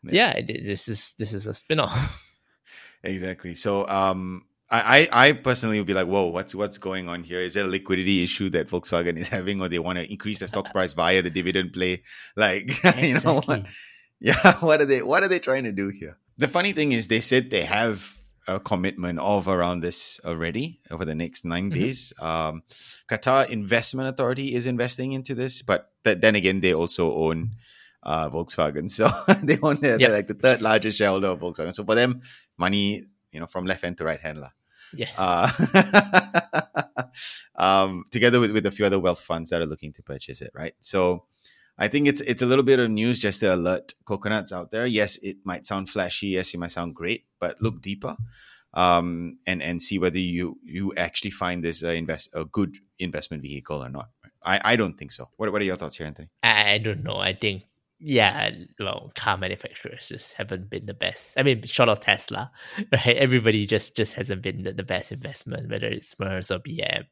yeah, 0.03 0.41
this 0.41 0.89
is 0.89 1.15
this 1.19 1.33
is 1.33 1.47
a 1.47 1.55
spin-off. 1.55 2.21
Exactly. 3.05 3.55
So 3.55 3.87
um 3.87 4.47
I, 4.71 5.07
I 5.13 5.29
I 5.29 5.33
personally 5.35 5.79
would 5.79 5.87
be 5.87 5.95
like, 5.95 6.09
whoa, 6.09 6.25
what's 6.27 6.53
what's 6.57 6.79
going 6.79 7.09
on 7.09 7.23
here? 7.23 7.39
Is 7.39 7.55
there 7.55 7.63
a 7.63 7.69
liquidity 7.69 8.25
issue 8.25 8.51
that 8.51 8.67
Volkswagen 8.67 9.17
is 9.17 9.29
having, 9.39 9.61
or 9.61 9.69
they 9.69 9.79
want 9.79 9.99
to 9.99 10.11
increase 10.11 10.41
the 10.41 10.49
stock 10.49 10.73
price 10.73 10.95
via 10.95 11.23
the 11.23 11.31
dividend 11.31 11.73
play? 11.73 12.03
Like, 12.35 12.83
you 13.01 13.21
know 13.21 13.41
what? 13.47 13.67
Yeah, 14.29 14.57
what 14.65 14.81
are 14.81 14.87
they 14.89 15.03
what 15.05 15.21
are 15.23 15.29
they 15.29 15.39
trying 15.39 15.65
to 15.69 15.73
do 15.73 15.89
here? 15.93 16.17
The 16.41 16.49
funny 16.49 16.73
thing 16.73 16.93
is 16.97 17.09
they 17.13 17.21
said 17.21 17.51
they 17.53 17.65
have 17.69 18.17
a 18.49 18.57
commitment 18.61 19.19
of 19.21 19.49
around 19.49 19.81
this 19.85 20.21
already 20.25 20.81
over 20.91 21.05
the 21.05 21.15
next 21.15 21.45
9 21.45 21.69
Mhm. 21.71 21.75
days. 21.75 22.13
Um, 22.21 22.63
Qatar 23.09 23.49
Investment 23.49 24.09
Authority 24.09 24.55
is 24.57 24.65
investing 24.65 25.13
into 25.13 25.35
this, 25.35 25.61
but 25.63 25.93
th- 26.05 26.21
then 26.25 26.35
again, 26.37 26.61
they 26.61 26.73
also 26.73 27.13
own 27.13 27.53
uh, 28.03 28.29
Volkswagen, 28.33 28.89
so 28.99 29.09
they 29.45 29.59
own 29.61 29.77
they're, 29.81 29.97
Yep. 29.97 30.01
they're 30.01 30.17
like 30.17 30.29
the 30.29 30.35
third 30.41 30.61
largest 30.61 30.97
shareholder 30.99 31.29
of 31.29 31.41
Volkswagen. 31.41 31.73
So 31.75 31.85
for 31.85 31.95
them, 31.95 32.21
money 32.57 33.05
you 33.33 33.41
know 33.41 33.47
from 33.47 33.65
left 33.69 33.83
hand 33.85 33.97
to 33.99 34.05
right 34.05 34.21
hand 34.21 34.39
lah. 34.41 34.53
Yes. 34.97 35.13
Uh, 35.19 35.49
um, 37.57 38.05
together 38.11 38.41
with, 38.41 38.53
with 38.53 38.67
a 38.67 38.71
few 38.71 38.87
other 38.87 38.99
wealth 39.01 39.21
funds 39.21 39.51
that 39.51 39.61
are 39.61 39.67
looking 39.67 39.93
to 39.95 40.03
purchase 40.03 40.41
it, 40.41 40.51
right? 40.55 40.75
So 40.81 41.25
I 41.77 41.89
think 41.89 42.07
it's 42.07 42.21
it's 42.21 42.43
a 42.43 42.47
little 42.47 42.65
bit 42.65 42.79
of 42.79 42.91
news 42.91 43.19
just 43.19 43.41
to 43.41 43.55
alert 43.55 43.95
coconuts 44.05 44.53
out 44.53 44.71
there. 44.71 44.87
Yes, 44.87 45.17
it 45.17 45.39
might 45.45 45.67
sound 45.67 45.91
flashy. 45.91 46.29
Yes, 46.29 46.55
it 46.55 46.59
might 46.59 46.71
sound 46.71 46.95
great, 46.95 47.25
but 47.41 47.61
look 47.61 47.83
deeper 47.83 48.17
um, 48.75 49.39
and 49.47 49.63
and 49.63 49.81
see 49.81 49.99
whether 49.99 50.19
you 50.19 50.59
you 50.63 50.93
actually 50.97 51.31
find 51.31 51.65
this 51.65 51.83
uh, 51.83 51.89
invest 51.89 52.31
a 52.35 52.45
good 52.45 52.77
investment 52.99 53.43
vehicle 53.43 53.83
or 53.83 53.89
not. 53.89 54.11
I, 54.43 54.61
I 54.65 54.77
don't 54.77 54.99
think 54.99 55.13
so. 55.13 55.31
What 55.37 55.51
what 55.53 55.63
are 55.63 55.65
your 55.65 55.77
thoughts 55.77 55.97
here, 55.97 56.07
Anthony? 56.07 56.29
I, 56.43 56.79
don't 56.79 57.03
know. 57.03 57.17
I 57.17 57.33
think 57.35 57.63
yeah, 58.01 58.51
well, 58.79 59.11
car 59.15 59.39
manufacturers 59.39 60.09
just 60.09 60.35
haven't 60.35 60.69
been 60.69 60.85
the 60.85 60.93
best. 60.93 61.33
I 61.37 61.43
mean, 61.43 61.63
short 61.63 61.89
of 61.89 62.01
Tesla, 62.01 62.51
right? 62.93 63.17
Everybody 63.17 63.67
just 63.67 63.97
just 63.97 64.15
hasn't 64.15 64.43
been 64.43 64.65
the, 64.65 64.73
the 64.73 64.83
best 64.83 65.13
investment, 65.13 65.71
whether 65.71 65.87
it's 65.87 66.19
Mercedes 66.19 66.51
or 66.51 66.59
BM 66.59 67.07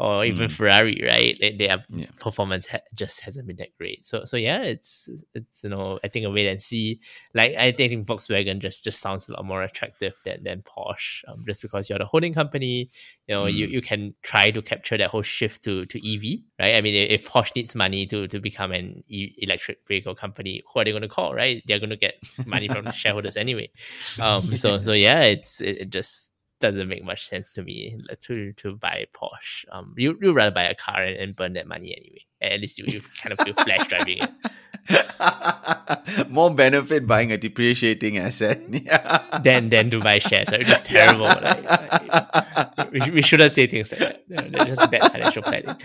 or 0.00 0.24
even 0.24 0.48
mm. 0.48 0.52
Ferrari, 0.52 1.00
right? 1.06 1.36
They, 1.40 1.56
their 1.56 1.84
yeah. 1.88 2.06
performance 2.18 2.66
ha- 2.66 2.80
just 2.94 3.20
hasn't 3.20 3.46
been 3.46 3.56
that 3.56 3.76
great. 3.78 4.04
So 4.04 4.24
so 4.24 4.36
yeah, 4.36 4.62
it's 4.62 5.08
it's 5.34 5.62
you 5.62 5.70
know 5.70 6.00
I 6.02 6.08
think 6.08 6.26
a 6.26 6.30
wait 6.30 6.48
and 6.48 6.60
see. 6.60 7.00
Like 7.32 7.54
I 7.54 7.70
think 7.72 8.06
Volkswagen 8.06 8.58
just 8.58 8.82
just 8.82 9.00
sounds 9.00 9.28
a 9.28 9.32
lot 9.32 9.44
more 9.44 9.62
attractive 9.62 10.14
than 10.24 10.42
than 10.42 10.62
Porsche, 10.62 11.22
um, 11.28 11.44
just 11.46 11.62
because 11.62 11.88
you're 11.88 11.98
the 11.98 12.06
holding 12.06 12.34
company. 12.34 12.90
You 13.28 13.34
know, 13.34 13.44
mm. 13.44 13.54
you, 13.54 13.66
you 13.66 13.80
can 13.80 14.14
try 14.22 14.50
to 14.50 14.62
capture 14.62 14.98
that 14.98 15.10
whole 15.10 15.22
shift 15.22 15.62
to 15.64 15.86
to 15.86 15.98
EV, 15.98 16.40
right? 16.58 16.74
I 16.74 16.80
mean, 16.80 16.94
if 16.94 17.28
Porsche 17.28 17.54
needs 17.54 17.76
money 17.76 18.04
to 18.06 18.26
to 18.26 18.40
become 18.40 18.72
an 18.72 19.04
e- 19.06 19.34
electric 19.38 19.78
vehicle 19.86 20.16
company, 20.16 20.62
who 20.72 20.80
are 20.80 20.84
they 20.84 20.90
going 20.90 21.02
to 21.02 21.08
call, 21.08 21.34
right? 21.34 21.62
They're 21.66 21.78
going 21.78 21.90
to 21.90 21.96
get 21.96 22.16
money 22.46 22.66
from 22.68 22.84
the 22.84 22.92
shareholders 22.92 23.36
anyway. 23.36 23.70
Um, 24.18 24.42
so 24.42 24.80
so 24.80 24.92
yeah, 25.06 25.22
it's 25.22 25.60
it, 25.60 25.78
it 25.82 25.90
just 25.90 26.32
doesn't 26.64 26.88
make 26.88 27.04
much 27.04 27.26
sense 27.26 27.52
to 27.54 27.62
me 27.62 28.00
to 28.22 28.52
to 28.54 28.76
buy 28.76 29.06
Porsche. 29.12 29.64
Um, 29.70 29.94
you 29.96 30.16
you 30.20 30.32
rather 30.32 30.50
buy 30.50 30.64
a 30.64 30.74
car 30.74 31.02
and, 31.02 31.16
and 31.16 31.36
burn 31.36 31.52
that 31.54 31.68
money 31.68 31.94
anyway. 31.94 32.24
At 32.40 32.60
least 32.60 32.78
you, 32.78 32.84
you 32.88 33.02
kind 33.20 33.32
of 33.32 33.38
feel 33.44 33.54
flash 33.54 33.86
driving 33.88 34.18
it. 34.24 34.30
More 36.30 36.50
benefit 36.54 37.06
buying 37.06 37.32
a 37.32 37.36
depreciating 37.36 38.16
asset 38.18 38.60
than 39.44 39.68
than 39.68 39.90
to 39.90 40.00
buy 40.00 40.18
shares. 40.18 40.48
Right? 40.50 40.60
It's 40.60 40.70
just 40.70 40.84
terrible. 40.84 41.24
Like, 41.24 41.64
like, 42.78 42.92
we, 42.92 43.10
we 43.10 43.22
shouldn't 43.22 43.52
say 43.52 43.66
things 43.66 43.92
like 43.92 44.00
that. 44.00 44.52
They're 44.52 44.74
just 44.74 44.90
bad 44.90 45.12
financial 45.12 45.42
planning. 45.42 45.76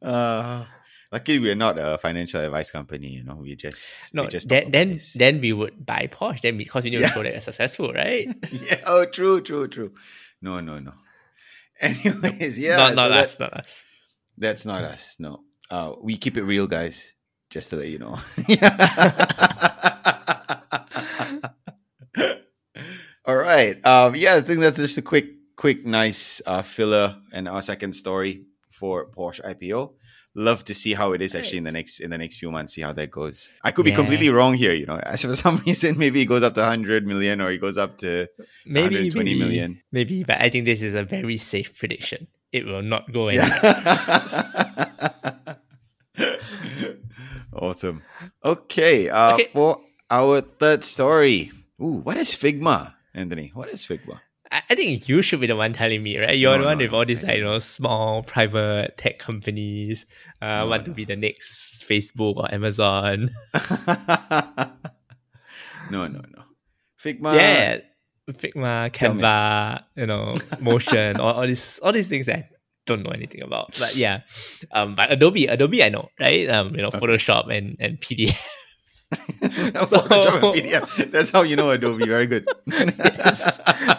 Uh, 0.00 0.64
Luckily, 1.12 1.38
we're 1.38 1.54
not 1.54 1.76
a 1.78 1.98
financial 1.98 2.40
advice 2.40 2.70
company. 2.70 3.08
You 3.08 3.24
know, 3.24 3.36
we 3.36 3.54
just 3.54 4.12
no. 4.12 4.22
We 4.22 4.28
just 4.28 4.48
then 4.48 4.70
then, 4.70 4.98
then 5.14 5.40
we 5.40 5.52
would 5.52 5.86
buy 5.86 6.08
Porsche. 6.12 6.40
Then 6.40 6.58
because 6.58 6.84
we 6.84 6.90
need 6.90 7.00
yeah. 7.00 7.08
to 7.08 7.14
show 7.14 7.22
that 7.22 7.34
it's 7.34 7.44
successful, 7.44 7.92
right? 7.92 8.28
yeah. 8.50 8.80
Oh, 8.86 9.04
true, 9.04 9.40
true, 9.40 9.68
true. 9.68 9.92
No, 10.42 10.60
no, 10.60 10.80
no. 10.80 10.92
Anyways, 11.80 12.58
yeah. 12.58 12.76
Not, 12.76 12.94
not 12.94 13.10
so 13.10 13.16
us. 13.16 13.34
That, 13.34 13.40
not 13.40 13.54
us. 13.54 13.84
That's 14.38 14.66
not 14.66 14.84
us. 14.84 15.16
No. 15.18 15.40
Uh, 15.70 15.94
we 16.00 16.16
keep 16.16 16.36
it 16.36 16.42
real, 16.42 16.66
guys. 16.66 17.14
Just 17.50 17.70
to 17.70 17.76
let 17.76 17.88
you 17.88 17.98
know. 17.98 18.08
All 23.24 23.36
right. 23.36 23.84
Um, 23.86 24.14
yeah, 24.16 24.34
I 24.34 24.40
think 24.40 24.60
that's 24.60 24.78
just 24.78 24.98
a 24.98 25.02
quick, 25.02 25.26
quick, 25.56 25.86
nice 25.86 26.42
uh, 26.46 26.62
filler 26.62 27.16
and 27.32 27.48
our 27.48 27.62
second 27.62 27.94
story 27.94 28.44
for 28.70 29.08
Porsche 29.08 29.44
IPO 29.44 29.92
love 30.36 30.64
to 30.64 30.74
see 30.74 30.92
how 30.92 31.12
it 31.12 31.22
is 31.22 31.34
actually 31.34 31.58
in 31.58 31.64
the 31.64 31.72
next 31.72 31.98
in 31.98 32.10
the 32.10 32.18
next 32.18 32.36
few 32.38 32.50
months. 32.50 32.74
See 32.74 32.82
how 32.82 32.92
that 32.92 33.10
goes. 33.10 33.50
I 33.64 33.72
could 33.72 33.84
be 33.84 33.92
completely 33.92 34.30
wrong 34.30 34.54
here. 34.54 34.74
You 34.74 34.86
know, 34.86 35.00
as 35.02 35.22
for 35.24 35.34
some 35.34 35.56
reason, 35.66 35.98
maybe 35.98 36.20
it 36.20 36.26
goes 36.26 36.42
up 36.42 36.54
to 36.54 36.60
100 36.60 37.06
million 37.06 37.40
or 37.40 37.50
it 37.50 37.60
goes 37.60 37.78
up 37.78 37.98
to 37.98 38.28
maybe 38.64 39.10
120 39.10 39.24
maybe, 39.24 39.38
million. 39.40 39.82
Maybe, 39.90 40.22
but 40.22 40.40
I 40.40 40.50
think 40.50 40.66
this 40.66 40.82
is 40.82 40.94
a 40.94 41.02
very 41.02 41.38
safe 41.38 41.76
prediction. 41.76 42.28
It 42.52 42.64
will 42.66 42.82
not 42.82 43.12
go 43.12 43.28
anywhere. 43.28 43.50
Yeah. 43.62 45.54
awesome. 47.52 48.02
Okay. 48.44 49.08
Uh, 49.08 49.34
okay. 49.34 49.50
For 49.52 49.80
our 50.10 50.42
third 50.42 50.84
story. 50.84 51.50
Ooh, 51.80 52.00
what 52.00 52.16
is 52.16 52.30
Figma, 52.30 52.94
Anthony? 53.12 53.50
What 53.52 53.68
is 53.68 53.84
Figma? 53.84 54.20
I 54.52 54.74
think 54.74 55.08
you 55.08 55.22
should 55.22 55.40
be 55.40 55.46
the 55.46 55.56
one 55.56 55.72
telling 55.72 56.02
me, 56.02 56.18
right? 56.18 56.36
You're 56.36 56.52
no, 56.56 56.58
the 56.60 56.66
one 56.66 56.78
no, 56.78 56.84
with 56.84 56.92
no, 56.92 56.98
all 56.98 57.06
these 57.06 57.22
like 57.22 57.38
you 57.38 57.44
know 57.44 57.58
small 57.58 58.22
private 58.22 58.96
tech 58.96 59.18
companies 59.18 60.06
uh, 60.40 60.66
want 60.68 60.84
to 60.84 60.90
be 60.92 61.04
the 61.04 61.16
next 61.16 61.84
Facebook 61.88 62.36
or 62.36 62.52
Amazon. 62.52 63.30
no, 65.90 66.06
no, 66.06 66.20
no. 66.20 66.42
Figma. 67.02 67.34
Yeah, 67.34 67.78
Figma, 68.32 68.90
Canva, 68.92 69.84
you 69.94 70.06
know, 70.06 70.28
Motion, 70.60 71.20
all, 71.20 71.34
all 71.34 71.46
these 71.46 71.78
all 71.82 71.92
these 71.92 72.08
things 72.08 72.28
I 72.28 72.48
don't 72.86 73.02
know 73.02 73.10
anything 73.10 73.42
about. 73.42 73.74
But 73.78 73.96
yeah, 73.96 74.20
um, 74.72 74.94
but 74.94 75.12
Adobe, 75.12 75.46
Adobe, 75.46 75.82
I 75.82 75.88
know, 75.88 76.08
right? 76.18 76.48
Um, 76.48 76.74
you 76.74 76.82
know, 76.82 76.88
okay. 76.88 76.98
Photoshop 76.98 77.56
and 77.56 77.76
and 77.78 78.00
PDF. 78.00 78.36
so, 79.12 79.18
Photoshop 79.98 80.42
and 80.42 80.62
PDF. 80.62 81.10
That's 81.10 81.30
how 81.30 81.42
you 81.42 81.56
know 81.56 81.70
Adobe. 81.70 82.06
Very 82.06 82.26
good. 82.26 82.48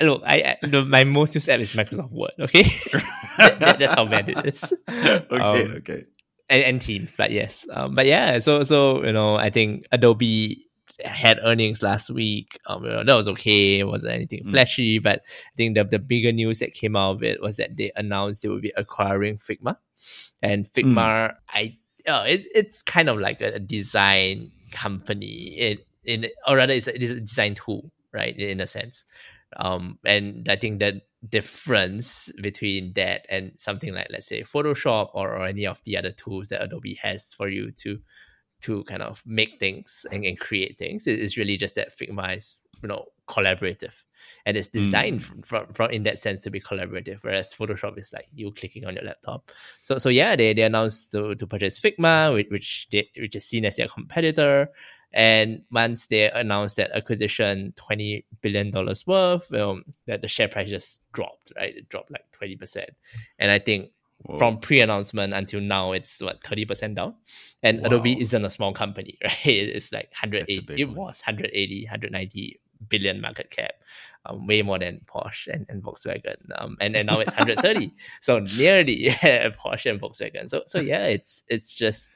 look, 0.00 0.22
I, 0.26 0.56
I 0.62 0.66
the, 0.66 0.84
my 0.84 1.04
most 1.04 1.34
used 1.34 1.48
app 1.48 1.60
is 1.60 1.72
Microsoft 1.72 2.10
Word. 2.10 2.32
Okay, 2.38 2.62
that, 3.38 3.78
that's 3.78 3.94
how 3.94 4.04
bad 4.06 4.28
it 4.28 4.46
is. 4.46 4.72
Okay, 4.88 5.36
um, 5.38 5.72
okay. 5.78 6.04
And, 6.48 6.62
and 6.64 6.82
Teams, 6.82 7.16
but 7.16 7.30
yes, 7.30 7.66
um, 7.72 7.94
but 7.94 8.06
yeah. 8.06 8.38
So 8.40 8.64
so 8.64 9.04
you 9.04 9.12
know, 9.12 9.36
I 9.36 9.50
think 9.50 9.86
Adobe 9.92 10.66
had 11.04 11.38
earnings 11.44 11.82
last 11.82 12.10
week. 12.10 12.58
Um, 12.66 12.84
you 12.84 12.90
know, 12.90 13.04
that 13.04 13.14
was 13.14 13.28
okay. 13.28 13.80
It 13.80 13.84
wasn't 13.84 14.12
anything 14.12 14.44
mm. 14.44 14.50
flashy, 14.50 14.98
but 14.98 15.20
I 15.20 15.56
think 15.56 15.76
the 15.76 15.84
the 15.84 15.98
bigger 15.98 16.32
news 16.32 16.58
that 16.58 16.72
came 16.72 16.96
out 16.96 17.16
of 17.16 17.22
it 17.22 17.40
was 17.40 17.56
that 17.56 17.76
they 17.76 17.92
announced 17.96 18.42
they 18.42 18.48
would 18.48 18.62
be 18.62 18.72
acquiring 18.76 19.38
Figma, 19.38 19.76
and 20.42 20.66
Figma, 20.66 20.94
mm. 20.94 21.34
I 21.48 21.78
Oh, 22.06 22.22
it, 22.22 22.46
it's 22.54 22.82
kind 22.82 23.08
of 23.08 23.18
like 23.18 23.40
a, 23.40 23.54
a 23.54 23.58
design 23.58 24.52
company. 24.72 25.56
It 25.58 25.86
in 26.04 26.26
or 26.46 26.56
rather, 26.56 26.72
it's 26.72 26.86
a, 26.86 26.94
it 26.94 27.02
is 27.02 27.10
a 27.10 27.20
design 27.20 27.54
tool, 27.54 27.92
right? 28.12 28.36
In 28.36 28.60
a 28.60 28.66
sense, 28.66 29.04
um, 29.56 29.98
and 30.04 30.48
I 30.48 30.56
think 30.56 30.80
that 30.80 30.94
difference 31.28 32.30
between 32.40 32.92
that 32.94 33.26
and 33.28 33.52
something 33.58 33.92
like 33.92 34.08
let's 34.10 34.26
say 34.26 34.42
Photoshop 34.42 35.10
or, 35.12 35.36
or 35.36 35.46
any 35.46 35.66
of 35.66 35.80
the 35.84 35.96
other 35.96 36.12
tools 36.12 36.48
that 36.48 36.62
Adobe 36.62 36.98
has 37.02 37.34
for 37.34 37.48
you 37.48 37.72
to 37.72 38.00
to 38.62 38.84
kind 38.84 39.02
of 39.02 39.22
make 39.24 39.58
things 39.58 40.04
and, 40.12 40.24
and 40.24 40.38
create 40.38 40.78
things 40.78 41.06
is 41.06 41.36
really 41.36 41.56
just 41.56 41.74
that 41.74 41.96
Figma 41.96 42.36
is 42.36 42.62
you 42.82 42.88
know 42.88 43.06
collaborative. 43.28 43.94
And 44.44 44.56
it's 44.56 44.68
designed 44.68 45.20
mm. 45.20 45.46
from, 45.46 45.66
from, 45.68 45.90
in 45.90 46.02
that 46.02 46.18
sense 46.18 46.42
to 46.42 46.50
be 46.50 46.60
collaborative 46.60 47.18
whereas 47.22 47.54
photoshop 47.54 47.98
is 47.98 48.12
like 48.12 48.26
you 48.34 48.52
clicking 48.52 48.84
on 48.84 48.94
your 48.94 49.04
laptop. 49.04 49.50
So 49.82 49.98
so 49.98 50.08
yeah 50.08 50.36
they, 50.36 50.54
they 50.54 50.62
announced 50.62 51.12
to, 51.12 51.34
to 51.34 51.46
purchase 51.46 51.78
figma 51.78 52.32
which 52.34 52.48
which, 52.50 52.88
they, 52.90 53.08
which 53.18 53.36
is 53.36 53.44
seen 53.44 53.64
as 53.64 53.76
their 53.76 53.88
competitor 53.88 54.70
and 55.12 55.62
once 55.70 56.06
they 56.06 56.30
announced 56.30 56.76
that 56.76 56.92
acquisition, 56.92 57.72
twenty 57.76 58.24
billion 58.40 58.70
dollars 58.70 59.06
worth, 59.06 59.52
um, 59.54 59.84
that 60.06 60.22
the 60.22 60.28
share 60.28 60.48
price 60.48 60.68
just 60.68 61.00
dropped, 61.12 61.52
right? 61.56 61.76
It 61.76 61.88
dropped 61.88 62.10
like 62.10 62.30
twenty 62.32 62.56
percent, 62.56 62.90
and 63.38 63.50
I 63.50 63.58
think 63.58 63.90
Whoa. 64.22 64.38
from 64.38 64.60
pre-announcement 64.60 65.34
until 65.34 65.60
now, 65.60 65.92
it's 65.92 66.20
what 66.20 66.42
thirty 66.44 66.64
percent 66.64 66.94
down. 66.94 67.14
And 67.62 67.80
wow. 67.80 67.86
Adobe 67.86 68.20
isn't 68.20 68.44
a 68.44 68.50
small 68.50 68.72
company, 68.72 69.18
right? 69.24 69.36
It's 69.44 69.92
like 69.92 70.12
hundred 70.14 70.44
eighty. 70.48 70.82
It 70.82 70.86
one. 70.86 70.96
was 70.96 71.22
180, 71.24 71.84
190 71.84 72.60
billion 72.88 73.20
market 73.20 73.50
cap. 73.50 73.72
Um, 74.26 74.46
way 74.46 74.60
more 74.60 74.78
than 74.78 75.00
Porsche 75.06 75.48
and, 75.48 75.64
and 75.70 75.82
Volkswagen. 75.82 76.36
Um, 76.54 76.76
and, 76.78 76.94
and 76.94 77.06
now 77.06 77.20
it's 77.20 77.32
130. 77.32 77.94
so 78.20 78.38
nearly 78.38 79.06
yeah, 79.06 79.48
Porsche 79.64 79.90
and 79.90 80.00
Volkswagen. 80.00 80.50
So 80.50 80.62
so 80.66 80.78
yeah, 80.78 81.06
it's 81.06 81.42
it's 81.48 81.74
just 81.74 82.10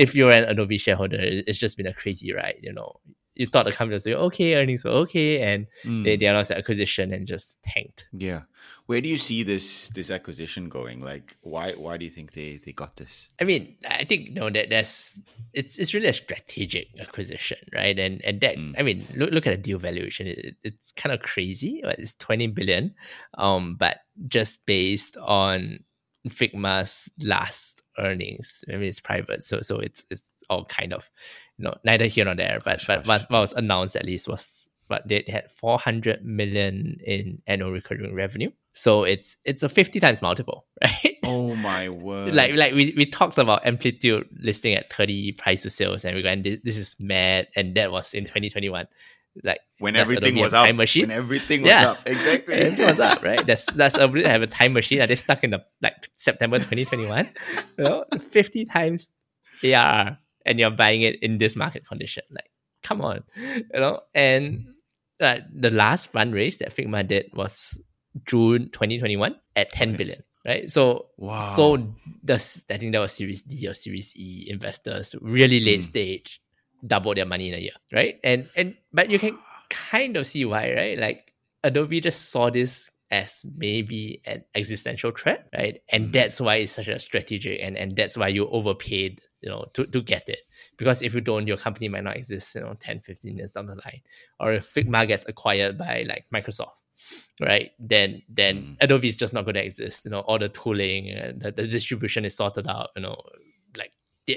if 0.00 0.14
you're 0.14 0.30
an 0.30 0.44
Adobe 0.44 0.78
shareholder, 0.78 1.18
it's 1.20 1.58
just 1.58 1.76
been 1.76 1.86
a 1.86 1.92
crazy 1.92 2.32
ride. 2.32 2.58
You 2.62 2.72
know, 2.72 2.96
you 3.34 3.46
thought 3.46 3.66
the 3.66 3.72
company 3.72 3.94
was 3.94 4.04
doing 4.04 4.16
okay, 4.16 4.54
earnings 4.54 4.82
were 4.82 4.92
okay, 5.04 5.42
and 5.42 5.66
mm. 5.84 6.04
they, 6.04 6.16
they 6.16 6.24
announced 6.24 6.48
the 6.48 6.56
acquisition 6.56 7.12
and 7.12 7.26
just 7.26 7.62
tanked. 7.62 8.06
Yeah, 8.12 8.42
where 8.86 9.02
do 9.02 9.10
you 9.10 9.18
see 9.18 9.42
this 9.42 9.90
this 9.90 10.10
acquisition 10.10 10.70
going? 10.70 11.02
Like, 11.02 11.36
why 11.42 11.72
why 11.72 11.98
do 11.98 12.06
you 12.06 12.10
think 12.10 12.32
they 12.32 12.60
they 12.64 12.72
got 12.72 12.96
this? 12.96 13.28
I 13.38 13.44
mean, 13.44 13.76
I 13.86 14.04
think 14.04 14.32
know 14.32 14.48
that 14.48 14.70
that's 14.70 15.20
it's 15.52 15.78
it's 15.78 15.92
really 15.92 16.08
a 16.08 16.14
strategic 16.14 16.88
acquisition, 16.98 17.58
right? 17.74 17.98
And 17.98 18.24
and 18.24 18.40
that 18.40 18.56
mm. 18.56 18.74
I 18.78 18.82
mean, 18.82 19.06
look 19.14 19.30
look 19.32 19.46
at 19.46 19.50
the 19.50 19.62
deal 19.62 19.78
valuation. 19.78 20.26
It, 20.28 20.56
it's 20.64 20.92
kind 20.92 21.12
of 21.12 21.20
crazy. 21.20 21.82
It's 21.84 22.14
twenty 22.14 22.46
billion, 22.46 22.94
um, 23.36 23.76
but 23.78 23.98
just 24.28 24.64
based 24.64 25.18
on 25.18 25.84
Figma's 26.28 27.08
last 27.22 27.82
earnings. 27.98 28.64
I 28.68 28.72
mean, 28.72 28.88
it's 28.88 29.00
private, 29.00 29.44
so 29.44 29.60
so 29.62 29.78
it's 29.78 30.04
it's 30.10 30.22
all 30.48 30.64
kind 30.64 30.92
of 30.92 31.10
you 31.58 31.64
know 31.64 31.74
neither 31.84 32.06
here 32.06 32.24
nor 32.24 32.34
there. 32.34 32.58
But 32.64 32.82
but 32.86 33.06
what, 33.06 33.26
what 33.30 33.40
was 33.40 33.52
announced 33.52 33.96
at 33.96 34.04
least 34.04 34.28
was 34.28 34.70
but 34.90 35.06
they 35.06 35.24
had 35.28 35.50
400 35.52 36.24
million 36.24 36.98
in 37.06 37.40
annual 37.46 37.70
recurring 37.70 38.12
revenue. 38.12 38.50
So 38.72 39.04
it's 39.04 39.36
it's 39.44 39.62
a 39.62 39.68
50 39.68 40.00
times 40.00 40.20
multiple 40.20 40.66
right? 40.84 41.16
Oh 41.24 41.54
my 41.54 41.88
word. 41.88 42.34
Like 42.34 42.56
like 42.56 42.74
we, 42.74 42.92
we 42.96 43.06
talked 43.06 43.38
about 43.38 43.64
Amplitude 43.64 44.28
listing 44.38 44.74
at 44.74 44.92
30 44.92 45.32
price 45.32 45.62
to 45.62 45.70
sales 45.70 46.04
and 46.04 46.16
we 46.16 46.22
went 46.22 46.42
this, 46.42 46.58
this 46.64 46.76
is 46.76 46.96
mad 46.98 47.48
and 47.56 47.76
that 47.76 47.92
was 47.92 48.12
in 48.12 48.24
2021 48.24 48.86
like 49.44 49.60
when 49.78 49.96
everything 49.96 50.36
was 50.36 50.52
up, 50.52 50.66
time 50.66 50.76
machine. 50.76 51.08
When 51.08 51.16
everything 51.16 51.62
was 51.62 51.70
yeah. 51.70 51.90
up, 51.90 51.98
exactly. 52.06 52.54
everything 52.54 52.86
was 52.86 53.00
up, 53.00 53.22
right? 53.22 53.44
That's 53.46 53.64
that's 53.66 53.96
a 53.96 54.08
have 54.28 54.42
a 54.42 54.46
time 54.46 54.72
machine. 54.72 55.00
Are 55.00 55.06
they 55.06 55.16
stuck 55.16 55.44
in 55.44 55.50
the 55.50 55.64
like 55.82 56.10
September 56.16 56.58
2021? 56.58 57.28
you 57.78 57.84
know, 57.84 58.04
50 58.28 58.64
times 58.66 59.08
ARR, 59.62 60.18
and 60.46 60.58
you're 60.58 60.70
buying 60.70 61.02
it 61.02 61.22
in 61.22 61.38
this 61.38 61.54
market 61.56 61.86
condition. 61.86 62.24
Like, 62.30 62.50
come 62.82 63.00
on, 63.00 63.22
you 63.36 63.64
know. 63.74 64.00
And 64.14 64.66
uh, 65.20 65.38
the 65.54 65.70
last 65.70 66.12
fundraise 66.12 66.58
that 66.58 66.74
Figma 66.74 67.06
did 67.06 67.30
was 67.34 67.78
June 68.26 68.68
2021 68.72 69.36
at 69.56 69.70
10 69.70 69.96
billion. 69.96 70.22
right? 70.44 70.70
So 70.70 71.06
Wow. 71.18 71.54
so 71.54 71.94
the 72.24 72.34
I 72.70 72.78
think 72.78 72.92
that 72.92 72.98
was 72.98 73.12
Series 73.12 73.42
D 73.42 73.68
or 73.68 73.74
Series 73.74 74.16
E 74.16 74.46
investors 74.50 75.14
really 75.20 75.60
late 75.60 75.80
Mm. 75.80 75.84
stage 75.84 76.40
double 76.86 77.14
their 77.14 77.26
money 77.26 77.48
in 77.48 77.54
a 77.54 77.58
year, 77.58 77.72
right? 77.92 78.18
And 78.24 78.48
and 78.56 78.76
but 78.92 79.10
you 79.10 79.18
can 79.18 79.38
kind 79.68 80.16
of 80.16 80.26
see 80.26 80.44
why, 80.44 80.72
right? 80.72 80.98
Like 80.98 81.32
Adobe 81.64 82.00
just 82.00 82.30
saw 82.30 82.50
this 82.50 82.90
as 83.12 83.42
maybe 83.56 84.22
an 84.24 84.44
existential 84.54 85.10
threat, 85.10 85.48
right? 85.52 85.82
And 85.88 86.08
Mm. 86.08 86.12
that's 86.12 86.40
why 86.40 86.56
it's 86.56 86.72
such 86.72 86.88
a 86.88 86.98
strategic 86.98 87.60
and 87.60 87.76
and 87.76 87.96
that's 87.96 88.16
why 88.16 88.28
you 88.28 88.48
overpaid, 88.48 89.20
you 89.40 89.50
know, 89.50 89.66
to, 89.74 89.84
to 89.86 90.00
get 90.00 90.28
it. 90.28 90.40
Because 90.76 91.02
if 91.02 91.14
you 91.14 91.20
don't, 91.20 91.46
your 91.48 91.56
company 91.56 91.88
might 91.88 92.04
not 92.04 92.16
exist, 92.16 92.54
you 92.54 92.60
know, 92.62 92.74
10, 92.78 93.00
15 93.00 93.36
years 93.36 93.50
down 93.52 93.66
the 93.66 93.74
line. 93.74 94.02
Or 94.38 94.52
if 94.52 94.72
Figma 94.72 95.08
gets 95.08 95.24
acquired 95.28 95.76
by 95.76 96.04
like 96.08 96.26
Microsoft, 96.32 96.78
right? 97.40 97.72
Then 97.80 98.22
then 98.28 98.56
Mm. 98.56 98.76
Adobe 98.80 99.08
is 99.08 99.16
just 99.16 99.32
not 99.32 99.44
going 99.44 99.54
to 99.56 99.64
exist. 99.64 100.04
You 100.04 100.12
know, 100.12 100.20
all 100.20 100.38
the 100.38 100.48
tooling 100.48 101.08
and 101.10 101.42
the, 101.42 101.50
the 101.50 101.66
distribution 101.66 102.24
is 102.24 102.36
sorted 102.36 102.68
out. 102.68 102.90
You 102.94 103.02
know, 103.02 103.20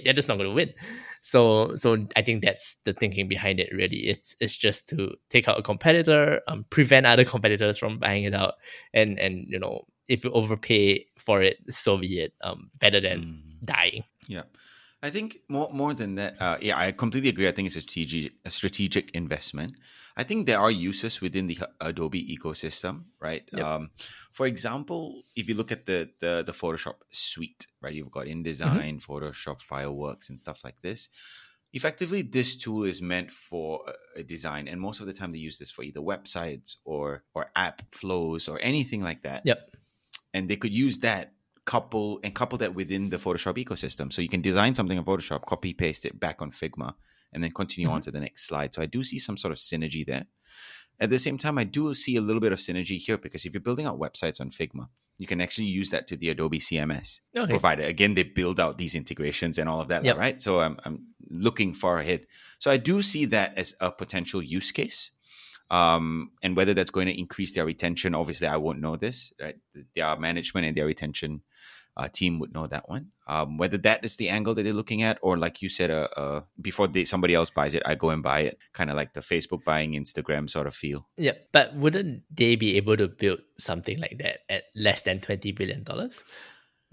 they're 0.03 0.13
just 0.13 0.27
not 0.27 0.37
going 0.37 0.49
to 0.49 0.55
win. 0.55 0.73
So 1.21 1.75
so 1.75 2.05
I 2.15 2.21
think 2.21 2.43
that's 2.43 2.75
the 2.83 2.93
thinking 2.93 3.27
behind 3.27 3.59
it. 3.59 3.69
Really, 3.71 4.07
it's 4.09 4.35
it's 4.39 4.55
just 4.55 4.87
to 4.89 5.15
take 5.29 5.47
out 5.47 5.57
a 5.59 5.63
competitor, 5.63 6.41
um, 6.47 6.65
prevent 6.69 7.05
other 7.05 7.23
competitors 7.25 7.77
from 7.77 7.97
buying 7.99 8.23
it 8.25 8.33
out, 8.33 8.55
and 8.93 9.19
and 9.19 9.45
you 9.47 9.59
know 9.59 9.85
if 10.09 10.23
you 10.25 10.31
overpay 10.31 11.05
for 11.17 11.41
it, 11.41 11.57
so 11.69 11.97
be 11.97 12.19
it. 12.19 12.33
Um, 12.41 12.69
better 12.79 12.99
than 12.99 13.19
Mm. 13.21 13.65
dying. 13.65 14.03
Yeah. 14.27 14.43
I 15.03 15.09
think 15.09 15.39
more 15.49 15.69
more 15.73 15.93
than 15.93 16.15
that, 16.15 16.41
uh, 16.41 16.57
yeah, 16.61 16.77
I 16.79 16.93
completely 16.93 17.29
agree. 17.29 17.47
I 17.47 17.51
think 17.51 17.65
it's 17.67 17.75
a 17.75 17.81
strategic 17.81 18.31
a 18.45 18.49
strategic 18.49 19.11
investment. 19.11 19.73
I 20.15 20.23
think 20.23 20.47
there 20.47 20.59
are 20.59 20.71
uses 20.71 21.19
within 21.21 21.47
the 21.47 21.57
Adobe 21.81 22.37
ecosystem, 22.37 22.95
right? 23.19 23.43
Yep. 23.51 23.65
Um, 23.65 23.89
for 24.31 24.45
example, 24.45 25.23
if 25.35 25.49
you 25.49 25.55
look 25.55 25.71
at 25.71 25.85
the, 25.85 26.09
the 26.19 26.43
the 26.45 26.53
Photoshop 26.53 26.95
suite, 27.11 27.67
right, 27.81 27.93
you've 27.93 28.11
got 28.11 28.27
InDesign, 28.27 29.03
Photoshop, 29.05 29.59
Fireworks, 29.61 30.29
and 30.29 30.39
stuff 30.39 30.63
like 30.63 30.81
this. 30.81 31.09
Effectively, 31.73 32.21
this 32.21 32.55
tool 32.55 32.83
is 32.83 33.01
meant 33.01 33.31
for 33.31 33.81
a 34.15 34.23
design, 34.23 34.67
and 34.67 34.79
most 34.79 35.01
of 35.01 35.07
the 35.07 35.13
time 35.13 35.31
they 35.33 35.39
use 35.39 35.57
this 35.57 35.71
for 35.71 35.83
either 35.83 35.99
websites 35.99 36.75
or 36.85 37.23
or 37.33 37.47
app 37.55 37.81
flows 37.93 38.47
or 38.47 38.59
anything 38.61 39.01
like 39.01 39.23
that 39.23 39.41
Yep. 39.43 39.59
and 40.33 40.47
they 40.49 40.55
could 40.55 40.73
use 40.73 40.99
that 40.99 41.33
couple 41.65 42.19
and 42.23 42.33
couple 42.35 42.57
that 42.59 42.75
within 42.75 43.09
the 43.09 43.17
Photoshop 43.17 43.63
ecosystem. 43.63 44.11
So 44.11 44.21
you 44.21 44.29
can 44.29 44.41
design 44.41 44.75
something 44.75 44.97
in 44.97 45.03
Photoshop, 45.03 45.45
copy 45.45 45.73
paste 45.73 46.05
it 46.05 46.19
back 46.19 46.41
on 46.41 46.51
Figma, 46.51 46.93
and 47.31 47.43
then 47.43 47.51
continue 47.51 47.87
mm-hmm. 47.87 47.95
on 47.95 48.01
to 48.01 48.11
the 48.11 48.19
next 48.19 48.47
slide. 48.47 48.73
So 48.73 48.81
I 48.81 48.85
do 48.85 49.03
see 49.03 49.19
some 49.19 49.37
sort 49.37 49.51
of 49.51 49.57
synergy 49.57 50.05
there. 50.05 50.25
At 50.99 51.09
the 51.09 51.19
same 51.19 51.37
time, 51.37 51.57
I 51.57 51.63
do 51.63 51.93
see 51.93 52.15
a 52.15 52.21
little 52.21 52.39
bit 52.39 52.51
of 52.51 52.59
synergy 52.59 52.97
here 52.97 53.17
because 53.17 53.45
if 53.45 53.53
you're 53.53 53.61
building 53.61 53.85
out 53.85 53.99
websites 53.99 54.39
on 54.39 54.51
Figma, 54.51 54.89
you 55.17 55.27
can 55.27 55.41
actually 55.41 55.67
use 55.67 55.89
that 55.91 56.07
to 56.07 56.17
the 56.17 56.29
Adobe 56.29 56.59
CMS 56.59 57.19
Okay. 57.35 57.49
provided. 57.49 57.85
Again, 57.85 58.13
they 58.13 58.23
build 58.23 58.59
out 58.59 58.77
these 58.77 58.95
integrations 58.95 59.57
and 59.57 59.69
all 59.69 59.81
of 59.81 59.87
that, 59.89 60.03
Yep. 60.03 60.17
right? 60.17 60.41
So 60.41 60.59
I'm, 60.59 60.79
I'm 60.85 61.07
looking 61.29 61.73
far 61.73 61.99
ahead. 61.99 62.25
So 62.59 62.71
I 62.71 62.77
do 62.77 63.01
see 63.01 63.25
that 63.25 63.57
as 63.57 63.75
a 63.79 63.91
potential 63.91 64.41
use 64.41 64.71
case. 64.71 65.11
Um, 65.71 66.31
and 66.43 66.55
whether 66.55 66.73
that's 66.73 66.91
going 66.91 67.07
to 67.07 67.19
increase 67.19 67.53
their 67.53 67.65
retention, 67.65 68.13
obviously, 68.15 68.47
I 68.47 68.57
won't 68.57 68.81
know 68.81 68.95
this. 68.95 69.33
Right? 69.41 69.55
Their 69.95 70.15
management 70.17 70.67
and 70.67 70.77
their 70.77 70.85
retention 70.85 71.41
uh, 71.95 72.07
team 72.07 72.39
would 72.39 72.53
know 72.53 72.67
that 72.67 72.89
one. 72.89 73.07
Um, 73.27 73.57
whether 73.57 73.77
that 73.77 74.03
is 74.03 74.17
the 74.17 74.29
angle 74.29 74.53
that 74.55 74.63
they're 74.63 74.73
looking 74.73 75.03
at, 75.03 75.17
or 75.21 75.37
like 75.37 75.61
you 75.61 75.69
said, 75.69 75.91
uh, 75.91 76.07
uh, 76.17 76.41
before 76.61 76.87
they, 76.87 77.05
somebody 77.05 77.33
else 77.33 77.49
buys 77.49 77.73
it, 77.73 77.83
I 77.85 77.95
go 77.95 78.09
and 78.09 78.23
buy 78.23 78.41
it, 78.41 78.57
kind 78.73 78.89
of 78.89 78.95
like 78.95 79.13
the 79.13 79.21
Facebook 79.21 79.63
buying 79.63 79.93
Instagram 79.93 80.49
sort 80.49 80.67
of 80.67 80.75
feel. 80.75 81.07
Yeah, 81.17 81.33
but 81.51 81.75
wouldn't 81.75 82.23
they 82.33 82.55
be 82.55 82.77
able 82.77 82.97
to 82.97 83.07
build 83.07 83.39
something 83.57 83.99
like 83.99 84.17
that 84.19 84.39
at 84.49 84.63
less 84.75 85.01
than 85.01 85.21
twenty 85.21 85.51
billion 85.51 85.83
dollars? 85.83 86.23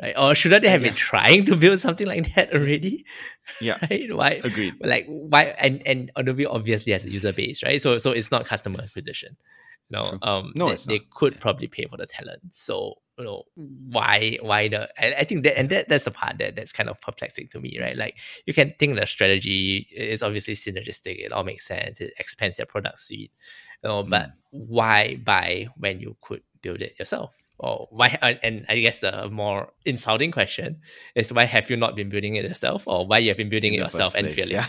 Right? 0.02 0.14
Or 0.16 0.34
shouldn't 0.34 0.62
they 0.62 0.70
have 0.70 0.82
been 0.82 0.94
trying 0.94 1.44
to 1.46 1.56
build 1.56 1.80
something 1.80 2.06
like 2.06 2.34
that 2.34 2.54
already? 2.54 3.04
Yeah, 3.60 3.78
Right? 3.82 4.14
Why? 4.14 4.40
agreed. 4.44 4.76
Like 4.82 5.06
why? 5.08 5.44
And 5.58 5.82
and 5.86 6.10
Adobe 6.16 6.46
obviously 6.46 6.92
has 6.92 7.04
a 7.04 7.10
user 7.10 7.32
base, 7.32 7.62
right? 7.62 7.80
So 7.82 7.98
so 7.98 8.12
it's 8.12 8.30
not 8.30 8.46
customer 8.46 8.80
acquisition. 8.82 9.36
You 9.90 9.96
know, 9.98 10.04
True. 10.04 10.18
um, 10.22 10.52
No, 10.54 10.68
they, 10.68 10.72
it's 10.72 10.86
they 10.86 10.98
not. 10.98 11.10
could 11.10 11.40
probably 11.40 11.66
pay 11.68 11.86
for 11.86 11.96
the 11.98 12.06
talent. 12.06 12.40
So 12.52 12.94
you 13.18 13.24
know 13.24 13.44
why 13.56 14.38
why 14.40 14.68
the 14.68 14.88
I, 15.02 15.20
I 15.20 15.24
think 15.24 15.42
that 15.44 15.58
and 15.58 15.68
that 15.70 15.88
that's 15.88 16.04
the 16.04 16.10
part 16.10 16.38
that 16.38 16.56
that's 16.56 16.72
kind 16.72 16.88
of 16.88 17.00
perplexing 17.02 17.48
to 17.48 17.60
me, 17.60 17.78
right? 17.80 17.96
Like 17.96 18.16
you 18.46 18.54
can 18.54 18.74
think 18.78 18.96
the 18.98 19.06
strategy 19.06 19.88
is 19.94 20.22
obviously 20.22 20.54
synergistic. 20.54 21.24
It 21.24 21.32
all 21.32 21.44
makes 21.44 21.66
sense. 21.66 22.00
It 22.00 22.14
expands 22.18 22.56
their 22.58 22.66
product 22.66 23.00
suite, 23.00 23.32
you 23.82 23.88
know. 23.88 24.04
But 24.04 24.28
Mm. 24.28 24.32
why 24.50 25.16
buy 25.16 25.68
when 25.76 26.00
you 26.00 26.16
could 26.22 26.42
build 26.62 26.82
it 26.82 26.98
yourself? 26.98 27.34
Or 27.62 27.88
why? 27.90 28.16
And 28.22 28.38
and 28.42 28.64
I 28.68 28.80
guess 28.80 29.02
a 29.02 29.28
more 29.30 29.68
insulting 29.84 30.32
question 30.32 30.80
is 31.14 31.30
why 31.32 31.44
have 31.44 31.68
you 31.70 31.76
not 31.76 31.94
been 31.94 32.08
building 32.08 32.34
it 32.36 32.44
yourself, 32.44 32.84
or 32.86 33.06
why 33.06 33.18
you 33.18 33.28
have 33.28 33.36
been 33.36 33.50
building 33.50 33.74
in 33.74 33.80
it 33.80 33.84
yourself 33.84 34.12
first 34.12 34.16
and 34.16 34.26
place, 34.26 34.36
failing? 34.36 34.52
Yeah. 34.54 34.66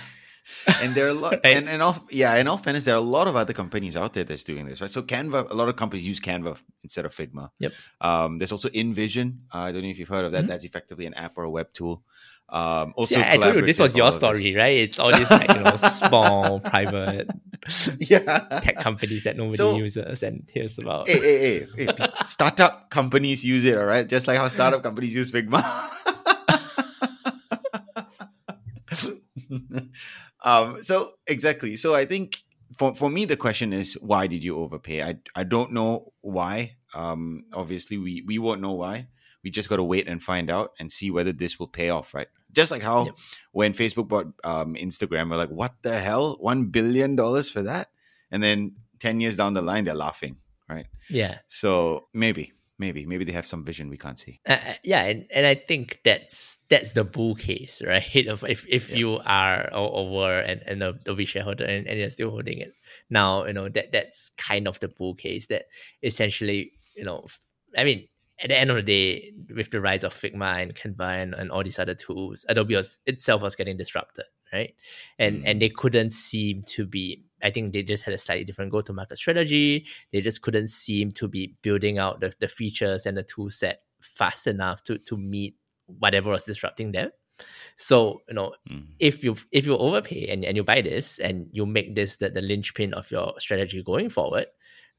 and 0.81 0.93
there 0.95 1.05
are 1.05 1.09
a 1.09 1.13
lot, 1.13 1.33
Right. 1.43 1.55
and, 1.55 1.69
and 1.69 1.81
all, 1.81 1.95
yeah, 2.09 2.35
in 2.35 2.47
all 2.47 2.57
fairness, 2.57 2.83
there 2.83 2.95
are 2.95 2.97
a 2.97 3.09
lot 3.17 3.27
of 3.27 3.35
other 3.37 3.53
companies 3.53 3.95
out 3.95 4.13
there 4.13 4.25
that's 4.25 4.43
doing 4.43 4.65
this, 4.65 4.81
right? 4.81 4.89
So 4.89 5.01
Canva, 5.03 5.49
a 5.51 5.53
lot 5.53 5.69
of 5.69 5.75
companies 5.77 6.05
use 6.05 6.19
Canva 6.19 6.57
instead 6.83 7.05
of 7.05 7.13
Figma. 7.15 7.51
Yep. 7.59 7.71
Um, 8.01 8.37
there's 8.39 8.51
also 8.51 8.67
InVision. 8.69 9.27
Uh, 9.53 9.59
I 9.59 9.71
don't 9.71 9.83
know 9.83 9.87
if 9.89 9.99
you've 9.99 10.09
heard 10.09 10.25
of 10.25 10.31
that. 10.33 10.43
Mhm. 10.45 10.47
That's 10.47 10.65
effectively 10.65 11.05
an 11.05 11.13
app 11.13 11.37
or 11.37 11.43
a 11.43 11.49
web 11.49 11.71
tool. 11.73 12.03
Um, 12.51 12.93
also, 12.97 13.17
yeah, 13.17 13.31
I 13.31 13.37
told 13.37 13.55
you 13.55 13.65
this 13.65 13.79
was 13.79 13.95
your 13.95 14.11
story, 14.11 14.53
right? 14.55 14.75
It's 14.77 14.99
all 14.99 15.11
these 15.15 15.31
like 15.31 15.53
you 15.55 15.61
know 15.61 15.75
small 15.77 16.59
private 16.59 17.29
yeah. 17.99 18.59
tech 18.61 18.77
companies 18.77 19.23
that 19.23 19.37
nobody 19.37 19.55
So- 19.57 19.77
uses 19.77 20.21
and 20.21 20.47
hears 20.51 20.77
about. 20.77 21.07
hey, 21.07 21.19
hey, 21.19 21.67
hey, 21.77 21.87
hey, 21.97 22.07
startup 22.25 22.89
companies 22.89 23.45
use 23.45 23.63
it, 23.63 23.77
all 23.77 23.85
right? 23.85 24.05
Just 24.05 24.27
like 24.27 24.37
how 24.37 24.49
startup 24.49 24.83
companies 24.83 25.15
use 25.15 25.31
Figma. 25.31 25.63
um, 30.43 30.81
so 30.83 31.09
exactly. 31.27 31.75
So 31.75 31.95
I 31.95 32.05
think 32.05 32.43
for, 32.77 32.95
for 32.95 33.09
me 33.09 33.25
the 33.25 33.37
question 33.37 33.73
is 33.73 33.93
why 34.01 34.27
did 34.27 34.43
you 34.43 34.57
overpay? 34.57 35.03
I 35.03 35.15
I 35.35 35.43
don't 35.43 35.71
know 35.71 36.13
why. 36.21 36.75
Um, 36.93 37.45
obviously 37.53 37.97
we 37.97 38.23
we 38.25 38.39
won't 38.39 38.61
know 38.61 38.73
why. 38.73 39.07
We 39.43 39.49
just 39.49 39.69
got 39.69 39.77
to 39.77 39.83
wait 39.83 40.07
and 40.07 40.21
find 40.21 40.51
out 40.51 40.71
and 40.79 40.91
see 40.91 41.09
whether 41.09 41.33
this 41.33 41.57
will 41.57 41.67
pay 41.67 41.89
off, 41.89 42.13
right? 42.13 42.27
Just 42.53 42.71
like 42.71 42.81
how 42.81 43.05
Yep. 43.05 43.15
when 43.51 43.73
Facebook 43.73 44.07
bought 44.07 44.27
um, 44.43 44.75
Instagram, 44.75 45.29
we're 45.29 45.37
like, 45.37 45.49
what 45.49 45.73
the 45.81 45.97
hell? 45.99 46.37
One 46.39 46.65
billion 46.65 47.15
dollars 47.15 47.49
for 47.49 47.61
that? 47.63 47.89
And 48.31 48.41
then 48.43 48.75
ten 48.99 49.19
years 49.19 49.35
down 49.37 49.53
the 49.53 49.61
line, 49.61 49.85
they're 49.85 49.93
laughing, 49.95 50.37
right? 50.69 50.87
Yeah, 51.09 51.39
So 51.47 52.07
maybe, 52.13 52.53
maybe, 52.79 53.05
maybe 53.05 53.25
they 53.25 53.33
have 53.33 53.45
some 53.45 53.63
vision 53.63 53.89
we 53.89 53.97
can't 53.97 54.17
see. 54.17 54.39
uh, 54.47 54.53
uh, 54.53 54.73
yeah, 54.83 55.03
and, 55.03 55.25
and 55.33 55.45
I 55.45 55.55
think 55.55 55.99
that's 56.05 56.57
that's 56.69 56.93
the 56.93 57.03
bull 57.03 57.35
case, 57.35 57.81
right? 57.85 58.27
Of 58.33 58.43
if 58.45 58.65
if 58.69 58.89
Yeah. 58.89 58.95
you 58.97 59.19
are 59.25 59.69
over 59.73 60.39
and 60.39 60.61
and 60.65 60.81
a 60.83 60.89
Adobe 60.89 61.25
shareholder 61.25 61.65
and, 61.65 61.87
and 61.87 61.99
you're 61.99 62.09
still 62.09 62.29
holding 62.31 62.59
it 62.59 62.71
now, 63.09 63.45
you 63.45 63.53
know 63.53 63.67
that 63.69 63.91
that's 63.91 64.31
kind 64.37 64.67
of 64.67 64.79
the 64.79 64.87
bull 64.87 65.15
case 65.15 65.47
that 65.47 65.63
essentially, 66.03 66.71
you 66.95 67.03
know, 67.03 67.25
I 67.77 67.83
mean. 67.83 68.07
At 68.41 68.49
the 68.49 68.57
end 68.57 68.69
of 68.71 68.75
the 68.77 68.81
day, 68.81 69.31
with 69.55 69.69
the 69.71 69.79
rise 69.81 70.03
of 70.03 70.13
Figma 70.13 70.61
and 70.63 70.73
Canva 70.73 71.21
and, 71.23 71.33
and 71.35 71.51
all 71.51 71.63
these 71.63 71.77
other 71.79 71.93
tools, 71.95 72.45
Adobe 72.49 72.75
was, 72.75 72.97
itself 73.05 73.41
was 73.41 73.55
getting 73.55 73.77
disrupted, 73.77 74.25
right? 74.51 74.73
And 75.19 75.41
Mm. 75.43 75.43
and 75.45 75.61
they 75.61 75.69
couldn't 75.69 76.09
seem 76.11 76.63
to 76.75 76.85
be. 76.85 77.23
I 77.43 77.51
think 77.51 77.73
they 77.73 77.83
just 77.83 78.03
had 78.03 78.13
a 78.13 78.17
slightly 78.17 78.43
different 78.43 78.71
go-to-market 78.71 79.17
strategy. 79.17 79.85
They 80.11 80.21
just 80.21 80.41
couldn't 80.41 80.67
seem 80.69 81.11
to 81.13 81.27
be 81.27 81.55
building 81.61 81.97
out 81.99 82.19
the, 82.19 82.33
the 82.39 82.47
features 82.47 83.05
and 83.05 83.17
the 83.17 83.23
tool 83.23 83.49
set 83.49 83.81
fast 84.01 84.47
enough 84.47 84.83
to 84.83 84.97
to 84.99 85.17
meet 85.17 85.55
whatever 85.85 86.31
was 86.31 86.43
disrupting 86.45 86.91
them. 86.93 87.11
So 87.75 88.21
you 88.27 88.35
know, 88.35 88.53
Mm. 88.69 88.87
if 88.99 89.23
you 89.23 89.35
if 89.51 89.65
you 89.65 89.77
overpay 89.77 90.27
and, 90.29 90.45
and 90.45 90.55
you 90.57 90.63
buy 90.63 90.81
this 90.81 91.19
and 91.19 91.47
you 91.51 91.65
make 91.65 91.95
this 91.95 92.17
the, 92.17 92.29
the 92.29 92.41
linchpin 92.41 92.93
of 92.93 93.09
your 93.11 93.33
strategy 93.39 93.81
going 93.83 94.09
forward, 94.09 94.47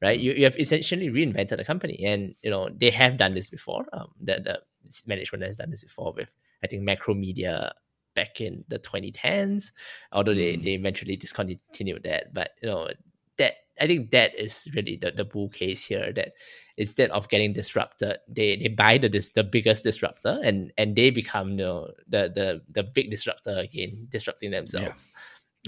right? 0.03 0.19
You, 0.19 0.33
you 0.33 0.43
have 0.43 0.59
essentially 0.59 1.07
reinvented 1.09 1.57
the 1.57 1.63
company, 1.65 2.03
and 2.05 2.35
you 2.43 2.51
know 2.51 2.69
they 2.75 2.91
have 2.91 3.17
done 3.17 3.33
this 3.33 3.49
before. 3.49 3.85
Um, 3.93 4.09
the 4.19 4.35
the 4.43 4.61
management 5.07 5.43
has 5.45 5.55
done 5.55 5.71
this 5.71 5.83
before 5.83 6.13
with 6.15 6.29
I 6.63 6.67
think 6.67 6.83
Macromedia 6.87 7.71
back 8.15 8.39
in 8.41 8.63
the 8.67 8.77
2010s, 8.77 9.71
although 10.11 10.35
they, 10.35 10.53
Mm. 10.53 10.63
they 10.63 10.73
eventually 10.73 11.15
discontinued 11.15 12.03
that. 12.03 12.33
But 12.33 12.51
you 12.61 12.69
know 12.69 12.89
that 13.37 13.53
I 13.81 13.87
think 13.87 14.11
that 14.11 14.37
is 14.37 14.67
really 14.75 14.97
the, 15.01 15.11
the 15.11 15.25
bull 15.25 15.49
case 15.49 15.83
here. 15.85 16.11
That 16.13 16.33
instead 16.77 17.09
of 17.11 17.29
getting 17.29 17.53
disrupted, 17.53 18.17
they, 18.27 18.57
they 18.57 18.67
buy 18.67 18.97
the 18.99 19.09
dis, 19.09 19.29
the 19.29 19.43
biggest 19.43 19.83
disruptor 19.83 20.39
and 20.43 20.71
and 20.77 20.95
they 20.95 21.09
become 21.11 21.51
you 21.51 21.57
know, 21.65 21.87
the 22.07 22.29
the 22.33 22.61
the 22.69 22.83
big 22.83 23.09
disruptor 23.09 23.57
again, 23.57 24.07
disrupting 24.09 24.51
themselves, 24.51 25.07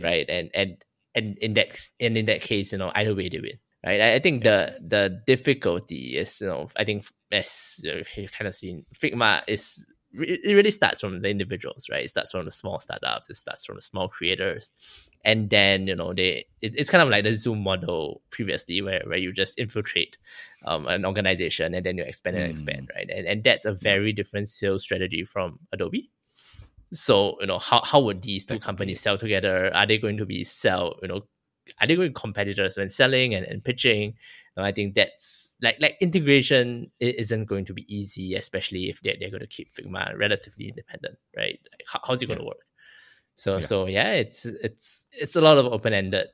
right? 0.04 0.30
And 0.30 0.50
and 0.54 0.84
and 1.16 1.38
in 1.40 1.54
that 1.56 1.70
and 2.00 2.18
in 2.18 2.26
that 2.28 2.42
case, 2.42 2.74
you 2.74 2.78
know, 2.78 2.92
either 2.94 3.16
way 3.16 3.30
they 3.30 3.40
win, 3.40 3.58
right? 3.86 4.02
I, 4.02 4.16
I 4.16 4.20
think 4.20 4.44
the 4.44 4.78
the 4.86 5.22
difficulty 5.28 6.18
is 6.18 6.42
you 6.42 6.48
know 6.48 6.70
I 6.76 6.84
think 6.84 7.06
as 7.32 7.80
you 7.84 8.28
kind 8.30 8.48
of 8.48 8.56
seen 8.56 8.86
Figma 8.94 9.44
is 9.48 9.86
it 10.18 10.56
really 10.56 10.72
starts 10.72 11.02
from 11.02 11.22
the 11.22 11.30
individuals, 11.30 11.88
right? 11.92 12.04
It 12.04 12.10
starts 12.10 12.32
from 12.32 12.46
the 12.46 12.52
small 12.52 12.80
startups, 12.80 13.30
it 13.30 13.36
starts 13.36 13.66
from 13.66 13.76
the 13.76 13.82
small 13.82 14.08
creators. 14.08 14.72
And 15.24 15.50
then, 15.50 15.88
you 15.88 15.96
know, 15.96 16.14
they 16.14 16.46
it, 16.62 16.76
it's 16.78 16.90
kind 16.90 17.02
of 17.02 17.10
like 17.10 17.24
the 17.24 17.34
Zoom 17.34 17.64
model 17.64 18.22
previously 18.30 18.82
where, 18.82 19.02
where 19.06 19.18
you 19.18 19.34
just 19.34 19.58
infiltrate 19.58 20.18
um, 20.66 20.88
an 20.88 21.06
organization 21.06 21.74
and 21.74 21.86
then 21.86 21.98
you 21.98 22.04
expand 22.04 22.38
and 22.38 22.50
expand, 22.50 22.90
right? 22.96 23.10
And, 23.10 23.28
and 23.28 23.44
that's 23.44 23.66
a 23.66 23.74
very 23.74 24.14
different 24.14 24.50
sales 24.50 24.84
strategy 24.84 25.26
from 25.26 25.60
Adobe. 25.74 26.10
So, 26.94 27.38
you 27.42 27.48
know, 27.48 27.60
how, 27.60 27.82
how 27.84 28.00
would 28.02 28.22
these 28.22 28.46
two 28.46 28.60
companies 28.60 29.02
sell 29.02 29.18
together? 29.18 29.74
Are 29.74 29.86
they 29.86 29.98
going 29.98 30.18
to 30.18 30.26
be 30.26 30.44
sell, 30.44 30.96
you 31.02 31.08
know, 31.08 31.22
are 31.80 31.88
they 31.88 31.96
going 31.96 32.08
to 32.08 32.12
be 32.12 32.20
competitors 32.20 32.78
when 32.78 32.90
selling 32.90 33.34
and, 33.34 33.46
and 33.46 33.64
pitching? 33.64 34.16
I 34.58 34.72
think 34.72 34.96
that's 34.96 35.56
like 35.62 35.78
like 35.82 35.98
integration 36.00 36.92
isn't 37.00 37.46
going 37.46 37.66
to 37.66 37.74
be 37.74 37.86
easy, 37.94 38.36
especially 38.36 38.90
if 38.90 39.02
they're, 39.02 39.16
they're 39.20 39.30
going 39.30 39.42
to 39.42 39.48
keep 39.48 39.74
Figma 39.76 40.18
relatively 40.18 40.70
independent, 40.70 41.18
right? 41.36 41.60
Like 41.72 41.84
how, 41.88 42.00
how's 42.04 42.22
it 42.22 42.28
going 42.28 42.40
to 42.40 42.46
work? 42.46 42.66
So 43.36 43.58
yeah. 43.58 43.66
so 43.66 43.86
yeah, 43.88 44.12
it's 44.12 44.46
it's 44.46 45.06
it's 45.12 45.36
a 45.36 45.42
lot 45.42 45.58
of 45.58 45.66
open 45.66 45.94
ended. 45.94 46.28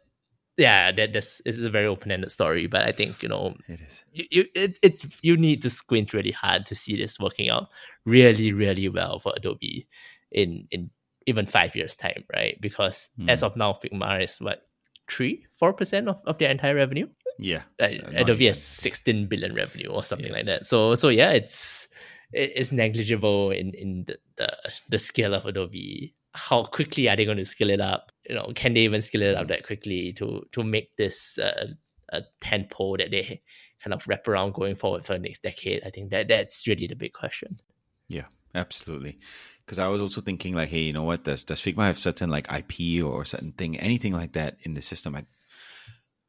Yeah, 0.57 0.91
that 0.91 1.13
this 1.13 1.41
is 1.45 1.63
a 1.63 1.69
very 1.69 1.87
open 1.87 2.11
ended 2.11 2.31
story, 2.31 2.67
but 2.67 2.83
I 2.83 2.91
think 2.91 3.23
you 3.23 3.29
know 3.29 3.55
it 3.67 3.81
is. 3.81 4.03
You, 4.11 4.25
you 4.29 4.45
it, 4.53 4.77
it's 4.83 5.07
you 5.21 5.37
need 5.37 5.63
to 5.63 5.69
squint 5.69 6.13
really 6.13 6.31
hard 6.31 6.67
to 6.67 6.75
see 6.75 6.95
this 6.95 7.19
working 7.19 7.49
out 7.49 7.69
really 8.05 8.53
really 8.53 8.87
well 8.89 9.19
for 9.19 9.33
Adobe 9.35 9.87
in 10.31 10.67
in 10.69 10.91
even 11.25 11.45
five 11.45 11.75
years 11.75 11.95
time, 11.95 12.23
right? 12.33 12.59
Because 12.61 13.09
mm. 13.19 13.29
as 13.29 13.43
of 13.43 13.55
now, 13.55 13.73
Figma 13.73 14.23
is 14.23 14.37
what 14.37 14.67
three 15.11 15.45
four 15.51 15.73
percent 15.73 16.07
of, 16.07 16.21
of 16.25 16.37
their 16.37 16.49
entire 16.49 16.75
revenue 16.75 17.07
yeah, 17.41 17.63
so 17.79 18.03
Adobe 18.13 18.45
has 18.45 18.61
16 18.61 19.25
billion 19.27 19.55
revenue 19.55 19.89
or 19.89 20.03
something 20.03 20.27
yes. 20.27 20.35
like 20.35 20.45
that. 20.45 20.65
So 20.67 20.93
so 20.93 21.09
yeah, 21.09 21.31
it's 21.31 21.89
it's 22.31 22.71
negligible 22.71 23.49
in 23.49 23.73
in 23.73 24.05
the, 24.05 24.17
the 24.37 24.57
the 24.89 24.99
scale 24.99 25.33
of 25.33 25.45
Adobe. 25.45 26.13
How 26.33 26.65
quickly 26.65 27.09
are 27.09 27.15
they 27.15 27.25
going 27.25 27.37
to 27.37 27.45
scale 27.45 27.71
it 27.71 27.81
up? 27.81 28.11
You 28.29 28.35
know, 28.35 28.51
can 28.55 28.73
they 28.73 28.81
even 28.81 29.01
scale 29.01 29.23
it 29.23 29.35
up 29.35 29.47
that 29.47 29.65
quickly 29.65 30.13
to 30.13 30.45
to 30.51 30.63
make 30.63 30.95
this 30.97 31.39
uh, 31.39 31.67
a 32.13 32.21
pole 32.69 32.97
that 32.97 33.09
they 33.09 33.41
kind 33.83 33.93
of 33.93 34.07
wrap 34.07 34.27
around 34.27 34.53
going 34.53 34.75
forward 34.75 35.03
for 35.03 35.13
the 35.13 35.19
next 35.19 35.41
decade? 35.41 35.83
I 35.83 35.89
think 35.89 36.11
that 36.11 36.27
that's 36.27 36.67
really 36.67 36.85
the 36.85 36.95
big 36.95 37.13
question. 37.13 37.59
Yeah, 38.07 38.25
absolutely. 38.55 39.19
Because 39.65 39.79
I 39.79 39.87
was 39.87 40.01
also 40.01 40.21
thinking 40.21 40.55
like, 40.55 40.69
hey, 40.69 40.79
you 40.79 40.93
know 40.93 41.03
what? 41.03 41.23
Does 41.23 41.43
does 41.43 41.61
Figma 41.61 41.83
have 41.83 41.99
certain 41.99 42.29
like 42.29 42.51
IP 42.51 43.03
or 43.03 43.25
certain 43.25 43.53
thing, 43.53 43.79
anything 43.79 44.13
like 44.13 44.33
that 44.33 44.57
in 44.61 44.73
the 44.73 44.81
system? 44.81 45.15
I 45.15 45.25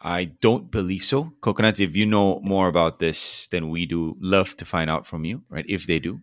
I 0.01 0.25
don't 0.25 0.71
believe 0.71 1.05
so. 1.05 1.33
Coconuts, 1.41 1.81
if 1.81 1.97
you 1.97 2.07
know 2.07 2.41
more 2.43 2.69
about 2.69 2.99
this 2.99 3.47
than 3.49 3.71
we 3.71 3.87
do, 3.87 4.17
love 4.21 4.57
to 4.57 4.65
find 4.65 4.91
out 4.91 5.07
from 5.07 5.25
you, 5.25 5.45
right? 5.49 5.65
If 5.69 5.87
they 5.87 6.01
do. 6.01 6.21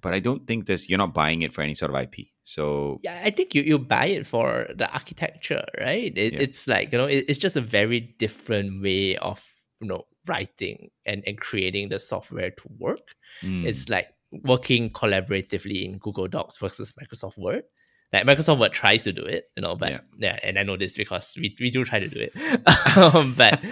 But 0.00 0.14
I 0.14 0.20
don't 0.20 0.46
think 0.46 0.66
this 0.66 0.88
you're 0.88 0.98
not 0.98 1.14
buying 1.14 1.42
it 1.42 1.52
for 1.52 1.62
any 1.62 1.74
sort 1.74 1.90
of 1.92 2.00
IP. 2.00 2.28
So 2.44 3.00
Yeah, 3.02 3.20
I 3.24 3.30
think 3.30 3.54
you, 3.54 3.62
you 3.62 3.78
buy 3.78 4.06
it 4.06 4.26
for 4.26 4.68
the 4.74 4.90
architecture, 4.92 5.64
right? 5.78 6.16
It, 6.16 6.32
yeah. 6.32 6.38
It's 6.38 6.68
like, 6.68 6.92
you 6.92 6.98
know, 6.98 7.06
it, 7.06 7.24
it's 7.28 7.38
just 7.38 7.56
a 7.56 7.60
very 7.60 8.00
different 8.00 8.80
way 8.80 9.16
of, 9.16 9.44
you 9.80 9.88
know, 9.88 10.06
writing 10.26 10.90
and, 11.04 11.24
and 11.26 11.38
creating 11.40 11.88
the 11.88 11.98
software 11.98 12.50
to 12.50 12.62
work. 12.78 13.16
Mm. 13.42 13.66
It's 13.66 13.88
like 13.88 14.08
working 14.30 14.90
collaboratively 14.90 15.84
in 15.84 15.98
Google 15.98 16.28
Docs 16.28 16.58
versus 16.58 16.92
Microsoft 16.92 17.38
Word 17.38 17.64
like 18.12 18.24
Microsoft 18.24 18.58
Word 18.58 18.72
tries 18.72 19.02
to 19.02 19.12
do 19.12 19.22
it, 19.22 19.50
you 19.56 19.62
know, 19.62 19.76
but 19.76 19.90
yeah, 19.90 20.00
yeah 20.18 20.38
and 20.42 20.58
I 20.58 20.62
know 20.62 20.76
this 20.76 20.96
because 20.96 21.34
we, 21.36 21.54
we 21.60 21.70
do 21.70 21.84
try 21.84 22.00
to 22.00 22.08
do 22.08 22.20
it, 22.20 22.96
um, 22.96 23.34
but, 23.36 23.62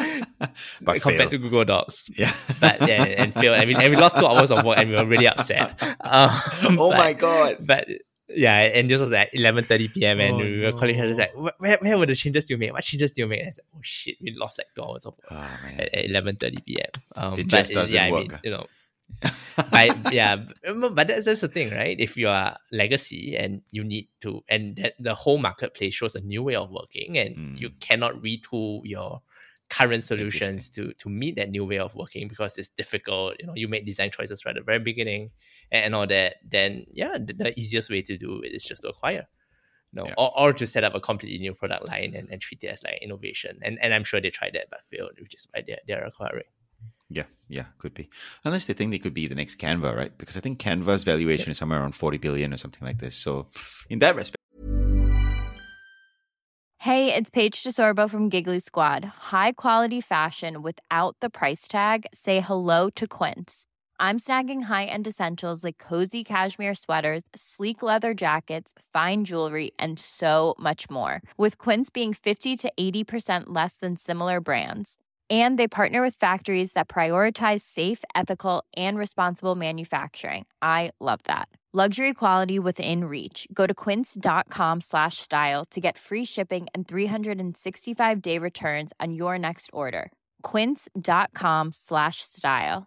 but 0.82 1.00
compared 1.00 1.30
to 1.30 1.38
Google 1.38 1.64
Docs, 1.64 2.10
yeah, 2.16 2.34
but 2.60 2.86
yeah, 2.86 3.02
and 3.02 3.32
fail. 3.32 3.54
I 3.54 3.64
mean, 3.64 3.80
and 3.80 3.88
we 3.88 3.96
lost 3.96 4.18
two 4.18 4.26
hours 4.26 4.50
of 4.50 4.64
work, 4.64 4.78
and 4.78 4.90
we 4.90 4.96
were 4.96 5.06
really 5.06 5.28
upset. 5.28 5.80
Um, 6.06 6.78
oh 6.78 6.90
but, 6.90 6.98
my 6.98 7.12
god! 7.14 7.56
But 7.66 7.88
yeah, 8.28 8.58
and 8.58 8.90
this 8.90 9.00
was 9.00 9.12
at 9.12 9.30
eleven 9.32 9.64
thirty 9.64 9.88
p.m. 9.88 10.20
and 10.20 10.34
oh, 10.34 10.38
we 10.38 10.60
were 10.60 10.72
calling 10.72 10.96
her 10.98 11.12
like, 11.14 11.32
where, 11.58 11.78
where 11.80 11.98
were 11.98 12.06
the 12.06 12.14
changes 12.14 12.48
you 12.48 12.58
make? 12.58 12.72
What 12.72 12.84
changes 12.84 13.12
do 13.12 13.22
you 13.22 13.26
make? 13.26 13.40
And 13.40 13.48
I 13.48 13.50
said, 13.52 13.64
oh 13.74 13.80
shit, 13.82 14.16
we 14.20 14.34
lost 14.36 14.58
like 14.58 14.68
two 14.74 14.82
hours 14.82 15.04
of 15.06 15.14
work 15.14 15.26
oh, 15.32 15.80
at 15.80 16.04
eleven 16.04 16.36
thirty 16.36 16.62
p.m. 16.64 16.90
Um, 17.16 17.38
it 17.38 17.48
just 17.48 17.72
doesn't 17.72 17.94
yeah, 17.94 18.10
work. 18.10 18.26
I 18.26 18.28
mean, 18.28 18.40
you 18.44 18.50
know 18.50 18.66
but 19.70 20.12
yeah, 20.12 20.36
but 20.64 21.06
that's, 21.08 21.24
that's 21.24 21.40
the 21.40 21.48
thing, 21.48 21.70
right? 21.70 21.98
If 21.98 22.16
you 22.16 22.28
are 22.28 22.56
legacy 22.72 23.36
and 23.36 23.62
you 23.70 23.84
need 23.84 24.08
to, 24.20 24.42
and 24.48 24.76
that 24.76 24.94
the 24.98 25.14
whole 25.14 25.38
marketplace 25.38 25.94
shows 25.94 26.14
a 26.14 26.20
new 26.20 26.42
way 26.42 26.54
of 26.54 26.70
working, 26.70 27.18
and 27.18 27.36
mm. 27.36 27.58
you 27.58 27.70
cannot 27.80 28.14
retool 28.22 28.82
your 28.84 29.22
current 29.68 30.04
solutions 30.04 30.68
to 30.70 30.92
to 30.94 31.08
meet 31.08 31.34
that 31.36 31.50
new 31.50 31.64
way 31.64 31.78
of 31.78 31.94
working 31.94 32.28
because 32.28 32.56
it's 32.58 32.68
difficult. 32.68 33.34
You 33.40 33.46
know, 33.46 33.54
you 33.54 33.68
make 33.68 33.86
design 33.86 34.10
choices 34.10 34.44
right 34.44 34.56
at 34.56 34.60
the 34.60 34.64
very 34.64 34.78
beginning 34.78 35.30
and, 35.72 35.86
and 35.86 35.94
all 35.94 36.06
that. 36.06 36.36
Then 36.48 36.86
yeah, 36.92 37.16
the, 37.18 37.32
the, 37.32 37.58
easiest 37.58 37.90
way 37.90 38.02
to 38.02 38.16
do 38.16 38.42
it 38.42 38.48
is 38.54 38.64
just 38.64 38.82
to 38.82 38.88
acquire. 38.88 39.26
You 39.92 40.02
know, 40.02 40.06
yeah. 40.08 40.14
or, 40.18 40.38
or 40.38 40.52
to 40.52 40.66
set 40.66 40.84
up 40.84 40.94
a 40.94 41.00
completely 41.00 41.38
new 41.38 41.54
product 41.54 41.88
line 41.88 42.14
and, 42.14 42.28
and 42.30 42.40
treat 42.40 42.62
it 42.62 42.68
as 42.68 42.82
like 42.84 42.98
innovation. 43.02 43.58
And 43.62 43.78
and 43.80 43.94
I'm 43.94 44.04
sure 44.04 44.20
they 44.20 44.30
tried 44.30 44.52
that 44.54 44.66
but 44.70 44.80
failed, 44.90 45.12
which 45.20 45.34
is 45.34 45.46
why 45.52 45.64
they're 45.66 45.78
they're 45.86 46.04
acquiring. 46.04 46.44
Yeah, 47.08 47.24
yeah, 47.48 47.66
could 47.78 47.94
be. 47.94 48.08
Unless 48.44 48.66
they 48.66 48.72
think 48.72 48.90
they 48.90 48.98
could 48.98 49.14
be 49.14 49.28
the 49.28 49.34
next 49.34 49.58
Canva, 49.58 49.94
right? 49.94 50.16
Because 50.18 50.36
I 50.36 50.40
think 50.40 50.58
Canva's 50.58 51.04
valuation 51.04 51.50
is 51.50 51.58
somewhere 51.58 51.80
around 51.80 51.94
40 51.94 52.18
billion 52.18 52.52
or 52.52 52.56
something 52.56 52.84
like 52.84 52.98
this. 52.98 53.16
So, 53.16 53.46
in 53.88 54.00
that 54.00 54.16
respect. 54.16 54.36
Hey, 56.80 57.12
it's 57.14 57.30
Paige 57.30 57.62
DeSorbo 57.62 58.08
from 58.08 58.28
Giggly 58.28 58.60
Squad. 58.60 59.04
High 59.04 59.52
quality 59.52 60.00
fashion 60.00 60.62
without 60.62 61.16
the 61.20 61.30
price 61.30 61.66
tag? 61.66 62.06
Say 62.12 62.40
hello 62.40 62.90
to 62.90 63.08
Quince. 63.08 63.66
I'm 63.98 64.18
snagging 64.18 64.64
high 64.64 64.84
end 64.84 65.06
essentials 65.06 65.64
like 65.64 65.78
cozy 65.78 66.22
cashmere 66.22 66.74
sweaters, 66.74 67.22
sleek 67.34 67.82
leather 67.82 68.14
jackets, 68.14 68.72
fine 68.92 69.24
jewelry, 69.24 69.72
and 69.78 69.98
so 69.98 70.54
much 70.58 70.90
more. 70.90 71.22
With 71.38 71.56
Quince 71.58 71.88
being 71.88 72.12
50 72.12 72.56
to 72.56 72.72
80% 72.78 73.44
less 73.46 73.78
than 73.78 73.96
similar 73.96 74.40
brands 74.40 74.98
and 75.28 75.58
they 75.58 75.66
partner 75.66 76.02
with 76.02 76.14
factories 76.14 76.72
that 76.72 76.88
prioritize 76.88 77.62
safe 77.62 78.04
ethical 78.14 78.62
and 78.76 78.96
responsible 78.96 79.56
manufacturing. 79.56 80.46
I 80.62 80.92
love 81.00 81.20
that. 81.24 81.48
Luxury 81.72 82.14
quality 82.14 82.58
within 82.58 83.04
reach. 83.04 83.46
Go 83.52 83.66
to 83.66 83.74
quince.com 83.74 84.80
slash 84.80 85.18
style 85.18 85.66
to 85.66 85.78
get 85.78 85.98
free 85.98 86.24
shipping 86.24 86.68
and 86.74 86.88
365 86.88 88.22
day 88.22 88.38
returns 88.38 88.94
on 88.98 89.12
your 89.12 89.38
next 89.38 89.68
order. 89.74 90.10
quince.com 90.40 91.72
slash 91.72 92.22
style. 92.22 92.86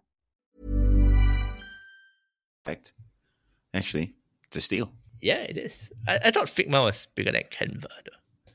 Actually 3.76 4.16
it's 4.48 4.58
a 4.58 4.62
steal. 4.62 4.92
Yeah 5.22 5.44
it 5.44 5.58
is. 5.60 5.92
I, 6.08 6.20
I 6.26 6.32
thought 6.32 6.48
figma 6.48 6.84
was 6.84 7.08
bigger 7.14 7.32
than 7.32 7.44
canva 7.52 7.84
though. 7.84 8.52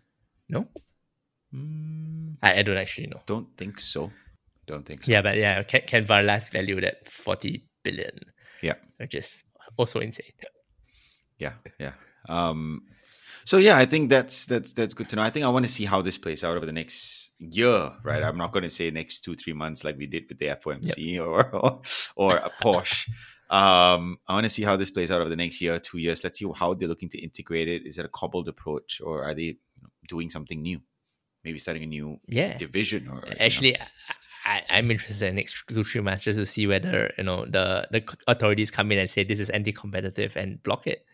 No 0.48 0.68
Mm, 1.54 2.36
I, 2.42 2.58
I 2.58 2.62
don't 2.62 2.76
actually 2.76 3.06
know. 3.06 3.20
Don't 3.26 3.56
think 3.56 3.80
so. 3.80 4.10
Don't 4.66 4.84
think 4.84 5.04
so. 5.04 5.12
Yeah, 5.12 5.22
but 5.22 5.36
yeah, 5.36 5.62
Ken, 5.62 5.82
Canva 5.82 6.24
last 6.24 6.52
valued 6.52 6.84
at 6.84 7.08
40 7.08 7.64
billion. 7.82 8.18
Yeah. 8.62 8.74
Which 8.96 9.14
is 9.14 9.42
also 9.76 10.00
insane. 10.00 10.32
Yeah, 11.38 11.52
yeah. 11.78 11.92
Um, 12.28 12.82
so 13.44 13.58
yeah, 13.58 13.76
I 13.76 13.84
think 13.84 14.08
that's 14.08 14.46
that's 14.46 14.72
that's 14.72 14.94
good 14.94 15.10
to 15.10 15.16
know. 15.16 15.22
I 15.22 15.28
think 15.28 15.44
I 15.44 15.50
want 15.50 15.66
to 15.66 15.70
see 15.70 15.84
how 15.84 16.00
this 16.00 16.16
plays 16.16 16.42
out 16.42 16.56
over 16.56 16.64
the 16.64 16.72
next 16.72 17.30
year, 17.38 17.92
right? 18.02 18.22
I'm 18.22 18.38
not 18.38 18.52
going 18.52 18.62
to 18.62 18.70
say 18.70 18.90
next 18.90 19.22
two 19.22 19.34
three 19.34 19.52
months 19.52 19.84
like 19.84 19.98
we 19.98 20.06
did 20.06 20.24
with 20.28 20.38
the 20.38 20.46
FOMC 20.46 20.94
yep. 20.96 21.26
or, 21.26 21.54
or 21.56 21.82
or 22.16 22.36
a 22.36 22.50
Porsche. 22.62 23.08
Um, 23.50 24.18
I 24.26 24.34
want 24.34 24.44
to 24.44 24.50
see 24.50 24.62
how 24.62 24.76
this 24.76 24.90
plays 24.90 25.10
out 25.10 25.20
over 25.20 25.28
the 25.28 25.36
next 25.36 25.60
year, 25.60 25.78
two 25.78 25.98
years. 25.98 26.24
Let's 26.24 26.38
see 26.38 26.50
how 26.54 26.72
they're 26.72 26.88
looking 26.88 27.10
to 27.10 27.18
integrate 27.18 27.68
it. 27.68 27.86
Is 27.86 27.98
it 27.98 28.06
a 28.06 28.08
cobbled 28.08 28.48
approach, 28.48 29.02
or 29.04 29.22
are 29.22 29.34
they 29.34 29.58
doing 30.08 30.30
something 30.30 30.62
new? 30.62 30.80
Maybe 31.44 31.58
starting 31.58 31.82
a 31.82 31.86
new 31.86 32.18
yeah. 32.26 32.56
division 32.56 33.08
or 33.08 33.24
actually 33.38 33.72
you 33.72 33.78
know. 33.78 33.84
I, 34.44 34.62
I'm 34.68 34.90
interested 34.90 35.28
in 35.28 35.36
next 35.36 35.64
two 35.66 35.84
three 35.84 36.02
months 36.02 36.24
just 36.24 36.38
to 36.38 36.46
see 36.46 36.66
whether 36.66 37.12
you 37.16 37.24
know 37.24 37.46
the 37.46 37.88
the 37.90 38.16
authorities 38.28 38.70
come 38.70 38.92
in 38.92 38.98
and 38.98 39.08
say 39.08 39.24
this 39.24 39.40
is 39.40 39.50
anti-competitive 39.50 40.36
and 40.36 40.62
block 40.62 40.86
it. 40.86 41.04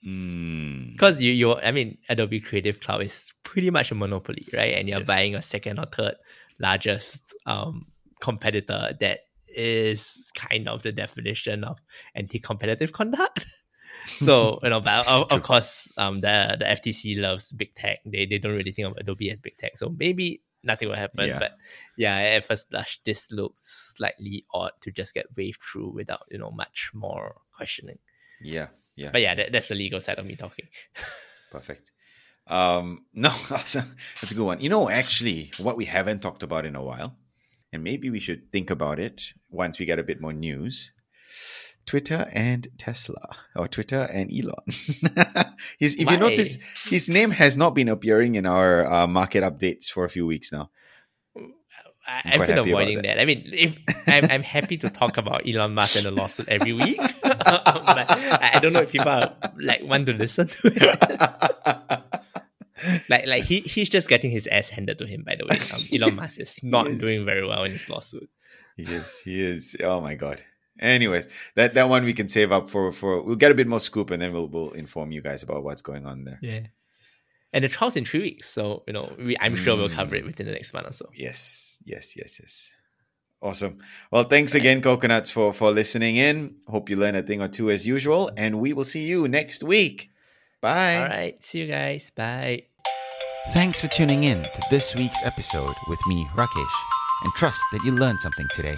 Because 0.00 1.18
mm. 1.18 1.20
you 1.20 1.32
you 1.32 1.54
I 1.54 1.70
mean 1.70 1.98
Adobe 2.08 2.40
Creative 2.40 2.80
Cloud 2.80 3.02
is 3.02 3.32
pretty 3.44 3.70
much 3.70 3.90
a 3.90 3.94
monopoly, 3.94 4.46
right? 4.52 4.74
And 4.74 4.88
you're 4.88 4.98
yes. 4.98 5.06
buying 5.06 5.34
a 5.34 5.42
second 5.42 5.78
or 5.78 5.86
third 5.86 6.16
largest 6.58 7.34
um 7.46 7.86
competitor 8.20 8.96
that 9.00 9.20
is 9.46 10.30
kind 10.34 10.68
of 10.68 10.82
the 10.82 10.92
definition 10.92 11.64
of 11.64 11.78
anti-competitive 12.14 12.92
conduct. 12.92 13.46
so 14.18 14.58
you 14.62 14.70
know, 14.70 14.80
but 14.80 15.06
of, 15.06 15.30
of 15.30 15.42
course, 15.42 15.88
um, 15.96 16.20
the 16.20 16.56
the 16.58 16.64
FTC 16.64 17.20
loves 17.20 17.52
big 17.52 17.74
tech. 17.74 17.98
They 18.04 18.26
they 18.26 18.38
don't 18.38 18.56
really 18.56 18.72
think 18.72 18.88
of 18.88 18.96
Adobe 18.96 19.30
as 19.30 19.40
big 19.40 19.56
tech. 19.58 19.76
So 19.76 19.88
maybe 19.88 20.42
nothing 20.62 20.88
will 20.88 20.96
happen. 20.96 21.28
Yeah. 21.28 21.38
But 21.38 21.52
yeah, 21.96 22.16
at 22.16 22.46
first 22.46 22.70
blush, 22.70 23.00
this 23.04 23.30
looks 23.30 23.92
slightly 23.96 24.44
odd 24.52 24.72
to 24.82 24.90
just 24.90 25.14
get 25.14 25.26
waved 25.36 25.60
through 25.60 25.92
without 25.94 26.22
you 26.30 26.38
know 26.38 26.50
much 26.50 26.90
more 26.94 27.36
questioning. 27.56 27.98
Yeah, 28.40 28.68
yeah. 28.96 29.10
But 29.12 29.20
yeah, 29.20 29.34
that, 29.34 29.52
that's 29.52 29.68
the 29.68 29.74
legal 29.74 30.00
side 30.00 30.18
of 30.18 30.26
me 30.26 30.36
talking. 30.36 30.66
Perfect. 31.52 31.92
Um, 32.46 33.04
no, 33.14 33.30
awesome. 33.50 33.96
that's 34.20 34.32
a 34.32 34.34
good 34.34 34.46
one. 34.46 34.60
You 34.60 34.70
know, 34.70 34.88
actually, 34.88 35.52
what 35.58 35.76
we 35.76 35.84
haven't 35.84 36.22
talked 36.22 36.42
about 36.42 36.64
in 36.64 36.76
a 36.76 36.82
while, 36.82 37.16
and 37.72 37.84
maybe 37.84 38.10
we 38.10 38.20
should 38.20 38.50
think 38.52 38.70
about 38.70 38.98
it 38.98 39.32
once 39.50 39.78
we 39.78 39.86
get 39.86 39.98
a 39.98 40.02
bit 40.02 40.20
more 40.20 40.32
news 40.32 40.92
Twitter 41.88 42.28
and 42.34 42.68
Tesla, 42.76 43.34
or 43.56 43.66
Twitter 43.66 44.06
and 44.12 44.30
Elon. 44.30 44.62
He's, 45.78 45.94
if 45.94 46.06
Why? 46.06 46.12
you 46.12 46.18
notice, 46.18 46.58
his 46.84 47.08
name 47.08 47.30
has 47.30 47.56
not 47.56 47.74
been 47.74 47.88
appearing 47.88 48.34
in 48.34 48.44
our 48.44 48.84
uh, 48.84 49.06
market 49.06 49.42
updates 49.42 49.86
for 49.90 50.04
a 50.04 50.10
few 50.10 50.26
weeks 50.26 50.52
now. 50.52 50.68
I, 52.06 52.20
I've 52.26 52.46
been 52.46 52.58
avoiding 52.58 52.96
that. 52.96 53.16
that. 53.16 53.20
I 53.20 53.24
mean, 53.24 53.42
if 53.46 53.78
I'm, 54.06 54.30
I'm 54.30 54.42
happy 54.42 54.76
to 54.78 54.90
talk 54.90 55.16
about 55.16 55.48
Elon 55.48 55.72
Musk 55.72 55.96
and 55.96 56.04
the 56.04 56.10
lawsuit 56.10 56.48
every 56.50 56.74
week, 56.74 57.00
but 57.22 57.42
I 57.46 58.58
don't 58.60 58.74
know 58.74 58.80
if 58.80 58.92
people 58.92 59.08
are, 59.08 59.34
like 59.58 59.82
want 59.82 60.04
to 60.06 60.12
listen 60.12 60.48
to 60.48 60.58
it. 60.64 60.82
like, 63.08 63.26
like 63.26 63.44
he 63.44 63.60
he's 63.60 63.88
just 63.88 64.08
getting 64.08 64.30
his 64.30 64.46
ass 64.46 64.68
handed 64.68 64.98
to 64.98 65.06
him. 65.06 65.24
By 65.24 65.36
the 65.36 65.46
way, 65.48 65.58
um, 65.72 65.80
Elon 65.90 66.16
Musk 66.16 66.38
is 66.38 66.54
not 66.62 66.90
Yes. 66.90 67.00
doing 67.00 67.24
very 67.24 67.46
well 67.46 67.64
in 67.64 67.72
his 67.72 67.88
lawsuit. 67.88 68.28
He. 68.76 68.84
He 69.24 69.42
is. 69.42 69.74
Oh 69.82 70.00
my 70.02 70.14
god. 70.14 70.42
Anyways, 70.80 71.28
that 71.56 71.74
that 71.74 71.88
one 71.88 72.04
we 72.04 72.12
can 72.12 72.28
save 72.28 72.52
up 72.52 72.68
for 72.68 72.92
for 72.92 73.22
we'll 73.22 73.36
get 73.36 73.50
a 73.50 73.54
bit 73.54 73.66
more 73.68 73.80
scoop 73.80 74.10
and 74.10 74.20
then 74.22 74.32
we'll 74.32 74.48
we'll 74.48 74.70
inform 74.72 75.12
you 75.12 75.20
guys 75.22 75.42
about 75.42 75.62
what's 75.64 75.82
going 75.82 76.06
on 76.06 76.24
there. 76.24 76.38
Yeah. 76.42 76.60
And 77.52 77.64
the 77.64 77.68
trial's 77.68 77.96
in 77.96 78.04
three 78.04 78.20
weeks, 78.20 78.48
so 78.50 78.82
you 78.86 78.92
know 78.92 79.10
we, 79.18 79.36
I'm 79.40 79.56
sure 79.56 79.74
we'll 79.76 79.88
cover 79.88 80.14
it 80.16 80.24
Mm. 80.24 80.26
within 80.28 80.46
the 80.46 80.52
next 80.52 80.72
month 80.74 80.86
or 80.88 80.92
so. 80.92 81.06
Yes, 81.14 81.78
yes, 81.84 82.14
yes, 82.16 82.38
yes. 82.40 82.72
Awesome. 83.40 83.78
Well, 84.10 84.24
thanks 84.24 84.54
again, 84.54 84.82
coconuts, 84.82 85.30
for 85.30 85.52
for 85.54 85.70
listening 85.70 86.16
in. 86.16 86.56
Hope 86.66 86.90
you 86.90 86.96
learned 86.96 87.16
a 87.16 87.22
thing 87.22 87.40
or 87.40 87.48
two 87.48 87.70
as 87.70 87.86
usual, 87.86 88.30
and 88.36 88.58
we 88.60 88.72
will 88.72 88.84
see 88.84 89.06
you 89.06 89.28
next 89.28 89.62
week. 89.64 90.10
Bye. 90.60 90.96
All 90.96 91.08
right, 91.08 91.40
see 91.42 91.60
you 91.60 91.66
guys. 91.68 92.10
Bye. 92.10 92.64
Thanks 93.52 93.80
for 93.80 93.86
tuning 93.88 94.24
in 94.24 94.42
to 94.42 94.60
this 94.70 94.94
week's 94.94 95.22
episode 95.22 95.74
with 95.88 96.00
me, 96.06 96.26
Rakesh, 96.34 96.76
and 97.24 97.32
trust 97.34 97.62
that 97.72 97.80
you 97.84 97.92
learned 97.92 98.20
something 98.20 98.46
today. 98.54 98.76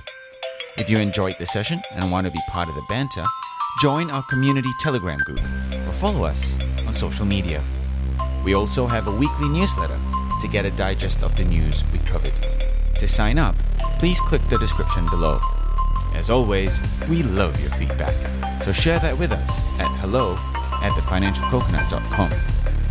If 0.78 0.88
you 0.88 0.98
enjoyed 0.98 1.36
the 1.38 1.46
session 1.46 1.82
and 1.92 2.10
want 2.10 2.26
to 2.26 2.32
be 2.32 2.40
part 2.48 2.68
of 2.68 2.74
the 2.74 2.84
banter, 2.88 3.24
join 3.80 4.10
our 4.10 4.22
community 4.30 4.70
Telegram 4.80 5.18
group 5.26 5.40
or 5.86 5.92
follow 5.94 6.24
us 6.24 6.56
on 6.86 6.94
social 6.94 7.26
media. 7.26 7.62
We 8.44 8.54
also 8.54 8.86
have 8.86 9.08
a 9.08 9.10
weekly 9.10 9.48
newsletter 9.48 9.98
to 10.40 10.48
get 10.48 10.64
a 10.64 10.70
digest 10.70 11.22
of 11.22 11.36
the 11.36 11.44
news 11.44 11.84
we 11.92 11.98
covered. 12.00 12.34
To 12.98 13.06
sign 13.06 13.38
up, 13.38 13.56
please 13.98 14.20
click 14.20 14.42
the 14.48 14.58
description 14.58 15.06
below. 15.10 15.40
As 16.14 16.30
always, 16.30 16.78
we 17.08 17.22
love 17.22 17.60
your 17.60 17.70
feedback, 17.70 18.14
so 18.62 18.72
share 18.72 18.98
that 19.00 19.18
with 19.18 19.32
us 19.32 19.80
at 19.80 19.90
hello 20.00 20.34
at 20.82 20.92
thefinancialcoconut.com. 20.92 22.30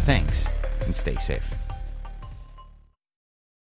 Thanks 0.06 0.48
and 0.86 0.96
stay 0.96 1.16
safe. 1.16 1.59